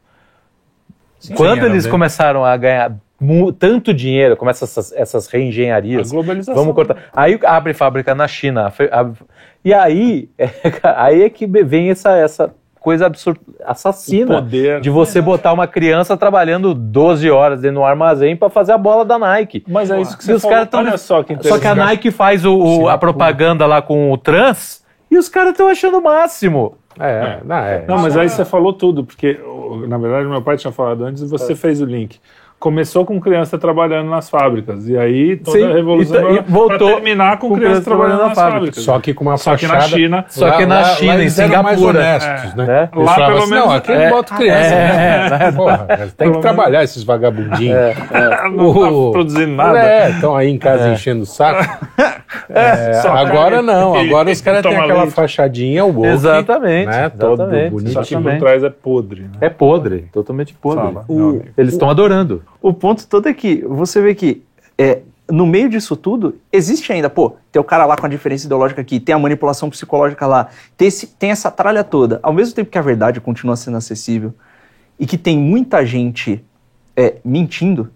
[1.20, 1.92] Sim, Quando eles dentro.
[1.92, 2.96] começaram a ganhar
[3.58, 6.10] tanto dinheiro, começa essas, essas reengenharias.
[6.10, 6.56] A globalização.
[6.56, 7.06] Vamos cortar.
[7.16, 8.72] Aí abre fábrica na China.
[9.64, 10.50] E aí, é,
[10.84, 12.54] aí é que vem essa, essa
[12.88, 14.42] coisa absurda, assassina
[14.82, 18.78] de você botar uma criança trabalhando 12 horas dentro de um armazém para fazer a
[18.78, 19.62] bola da Nike.
[19.68, 20.66] Mas é isso que você os falou.
[20.66, 20.80] Tão...
[20.80, 24.18] Olha só que Só que a Nike faz o, o a propaganda lá com o
[24.18, 26.78] trans e os caras estão achando o máximo.
[26.98, 27.40] É, é.
[27.44, 27.86] Não, é.
[27.86, 29.38] não, mas aí você falou tudo, porque
[29.86, 31.56] na verdade meu pai tinha falado antes e você é.
[31.58, 32.22] fez o link
[32.60, 34.88] começou com criança trabalhando nas fábricas.
[34.88, 38.18] E aí toda Sim, a revolução e, e voltou terminar com, com criança, criança trabalhando,
[38.18, 38.84] trabalhando nas fábricas.
[38.84, 39.74] Só que com uma só fachada...
[39.74, 40.26] que na China.
[40.28, 41.64] Só que na China, lá, em Singapura.
[41.64, 42.90] mais honestos, é, né?
[42.94, 43.66] Lá pelo assim, menos...
[43.68, 44.76] Não, aqui é, bota criança.
[44.76, 45.52] É, né?
[45.56, 47.78] Porra, tem que trabalhar esses vagabundinhos.
[47.78, 48.50] É, é.
[48.50, 49.80] Não tá produzindo nada.
[49.80, 51.88] É, estão aí em casa enchendo o saco.
[53.14, 56.08] agora não, agora os caras têm aquela fachadinha, o woke.
[56.08, 56.88] Exatamente.
[56.88, 57.10] Né?
[57.10, 57.94] Todo bonito.
[57.94, 59.22] Só que por trás é podre.
[59.22, 59.30] Né?
[59.42, 60.98] É podre, totalmente podre.
[61.58, 62.44] Eles estão adorando.
[62.62, 64.44] O ponto todo é que você vê que
[64.78, 68.46] é, no meio disso tudo, existe ainda, pô, tem o cara lá com a diferença
[68.46, 72.20] ideológica aqui, tem a manipulação psicológica lá, tem, esse, tem essa tralha toda.
[72.24, 74.34] Ao mesmo tempo que a verdade continua sendo acessível
[75.00, 76.44] e que tem muita gente
[76.96, 77.92] é, mentindo,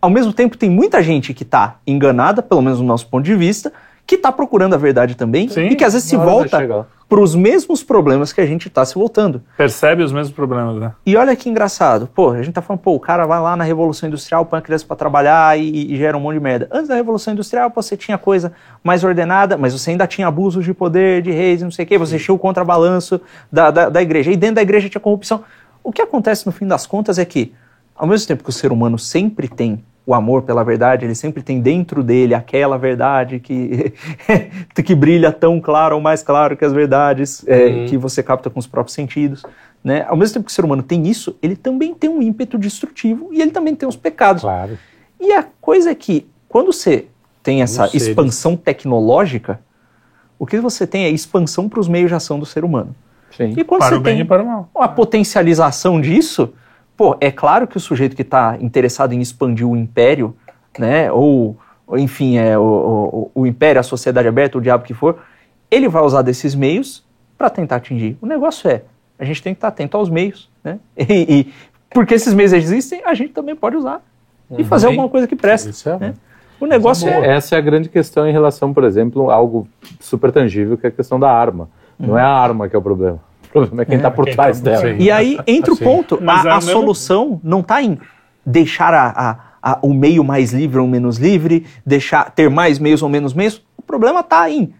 [0.00, 3.34] ao mesmo tempo tem muita gente que está enganada, pelo menos no nosso ponto de
[3.34, 3.72] vista,
[4.06, 7.34] que está procurando a verdade também Sim, e que às vezes se volta para os
[7.34, 9.40] mesmos problemas que a gente está se voltando.
[9.56, 10.92] Percebe os mesmos problemas, né?
[11.04, 12.08] E olha que engraçado.
[12.08, 14.62] Pô, a gente tá falando, pô, o cara vai lá na Revolução Industrial, põe a
[14.62, 16.68] criança para trabalhar e, e, gera um monte de merda.
[16.70, 18.52] Antes da Revolução Industrial, você tinha coisa
[18.82, 21.96] mais ordenada, mas você ainda tinha abusos de poder, de reis, não sei o quê.
[21.96, 23.20] Você tinha o contrabalanço
[23.52, 24.32] da, da, da igreja.
[24.32, 25.44] E dentro da igreja tinha corrupção.
[25.84, 27.52] O que acontece no fim das contas é que,
[27.94, 31.42] ao mesmo tempo que o ser humano sempre tem o amor pela verdade, ele sempre
[31.42, 33.92] tem dentro dele aquela verdade que,
[34.84, 37.86] que brilha tão claro ou mais claro que as verdades é, uhum.
[37.86, 39.42] que você capta com os próprios sentidos.
[39.82, 40.06] Né?
[40.08, 43.30] Ao mesmo tempo que o ser humano tem isso, ele também tem um ímpeto destrutivo
[43.32, 44.42] e ele também tem os pecados.
[44.42, 44.78] Claro.
[45.20, 47.06] E a coisa é que, quando você
[47.42, 49.60] tem essa expansão tecnológica,
[50.38, 52.94] o que você tem é expansão para os meios de ação do ser humano.
[53.36, 53.54] Sim.
[53.56, 54.70] E quando para você o bem tem e para o mal.
[54.76, 56.52] a potencialização disso,
[56.96, 60.34] pô, é claro que o sujeito que está interessado em expandir o império,
[60.78, 61.56] né, ou,
[61.94, 65.18] enfim, é, o, o, o, império, a sociedade aberta, o diabo que for,
[65.70, 67.04] ele vai usar desses meios
[67.36, 68.16] para tentar atingir.
[68.20, 68.82] O negócio é,
[69.18, 71.04] a gente tem que estar tá atento aos meios, né, e,
[71.40, 71.52] e
[71.90, 74.02] porque esses meios existem, a gente também pode usar
[74.50, 74.60] uhum.
[74.60, 75.70] e fazer alguma coisa que presta.
[75.70, 75.98] Isso é.
[75.98, 76.14] Né?
[76.58, 77.36] O negócio é, é...
[77.36, 79.68] Essa é a grande questão em relação, por exemplo, a algo
[80.00, 81.68] super tangível, que é a questão da arma.
[81.98, 82.08] Uhum.
[82.08, 83.20] Não é a arma que é o problema.
[83.48, 84.90] O problema é quem está é, por trás tá dela.
[84.90, 85.82] E aí entra assim.
[85.82, 86.18] o ponto.
[86.22, 87.98] Mas a, é a solução não está em
[88.44, 93.02] deixar a, a, a, o meio mais livre ou menos livre, deixar ter mais meios
[93.02, 93.62] ou menos meios.
[93.76, 94.72] O problema está em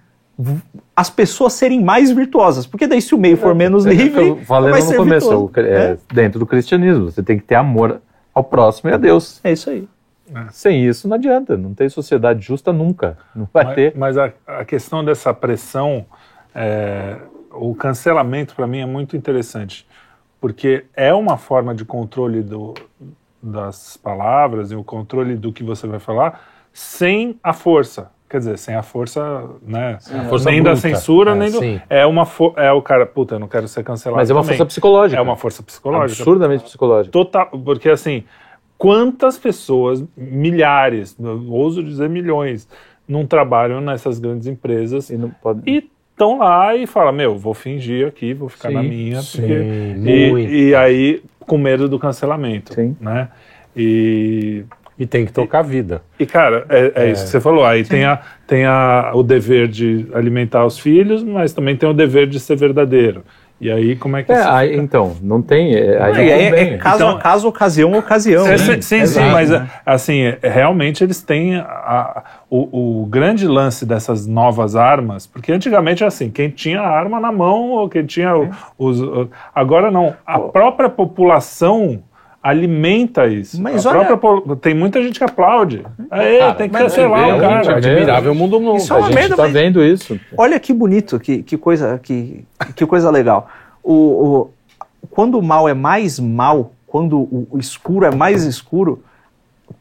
[0.95, 2.67] as pessoas serem mais virtuosas.
[2.67, 4.97] Porque daí se o meio for é, menos é, livre, eu falei vai no ser
[4.97, 8.01] começo, virtuoso, é, dentro do cristianismo, você tem que ter amor
[8.35, 9.41] ao próximo e a Deus.
[9.43, 9.89] É isso aí.
[10.35, 10.47] É.
[10.51, 13.93] Sem isso não adianta, não tem sociedade justa nunca, não vai mas, ter.
[13.97, 16.05] Mas a, a, questão dessa pressão,
[16.55, 17.17] é,
[17.59, 19.87] o cancelamento para mim é muito interessante,
[20.41, 22.75] porque é uma forma de controle do,
[23.43, 26.41] das palavras e o controle do que você vai falar
[26.73, 28.11] sem a força.
[28.29, 29.99] Quer dizer, sem a força, né?
[30.13, 30.75] A força nem bruta.
[30.75, 31.61] da censura, é, nem do.
[31.61, 31.81] Sim.
[31.89, 32.27] É uma
[32.57, 34.21] é o cara, puta, eu não quero ser cancelado.
[34.21, 34.57] Mas é uma também.
[34.57, 35.19] força psicológica.
[35.19, 36.23] É uma força psicológica.
[36.23, 37.13] Absurdamente psicológica.
[37.13, 38.25] Total, porque assim,
[38.77, 41.17] quantas pessoas, milhares,
[41.49, 42.69] ouso dizer milhões,
[43.07, 45.63] não trabalham nessas grandes empresas e, pode...
[45.65, 49.43] e estão lá e falam, meu, vou fingir aqui, vou ficar sim, na minha, sim,
[49.43, 52.97] e, e, aí com medo do cancelamento, sim.
[52.99, 53.29] né?
[53.77, 54.65] E
[54.99, 56.01] e tem que tocar a vida.
[56.19, 57.67] E, cara, é, é, é, isso que você falou.
[57.67, 61.93] Aí tem, a, tem a, o dever de alimentar os filhos, mas também tem o
[61.93, 63.23] dever de ser verdadeiro.
[63.59, 64.43] E aí, como é que é?
[64.43, 65.75] Aí, então, não tem.
[65.75, 68.47] É, aí é, é, é caso então, a caso, ocasião ocasião.
[68.47, 69.67] É, sim, sim, sim, mas né?
[69.85, 76.07] assim, realmente eles têm a, o, o, grande lance dessas novas armas, porque antigamente é
[76.07, 78.31] assim, quem tinha a arma na mão ou quem tinha
[78.77, 78.99] os.
[79.55, 82.03] Agora não, a própria população
[82.47, 83.61] alimenta isso.
[83.61, 84.17] Mas a olha...
[84.17, 85.85] própria, tem muita gente que aplaude.
[86.09, 87.73] Aí, cara, tem que cancelar o cara.
[87.73, 88.79] É admirável o mundo novo.
[88.79, 89.53] Isso é a gente merda, tá mas...
[89.53, 90.19] vendo isso.
[90.37, 92.45] Olha que bonito, que, que, coisa, que,
[92.77, 93.51] que coisa legal.
[93.83, 94.51] O, o,
[95.11, 99.03] quando o mal é mais mal, quando o, o escuro é mais escuro,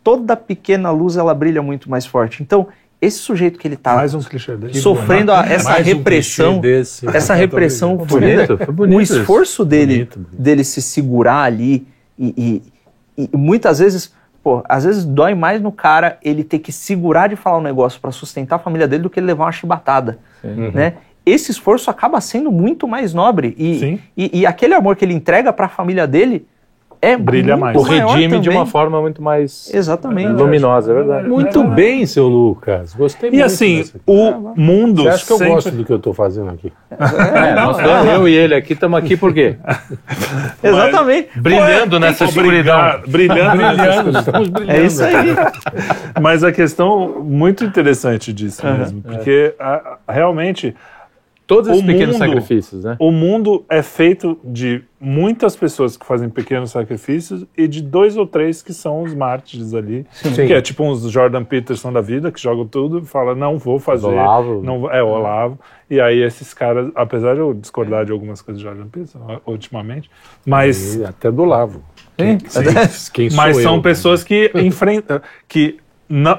[0.03, 2.41] toda pequena luz ela brilha muito mais forte.
[2.41, 2.67] Então,
[2.99, 7.07] esse sujeito que ele está um sofrendo a, essa Mais repressão, um desse.
[7.09, 11.85] essa repressão, bonito, bonito o esforço dele, dele se segurar ali
[12.17, 12.61] e,
[13.17, 14.13] e, e, muitas vezes,
[14.43, 17.99] pô, às vezes dói mais no cara ele ter que segurar de falar um negócio
[17.99, 20.71] para sustentar a família dele do que ele levar uma chibatada, Sim.
[20.73, 20.93] né?
[21.25, 25.51] Esse esforço acaba sendo muito mais nobre e, e, e aquele amor que ele entrega
[25.51, 26.45] para a família dele
[27.05, 27.77] é brilha mais.
[27.77, 30.31] O redime de uma forma muito mais Exatamente.
[30.31, 31.27] luminosa, é verdade.
[31.27, 32.93] Muito é bem, seu Lucas.
[32.93, 33.41] Gostei e muito.
[33.41, 35.03] E assim, o mundo.
[35.03, 35.53] Você acha que eu sempre...
[35.53, 36.73] gosto do que eu estou fazendo aqui?
[36.89, 38.15] É, é nós, é.
[38.15, 39.55] eu e ele aqui estamos aqui por quê?
[40.63, 41.29] Exatamente.
[41.39, 43.01] Brilhando nessa escuridão.
[43.07, 44.19] Brilhando, brilhando.
[44.19, 44.71] Estamos brilhando.
[44.71, 45.35] É isso aí.
[46.19, 50.75] Mas a questão muito interessante disso mesmo, porque a, realmente
[51.47, 52.95] Todos esses pequenos mundo, sacrifícios, né?
[52.99, 58.25] O mundo é feito de muitas pessoas que fazem pequenos sacrifícios e de dois ou
[58.25, 60.07] três que são os mártires ali.
[60.11, 60.33] Sim.
[60.33, 63.77] Que é tipo uns Jordan Peterson da vida, que jogam tudo e fala, não vou
[63.77, 64.07] fazer.
[64.07, 64.63] Olavo.
[64.63, 65.59] Não, é, o Olavo.
[65.87, 70.09] E aí esses caras, apesar de eu discordar de algumas coisas de Jordan Peterson ultimamente,
[70.43, 70.95] mas...
[70.95, 71.83] E até do Olavo.
[72.17, 72.37] Quem,
[73.13, 73.81] quem mas são eu?
[73.81, 75.77] pessoas que enfrentam, que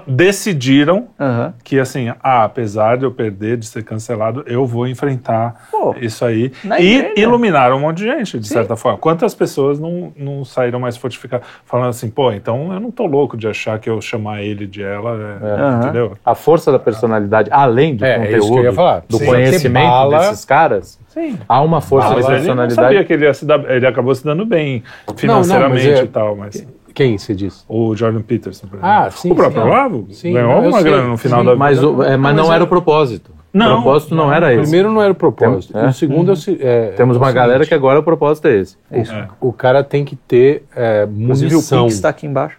[0.07, 1.53] decidiram uhum.
[1.65, 6.25] que assim, ah, apesar de eu perder, de ser cancelado, eu vou enfrentar Pô, isso
[6.25, 6.53] aí.
[6.79, 7.15] E igreja.
[7.17, 8.55] iluminaram um monte de gente, de Sim.
[8.55, 8.99] certa forma.
[8.99, 13.37] Quantas pessoas não, não saíram mais fortificadas, falando assim, pô, então eu não tô louco
[13.37, 15.85] de achar que eu chamar ele de ela, é, é.
[15.85, 16.17] entendeu?
[16.25, 19.27] A força da personalidade, além do é, é conteúdo, do Sim.
[19.27, 21.39] conhecimento bala, desses caras, Sim.
[21.49, 22.73] há uma força da personalidade.
[22.73, 24.85] Ele sabia que ele, ia se dar, ele acabou se dando bem
[25.17, 26.67] financeiramente não, não, é e tal, mas...
[26.97, 27.63] Quem você diz?
[27.69, 28.91] O Jordan Peterson, por exemplo.
[28.91, 29.31] Ah, sim.
[29.31, 31.59] O próprio sim, Olavo sim, ganhou alguma grana no final sim, da vida.
[31.59, 33.33] Mas, o, é, mas não, era o propósito.
[33.53, 34.63] Não, o propósito não, não era esse.
[34.63, 35.75] Primeiro não era o propósito.
[35.75, 35.89] Tem, é?
[35.89, 36.57] O segundo hum.
[36.59, 38.79] é, Temos uma galera que agora o propósito é esse.
[38.91, 39.13] É isso.
[39.13, 39.29] É.
[39.39, 41.85] O cara tem que ter é, munição.
[41.85, 42.57] o está aqui embaixo.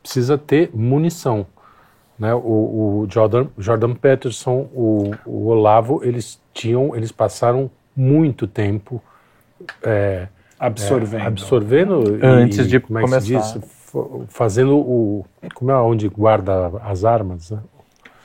[0.00, 1.44] Precisa ter munição.
[2.16, 2.32] Né?
[2.32, 9.02] O, o Jordan, Jordan Peterson, o, o Olavo, eles tinham, eles passaram muito tempo
[9.82, 10.28] é,
[10.60, 11.22] absorvendo.
[11.22, 13.60] É, absorvendo antes e, de como é começar.
[14.28, 15.24] fazendo o.
[15.54, 17.58] Como é onde guarda as armas, né?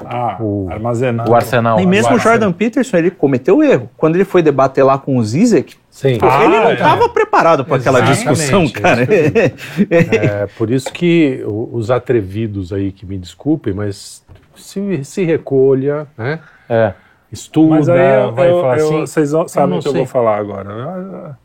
[0.04, 1.30] Ah, o, armazenar.
[1.30, 1.80] O arsenal.
[1.80, 3.90] E mesmo o Jordan Peterson, ele cometeu erro.
[3.96, 6.18] Quando ele foi debater lá com o Zizek, Sim.
[6.18, 7.08] Pô, ah, ele não estava é.
[7.08, 9.04] preparado para aquela discussão, cara.
[9.90, 14.22] é, por isso que os atrevidos aí, que me desculpem, mas
[14.54, 16.42] se, se recolha, né?
[16.68, 16.94] É.
[17.32, 19.00] Estuda, mas aí eu, vai eu, falar eu, assim.
[19.02, 21.38] Vocês sabem o que eu vou falar agora.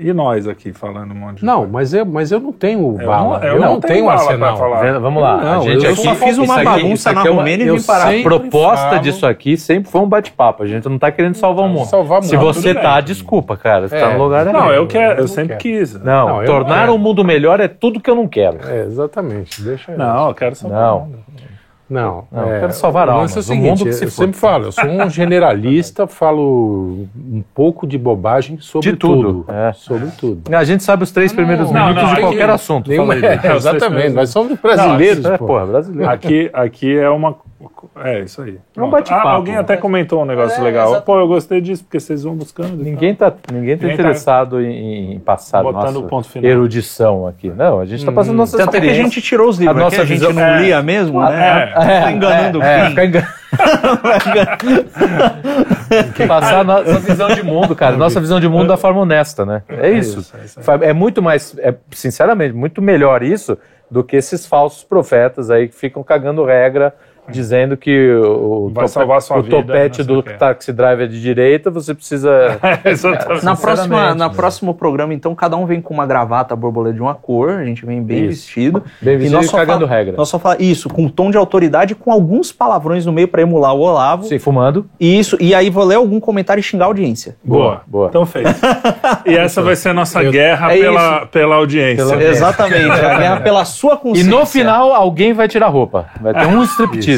[0.00, 1.72] E nós aqui falando um monte de Não, coisa.
[1.72, 3.38] mas eu, mas eu não tenho bala.
[3.38, 4.56] Eu, eu, eu não, não, tenho, tenho arsenal.
[4.56, 4.98] Falar.
[4.98, 5.36] Vamos lá.
[5.36, 8.14] Não, a gente eu aqui, só fiz uma bagunça na é Romênia e vim parar.
[8.14, 9.00] A proposta falo.
[9.00, 10.62] disso aqui sempre foi um bate-papo.
[10.62, 11.86] A gente não está querendo salvar o mundo.
[11.86, 13.88] Salvar Se você tá, desculpa, cara.
[13.88, 14.00] Você é.
[14.00, 15.94] tá no lugar Não, eu quero, eu, sempre quis.
[15.94, 18.58] Não, tornar o mundo melhor é tudo que eu não quero.
[18.68, 19.60] É, exatamente.
[19.62, 21.18] Deixa Não, eu quero salvar o mundo.
[21.88, 23.34] Não, não é, quero salvar almas.
[23.34, 24.24] É o seguinte, mundo que se eu for.
[24.24, 29.44] sempre falo, eu sou um generalista, falo um pouco de bobagem sobre de tudo.
[29.44, 29.72] tudo é.
[29.72, 30.54] Sobre tudo.
[30.54, 32.90] A gente sabe os três primeiros não, minutos não, de qualquer assunto.
[32.90, 35.24] Nenhuma, é, exatamente, nós somos brasileiros.
[35.24, 36.10] Não, é, porra, brasileiro.
[36.10, 37.36] Aqui, aqui é uma
[37.96, 38.58] é, isso aí.
[38.76, 39.26] É um bate-papo.
[39.26, 40.84] Ah, alguém até comentou um negócio é, legal.
[40.84, 41.06] Exatamente.
[41.06, 42.76] Pô, eu gostei disso, porque vocês vão buscando.
[42.76, 46.50] Ninguém tá, ninguém tá ninguém tá interessado tá em, em passar Botando nossa ponto final.
[46.50, 47.50] erudição aqui.
[47.50, 48.38] Não, a gente tá passando hum.
[48.38, 50.60] nossas Tanto é que a gente tirou os livros, a, nossa a gente não é.
[50.62, 51.72] lia mesmo, né?
[51.74, 52.96] É, é, tá enganando é, o fim.
[56.22, 57.96] É, passar a nossa visão de mundo, cara.
[57.96, 59.62] Nossa visão de mundo da forma honesta, né?
[59.68, 60.32] É isso.
[60.38, 63.58] É, isso, é muito mais, é, sinceramente, muito melhor isso
[63.90, 66.94] do que esses falsos profetas aí que ficam cagando regra
[67.30, 71.70] dizendo que o, Vai salvar sua o vida, topete do taxi driver é de direita,
[71.70, 72.58] você precisa.
[72.84, 77.02] É, na próxima, na próximo programa, então, cada um vem com uma gravata borboleta de
[77.02, 78.46] uma cor, a gente vem bem isso.
[78.46, 78.82] vestido.
[79.00, 80.14] Bem vestido e, nós e cagando fala, regra.
[80.16, 83.42] Nós só fala, isso, com um tom de autoridade, com alguns palavrões no meio para
[83.42, 84.24] emular o Olavo.
[84.24, 84.86] Sim, fumando.
[85.00, 87.36] Isso, e aí vou ler algum comentário e xingar a audiência.
[87.42, 88.08] Boa, boa.
[88.08, 88.48] Então fez.
[89.26, 92.06] e essa vai ser a nossa Eu, guerra é pela, pela audiência.
[92.06, 92.22] Pela...
[92.22, 94.28] Exatamente, a guerra pela sua consciência.
[94.28, 96.06] E no final, alguém vai tirar roupa.
[96.20, 97.17] Vai ter um striptease.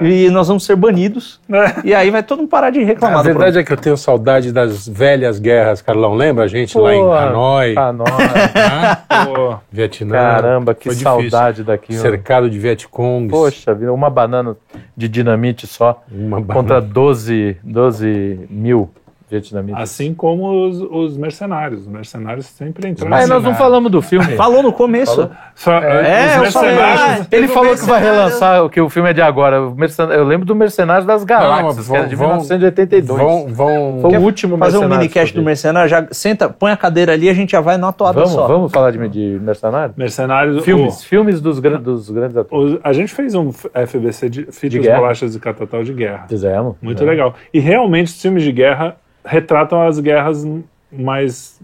[0.00, 1.40] E nós vamos ser banidos.
[1.50, 1.88] É.
[1.88, 3.20] E aí vai todo mundo parar de reclamar.
[3.20, 6.14] A verdade é que eu tenho saudade das velhas guerras, Carlão.
[6.14, 7.76] Lembra a gente Pô, lá em Hanoi?
[7.76, 8.06] Hanoi.
[9.34, 10.14] Pô, Vietnã.
[10.14, 11.94] Caramba, que saudade daqui.
[11.94, 13.30] Cercado de Vietcongs.
[13.30, 14.56] Poxa, uma banana
[14.96, 16.02] de dinamite só.
[16.10, 18.90] Uma contra 12, 12 mil
[19.28, 19.82] vietnamitas.
[19.82, 21.82] Assim como os, os, mercenários.
[21.82, 24.24] Os mercenários sempre entram Mas nós não falamos do filme.
[24.36, 25.28] Falou no começo.
[25.54, 27.26] Só, é, é mercenários.
[27.30, 29.56] ele falou que vai relançar, que o filme é de agora.
[29.56, 33.20] Eu lembro do Mercenários das Galáxias, não, vão, que era de 1982.
[33.20, 37.12] Vão, vão, Foi o último Fazer um minicast do Mercenário, já senta, põe a cadeira
[37.12, 38.46] ali, a gente já vai na toada vamos, só.
[38.46, 39.96] Vamos falar de, de Mercenários?
[39.96, 40.64] Mercenários.
[40.64, 42.78] Filmes, o, filmes dos, dos grandes atores.
[42.82, 46.26] a gente fez um FBC de Fitas, Bolachas e Catatal de Guerra.
[46.28, 46.76] Fizemos.
[46.80, 47.06] Muito é.
[47.06, 47.34] legal.
[47.52, 48.96] E realmente, os filmes de guerra
[49.26, 50.46] retratam as guerras
[50.90, 51.60] mais.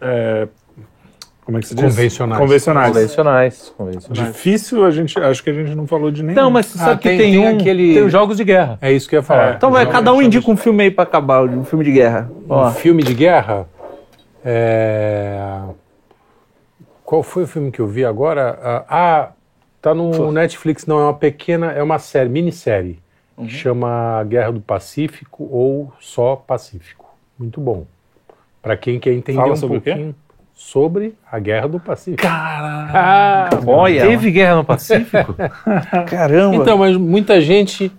[0.00, 0.48] É,
[1.44, 1.84] como é que se diz?
[1.84, 2.40] Convencionais.
[2.40, 2.92] Convencionais.
[2.92, 3.74] Convencionais.
[3.76, 4.32] Convencionais.
[4.34, 6.34] Difícil, a gente, acho que a gente não falou de nenhum.
[6.34, 7.94] Não, mas você ah, sabe que tem, tem, um, aquele...
[7.94, 8.78] tem os jogos de guerra.
[8.80, 9.52] É isso que eu ia falar.
[9.52, 12.30] É, então vai, cada um indica um filme aí pra acabar, um filme de guerra.
[12.48, 13.68] Um filme de guerra?
[14.42, 15.60] É...
[17.04, 18.58] Qual foi o filme que eu vi agora?
[18.62, 19.28] Ah, ah
[19.82, 22.98] tá no Netflix, não, é uma pequena, é uma série, minissérie.
[23.36, 23.48] Uhum.
[23.48, 27.03] Chama Guerra do Pacífico ou só Pacífico
[27.38, 27.86] muito bom.
[28.62, 30.14] Para quem quer entender Fala um sobre pouquinho
[30.54, 32.22] sobre a Guerra do Pacífico.
[32.22, 32.92] Caramba!
[32.94, 35.34] Ah, Olha, teve guerra no Pacífico?
[36.08, 36.56] Caramba!
[36.56, 37.92] Então, mas muita gente.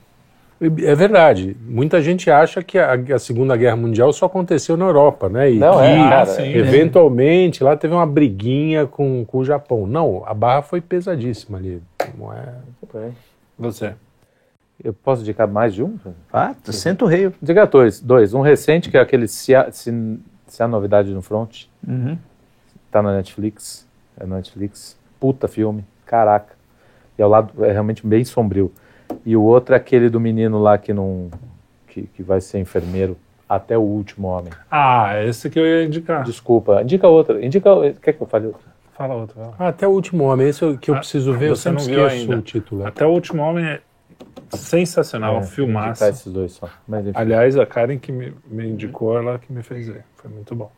[0.61, 1.55] É verdade.
[1.67, 5.51] Muita gente acha que a, a, Segunda Guerra Mundial só aconteceu na Europa, né?
[5.51, 9.85] E não, que, é, cara, sim, eventualmente, lá teve uma briguinha com, com o Japão.
[9.85, 11.81] Não, a barra foi pesadíssima ali.
[12.17, 12.53] Não é...
[13.59, 13.93] Você.
[14.83, 15.97] Eu posso indicar mais de um?
[16.31, 17.31] Ah, senta o rei.
[17.41, 18.01] Diga dois.
[18.01, 18.33] Dois.
[18.33, 21.65] Um recente, que é aquele Se Há, se, se há Novidade no Front.
[21.87, 22.17] Uhum.
[22.91, 23.87] Tá na Netflix.
[24.19, 24.97] É na Netflix.
[25.19, 25.83] Puta filme.
[26.05, 26.53] Caraca.
[27.17, 28.71] E ao lado é realmente bem sombrio.
[29.25, 31.29] E o outro é aquele do menino lá que não.
[31.87, 34.51] que, que vai ser enfermeiro até o último homem.
[34.69, 36.23] Ah, esse que eu ia indicar.
[36.23, 36.81] Desculpa.
[36.81, 37.43] Indica outra.
[37.43, 37.69] Indica.
[38.01, 38.75] Quer que eu fale outra?
[38.93, 39.51] Fala outra.
[39.57, 40.47] Ah, até o último homem.
[40.47, 41.49] Esse é o que eu ah, preciso ver.
[41.49, 42.37] Você eu sempre não viu ainda.
[42.37, 42.85] o título.
[42.85, 43.81] Até o último homem é
[44.55, 46.03] sensacional, é, filmaço.
[46.03, 46.69] Esses dois só.
[47.13, 50.03] Aliás, a Karen que me, me, indicou, ela que me fez ver.
[50.15, 50.71] Foi muito bom.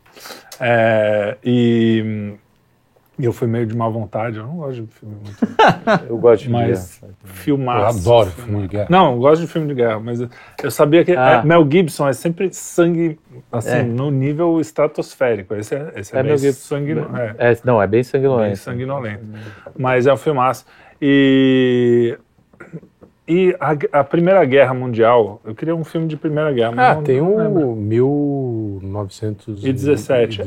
[0.60, 2.34] É, e
[3.18, 5.38] eu fui meio de má vontade, eu não gosto de filme muito.
[6.08, 7.14] eu gosto de mas guerra.
[7.24, 7.98] filmaço.
[7.98, 8.86] Eu adoro filme de guerra.
[8.88, 10.20] Não, eu gosto de filme de guerra, mas
[10.62, 11.40] eu sabia que ah.
[11.42, 13.18] é, Mel Gibson é sempre sangue,
[13.50, 13.82] assim, é.
[13.82, 15.54] no nível estratosférico.
[15.56, 17.36] Esse é, esse é, é bem sanguinolento.
[17.38, 17.58] É.
[17.64, 18.48] não, é bem sanguinolento.
[18.48, 19.24] Bem sanguinolento.
[19.76, 20.64] Mas é um filmaço.
[21.02, 22.16] E
[23.28, 26.72] e a, a, Primeira Guerra Mundial, eu queria um filme de Primeira Guerra.
[26.78, 30.46] Ah, tem um é, 1917 é, é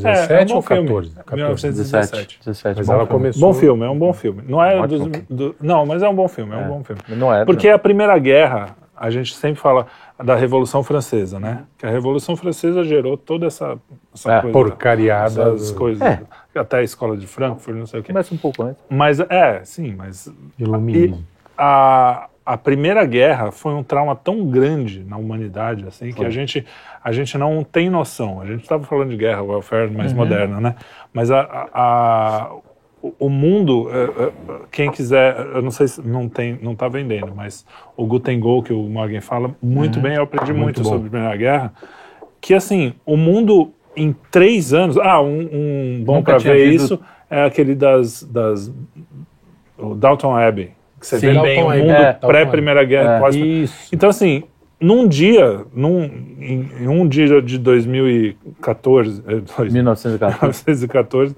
[0.52, 1.12] um ou 14?
[1.12, 1.36] 14.
[1.36, 2.40] 1917.
[2.44, 2.80] 17.
[2.80, 3.12] Mas ela filme.
[3.12, 3.40] começou...
[3.40, 4.42] Bom filme, é um bom filme.
[4.48, 6.68] Não é do, do, não, mas é um bom filme, é, um é.
[6.68, 7.04] bom filme.
[7.10, 7.46] Não é.
[7.46, 7.76] Porque não.
[7.76, 9.86] a Primeira Guerra, a gente sempre fala
[10.18, 11.66] da Revolução Francesa, né?
[11.78, 13.78] Que a Revolução Francesa gerou toda essa,
[14.12, 16.20] essa é, coisa, porcariada, essas coisas, é.
[16.56, 18.12] até a escola de Frankfurt, não sei o quê.
[18.12, 18.82] Começa um pouco antes.
[18.90, 20.28] Mas é, sim, mas
[20.58, 21.24] Iluminismo.
[21.56, 26.66] A, a Primeira Guerra foi um trauma tão grande na humanidade, assim, que a gente,
[27.02, 28.42] a gente não tem noção.
[28.42, 30.18] A gente estava falando de guerra, welfare mais uhum.
[30.18, 30.76] moderna, né?
[31.14, 32.52] Mas a, a, a
[33.18, 34.32] o mundo, é, é,
[34.70, 37.66] quem quiser, eu não sei se não tem, não está vendendo, mas
[37.96, 40.02] o Guten Go que o Morgan fala muito uhum.
[40.02, 41.74] bem, eu aprendi muito, muito sobre a Primeira Guerra,
[42.42, 47.00] que assim, o mundo em três anos, ah, um, um bom para ver isso
[47.30, 48.70] é aquele das, das
[49.96, 53.90] Dalton Abbey, que você Sim, vê bem o mundo é, pré-Primeira Guerra, é, pós isso.
[53.92, 54.44] Então assim,
[54.80, 56.04] num dia, num,
[56.40, 59.24] em, em um dia de 2014,
[59.72, 61.36] 1914, 1914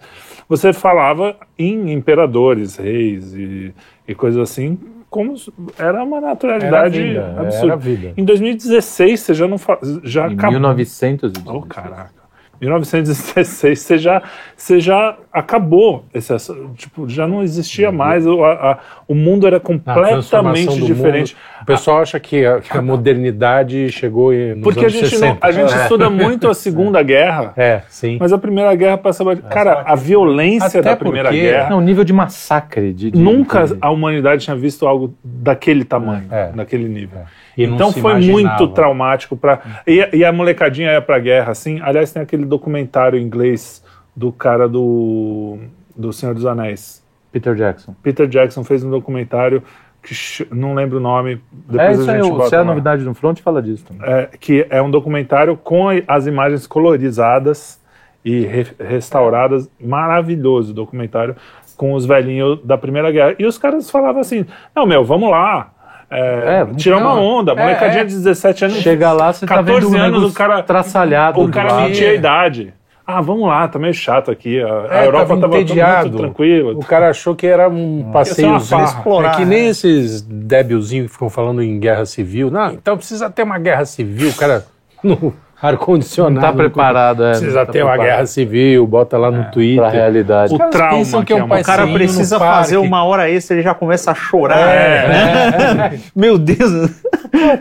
[0.48, 3.74] você falava em imperadores, reis e,
[4.08, 4.78] e coisas assim,
[5.10, 5.36] como
[5.78, 7.68] era uma naturalidade era vida, absurda.
[7.68, 8.14] Era vida.
[8.18, 9.58] Em 2016 você já não
[10.04, 10.54] já em acabou.
[10.60, 11.46] 1916.
[11.48, 12.23] Oh, caraca.
[12.62, 14.22] 1916 você já,
[14.56, 16.34] você já acabou esse
[16.76, 17.96] tipo já não existia uhum.
[17.96, 22.78] mais o, a, o mundo era completamente diferente mundo, o pessoal acha que a, que
[22.78, 25.26] a modernidade chegou nos porque a gente 60.
[25.26, 25.82] Não, a gente é.
[25.84, 27.04] estuda muito a segunda é.
[27.04, 31.42] guerra é sim mas a primeira guerra passava cara a violência Até da primeira porque,
[31.42, 33.78] guerra não, o nível de massacre de, de nunca de...
[33.82, 36.52] a humanidade tinha visto algo daquele tamanho é.
[36.54, 37.43] daquele nível é.
[37.58, 38.58] Então foi imaginava.
[38.58, 43.20] muito traumático para e, e, a molecadinha ia para guerra assim aliás tem aquele documentário
[43.20, 43.84] em inglês
[44.16, 45.58] do cara do
[45.96, 49.64] do Senhor dos Anéis Peter Jackson Peter Jackson fez um documentário
[50.04, 51.42] que não lembro o nome.
[51.52, 53.86] Depois é isso a gente aí, bota se é a novidade no front, fala disso
[53.86, 54.08] também.
[54.08, 57.82] É, que é um documentário com as imagens colorizadas
[58.24, 61.36] e re restauradas, maravilhoso documentário
[61.76, 63.36] com os velhinhos da Primeira Guerra.
[63.40, 65.72] E os caras falavam assim, não, meu, vamos lá,
[66.10, 68.78] é, é, tirar uma onda, molecadinha é, de 17 anos.
[68.78, 71.42] Chega lá, você 14 tá vendo anos, o cara traçalhado.
[71.42, 72.74] O cara mentia a idade.
[73.06, 74.62] Ah, vamos lá, tá meio chato aqui.
[74.62, 76.72] A, é, a Europa tava, tava muito tranquila.
[76.74, 79.34] O cara achou que era um passeio explorar.
[79.34, 82.50] É que nem esses débilzinhos que ficam falando em guerra civil.
[82.50, 84.30] Não, então precisa ter uma guerra civil.
[84.30, 84.66] O cara
[85.64, 86.36] ar-condicionado.
[86.36, 87.30] Não tá preparado, é.
[87.32, 88.00] Precisa tá ter preparado.
[88.00, 89.82] uma guerra civil, bota lá no é, Twitter.
[89.82, 90.54] Pra realidade.
[90.54, 94.12] O trauma que, é um O cara precisa fazer uma hora extra, ele já começa
[94.12, 94.60] a chorar.
[94.60, 96.00] É, né?
[96.14, 97.02] Meu Deus.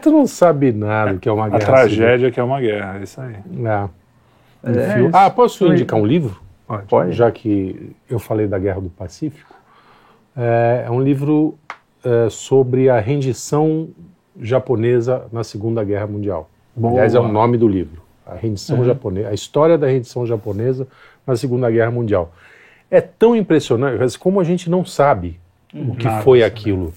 [0.03, 2.33] tu não sabe nada que é uma guerra A tragédia civil.
[2.33, 3.35] que é uma guerra, é isso aí.
[3.65, 4.03] É.
[4.65, 6.41] É, ah, posso indicar um livro?
[6.89, 7.13] Pode.
[7.13, 9.53] Já que eu falei da Guerra do Pacífico.
[10.37, 11.59] É, é um livro
[12.05, 13.89] é, sobre a rendição
[14.41, 16.49] japonesa na Segunda Guerra Mundial.
[16.75, 16.95] Boa.
[16.95, 18.03] Aliás, é o nome do livro.
[18.27, 18.85] A rendição uhum.
[18.85, 20.87] japonesa, a história da rendição japonesa
[21.27, 22.33] na Segunda Guerra Mundial.
[22.91, 25.41] É tão impressionante, como a gente não sabe
[25.75, 26.93] o que Nada, foi aquilo.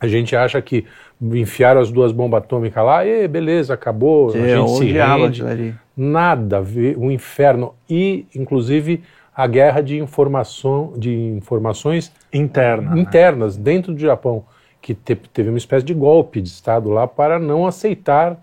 [0.00, 0.86] A gente acha que
[1.20, 5.74] enfiaram as duas bombas atômicas lá, e beleza, acabou, Sim, a gente se rende.
[5.96, 6.62] Nada,
[6.96, 9.02] o inferno e, inclusive,
[9.34, 13.00] a guerra de informação, de informações Interna, né?
[13.00, 13.64] internas né?
[13.64, 14.44] dentro do Japão,
[14.80, 18.40] que te, teve uma espécie de golpe de Estado lá para não aceitar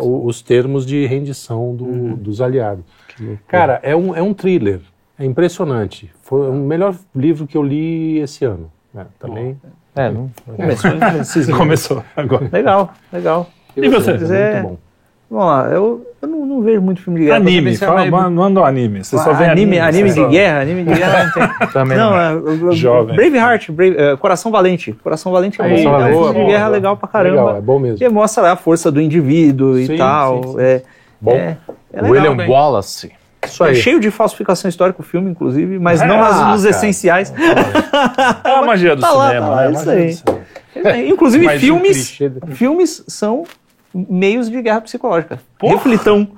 [0.00, 2.14] os termos de rendição do, uhum.
[2.14, 2.84] dos aliados.
[3.46, 4.80] Cara, é um, é um thriller,
[5.18, 6.10] é impressionante.
[6.22, 8.70] Foi o melhor livro que eu li esse ano.
[8.92, 9.06] Né?
[9.18, 9.60] Também.
[9.94, 10.30] É, não.
[10.56, 10.90] Começou,
[11.56, 12.48] Começou agora.
[12.52, 13.50] Legal, legal.
[13.76, 14.10] E, você?
[14.10, 14.78] É, muito bom.
[15.30, 17.38] Vamos lá, eu, eu não, não, vejo muito filme de guerra.
[17.38, 18.32] Anime, fala, mas...
[18.32, 19.02] manda um anime.
[19.02, 19.78] Você só vê anime.
[19.78, 21.68] Anime, anime de guerra, anime de guerra não tem.
[21.72, 22.10] Também não.
[22.10, 23.16] não é, Jovem.
[23.16, 24.92] Braveheart, Brave, uh, Coração Valente.
[24.92, 27.36] Coração Valente é, bom, é um filme de guerra legal pra caramba.
[27.36, 27.98] Legal, é bom mesmo.
[27.98, 30.42] Que mostra lá a força do indivíduo sim, e tal.
[30.42, 30.60] Sim, sim.
[30.60, 30.82] É,
[31.20, 31.32] bom.
[31.32, 31.56] É,
[31.92, 32.48] é legal, William bem.
[32.48, 33.12] Wallace.
[33.44, 33.72] Isso aí.
[33.72, 37.32] É cheio de falsificação histórica o filme, inclusive, mas é, não ah, nos essenciais.
[38.44, 39.26] É a magia do tá cinema.
[39.26, 40.18] Lá, tá lá, é isso aí.
[40.76, 42.18] É, inclusive, filmes,
[42.50, 43.44] filmes são
[43.94, 45.40] meios de guerra psicológica.
[45.58, 45.74] Porra.
[45.74, 46.28] Reflitão.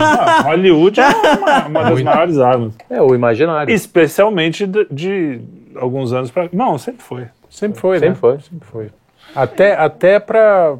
[0.00, 2.74] Ah, Hollywood é uma, uma das maiores armas.
[2.88, 3.72] É, o imaginário.
[3.72, 5.40] Especialmente de, de
[5.76, 6.48] alguns anos para.
[6.52, 7.26] Não, sempre foi.
[7.50, 8.14] Sempre foi, sempre né?
[8.14, 8.40] foi.
[8.40, 8.90] Sempre foi.
[9.34, 10.76] Até, até para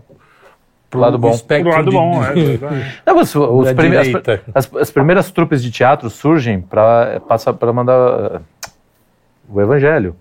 [0.92, 1.36] pro lado bom.
[1.36, 2.34] Pro lado de, bom, é.
[3.06, 4.08] Não, mas os prime as,
[4.54, 8.40] as, as, primeiras trupes de teatro surgem para mandar uh,
[9.48, 10.14] o evangelho.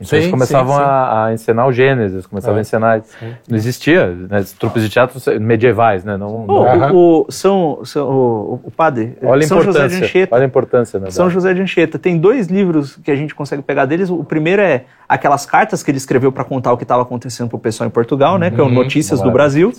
[0.00, 0.86] Então sim, eles começavam sim, sim.
[0.86, 2.58] A, a, encenar o Gênesis, começavam é.
[2.58, 3.02] a encenar.
[3.48, 6.16] Não existia né, trupes de teatro medievais, né?
[6.16, 6.94] Não, oh, não...
[6.94, 9.18] O, o, são, são, o, o padre.
[9.22, 9.88] Olha São a importância.
[9.88, 10.34] José de Anchieta.
[10.34, 11.10] Olha a importância, né?
[11.10, 11.98] São José de Anchieta.
[11.98, 14.08] Tem dois livros que a gente consegue pegar deles.
[14.08, 17.58] O primeiro é aquelas cartas que ele escreveu para contar o que estava acontecendo pro
[17.58, 18.50] pessoal em Portugal, né?
[18.50, 18.72] Que é o uhum.
[18.72, 19.72] Notícias do Brasil.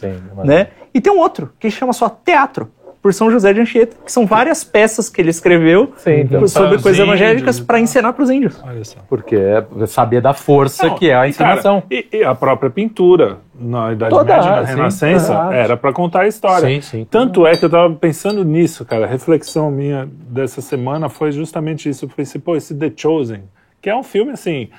[0.43, 0.67] né?
[0.93, 2.69] E tem um outro que chama só Teatro.
[3.01, 6.81] Por São José de Anchieta, que são várias peças que ele escreveu Sim, então, sobre
[6.81, 8.61] coisas evangélicas para ensinar para os índios.
[8.63, 8.97] Olha só.
[9.07, 11.83] Porque é saber da força Não, que é a e, cara, ensinação.
[11.89, 16.21] e, e a própria pintura na Idade Toda Média, na sim, Renascença, era para contar
[16.21, 16.67] a história.
[16.67, 17.07] Sim, sim.
[17.09, 19.05] Tanto é que eu tava pensando nisso, cara.
[19.05, 22.05] A reflexão minha dessa semana foi justamente isso.
[22.05, 23.43] Eu pensei, pô, esse The Chosen,
[23.81, 24.69] que é um filme assim.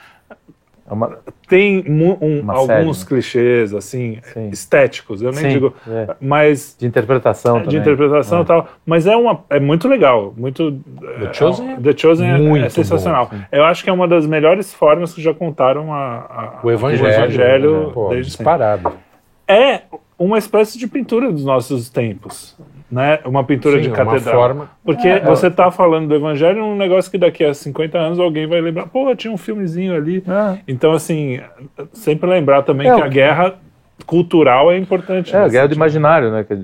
[0.91, 1.19] É uma-
[1.49, 3.07] Tem um- Uma alguns série, né?
[3.09, 4.49] clichês, assim, Sim.
[4.51, 5.75] estéticos, eu nem Sim, digo.
[5.89, 6.15] é.
[6.21, 7.81] Mas de interpretação de também.
[7.81, 8.43] interpretação É.
[8.43, 8.69] e tal.
[8.87, 10.33] Mas é, uma, é muito legal.
[10.37, 10.73] Muito,
[11.21, 13.29] The Chosen é The Chosen é- muito é sensacional.
[13.33, 13.39] bom.
[13.51, 17.09] Eu acho que é uma das melhores formas que já contaram a, a- O Evangelho.
[17.12, 17.91] Evangelho né?
[17.95, 18.93] Pô, desde disparado.
[19.49, 19.81] É
[20.20, 22.56] uma espécie de pintura dos nossos tempos.
[22.92, 23.20] Né?
[23.24, 24.34] Uma pintura Sim, de uma catedral.
[24.34, 28.18] forma- Porque É, você está falando do Evangelho um negócio que daqui a 50 anos
[28.18, 28.86] alguém vai lembrar.
[28.88, 30.22] Pô, tinha um filmezinho ali.
[30.28, 30.59] É.
[30.66, 31.40] Então, assim,
[31.92, 33.55] sempre lembrar também É, que a guerra
[34.06, 35.35] cultural é importante.
[35.35, 36.44] É, a nesse guerra do imaginário, né?
[36.44, 36.59] que-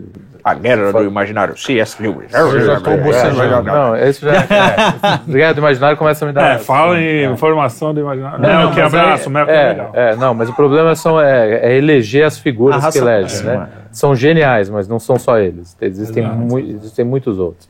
[0.45, 2.01] A Guerra do Imaginário, C.S.
[2.01, 2.33] Lewis.
[2.33, 3.63] Eu já estou bocejando.
[3.65, 4.33] Não, esse já.
[4.35, 6.55] É, guerra do imaginário começa a me dar.
[6.55, 8.39] É, fala em informação do imaginário.
[8.41, 9.91] Não, Não, que abraço, é, é é, legal.
[9.93, 13.41] é, não, mas o problema são, é, é eleger as figuras A raça- que elegem,
[13.41, 13.69] é, né?
[13.91, 15.77] São geniais, mas não são só eles.
[15.81, 17.69] Existem, mui- existem muitos outros.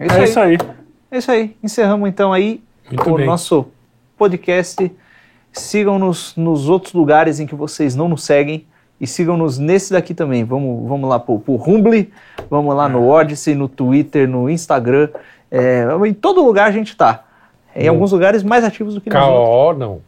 [0.00, 0.58] É É isso aí.
[1.12, 1.56] É isso aí.
[1.62, 2.60] Encerramos então aí
[2.90, 3.26] Muito o bem.
[3.26, 3.66] nosso
[4.16, 4.90] podcast.
[5.52, 8.66] Sigam-nos nos outros lugares em que vocês não nos seguem.
[9.00, 10.44] E sigam-nos nesse daqui também.
[10.44, 12.10] Vamos, vamos lá pro, pro Rumble,
[12.50, 15.08] vamos lá no Odyssey, no Twitter, no Instagram.
[15.50, 17.24] É, em todo lugar a gente tá.
[17.74, 19.24] Em alguns lugares mais ativos do que outros.
[19.24, 20.00] KO, não.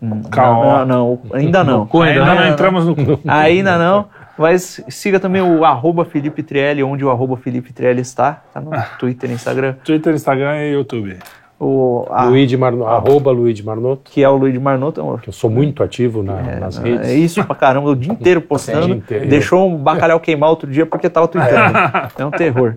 [0.00, 0.22] Hum.
[0.34, 1.88] Não, não, não, ainda não.
[1.92, 2.96] Ainda não entramos no.
[3.26, 4.06] Ainda não.
[4.38, 8.42] Mas siga também o arroba Felipe Trielli, onde o arroba Felipe Trielli está.
[8.52, 9.74] Tá no Twitter e Instagram.
[9.84, 11.18] Twitter, Instagram e YouTube.
[11.58, 15.18] O, a- Luigi Marno, arroba Luigi Marnoto, que é o Luiz Marnoto.
[15.22, 17.08] que eu sou muito ativo na- nas redes.
[17.08, 18.86] É isso pra caramba, o dia inteiro postando.
[18.86, 19.26] Dia inteiro.
[19.28, 21.78] Deixou um bacalhau queimar outro dia porque tava tweetando.
[22.18, 22.74] É um terror.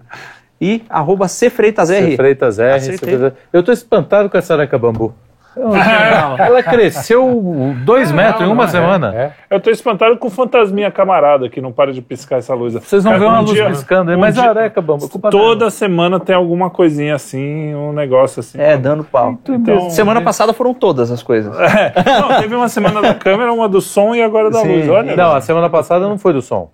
[0.62, 2.12] E arroba C Freitas R.
[2.12, 2.16] C.
[2.18, 2.98] Freitas R.
[2.98, 5.14] Freitas- Eu tô espantado com essa areca bambu.
[6.40, 9.14] Ela cresceu dois metros em uma semana.
[9.16, 9.32] É.
[9.50, 12.74] Eu tô espantado com o fantasminha camarada que não para de piscar essa luz.
[12.74, 15.10] Vocês não Cara, vêem uma um luz dia- piscando um mas dia- areca bambu.
[15.10, 18.60] culpa Toda semana tem alguma coisinha assim, um negócio assim.
[18.60, 19.38] É, dando pau.
[19.48, 21.54] Então- Semana passada foram todas as coisas.
[21.60, 21.94] É.
[22.22, 24.68] Não, teve uma semana da câmera, uma do som e agora da Sim.
[24.78, 24.90] luz.
[24.90, 25.16] Olha.
[25.16, 26.70] Não, a semana passada não foi do som.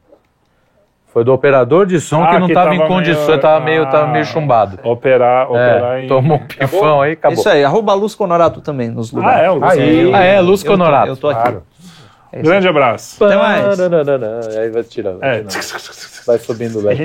[1.16, 4.04] Foi do operador de som Ah, que não estava em condições, meio- tava meio, tava
[4.04, 4.08] Ah.
[4.12, 4.80] meio chumbado.
[4.84, 6.08] Operar, operar É, em.
[6.10, 7.40] tomou um pifão aí, É acabou.
[7.40, 9.44] isso aí, arroba Luz Conorato também nos Ah, lugares.
[9.46, 10.14] é, o Aí.
[10.14, 11.08] Ah, é, Luz Eu tô- Conorato.
[11.08, 11.42] Eu tô aqui.
[11.42, 11.64] Claro.
[12.34, 12.44] É aí.
[12.44, 13.24] Grande abraço.
[13.24, 13.80] Até mais.
[14.60, 15.24] Aí vai tirando.
[15.24, 15.42] É.
[16.28, 17.02] Vai subindo o leque.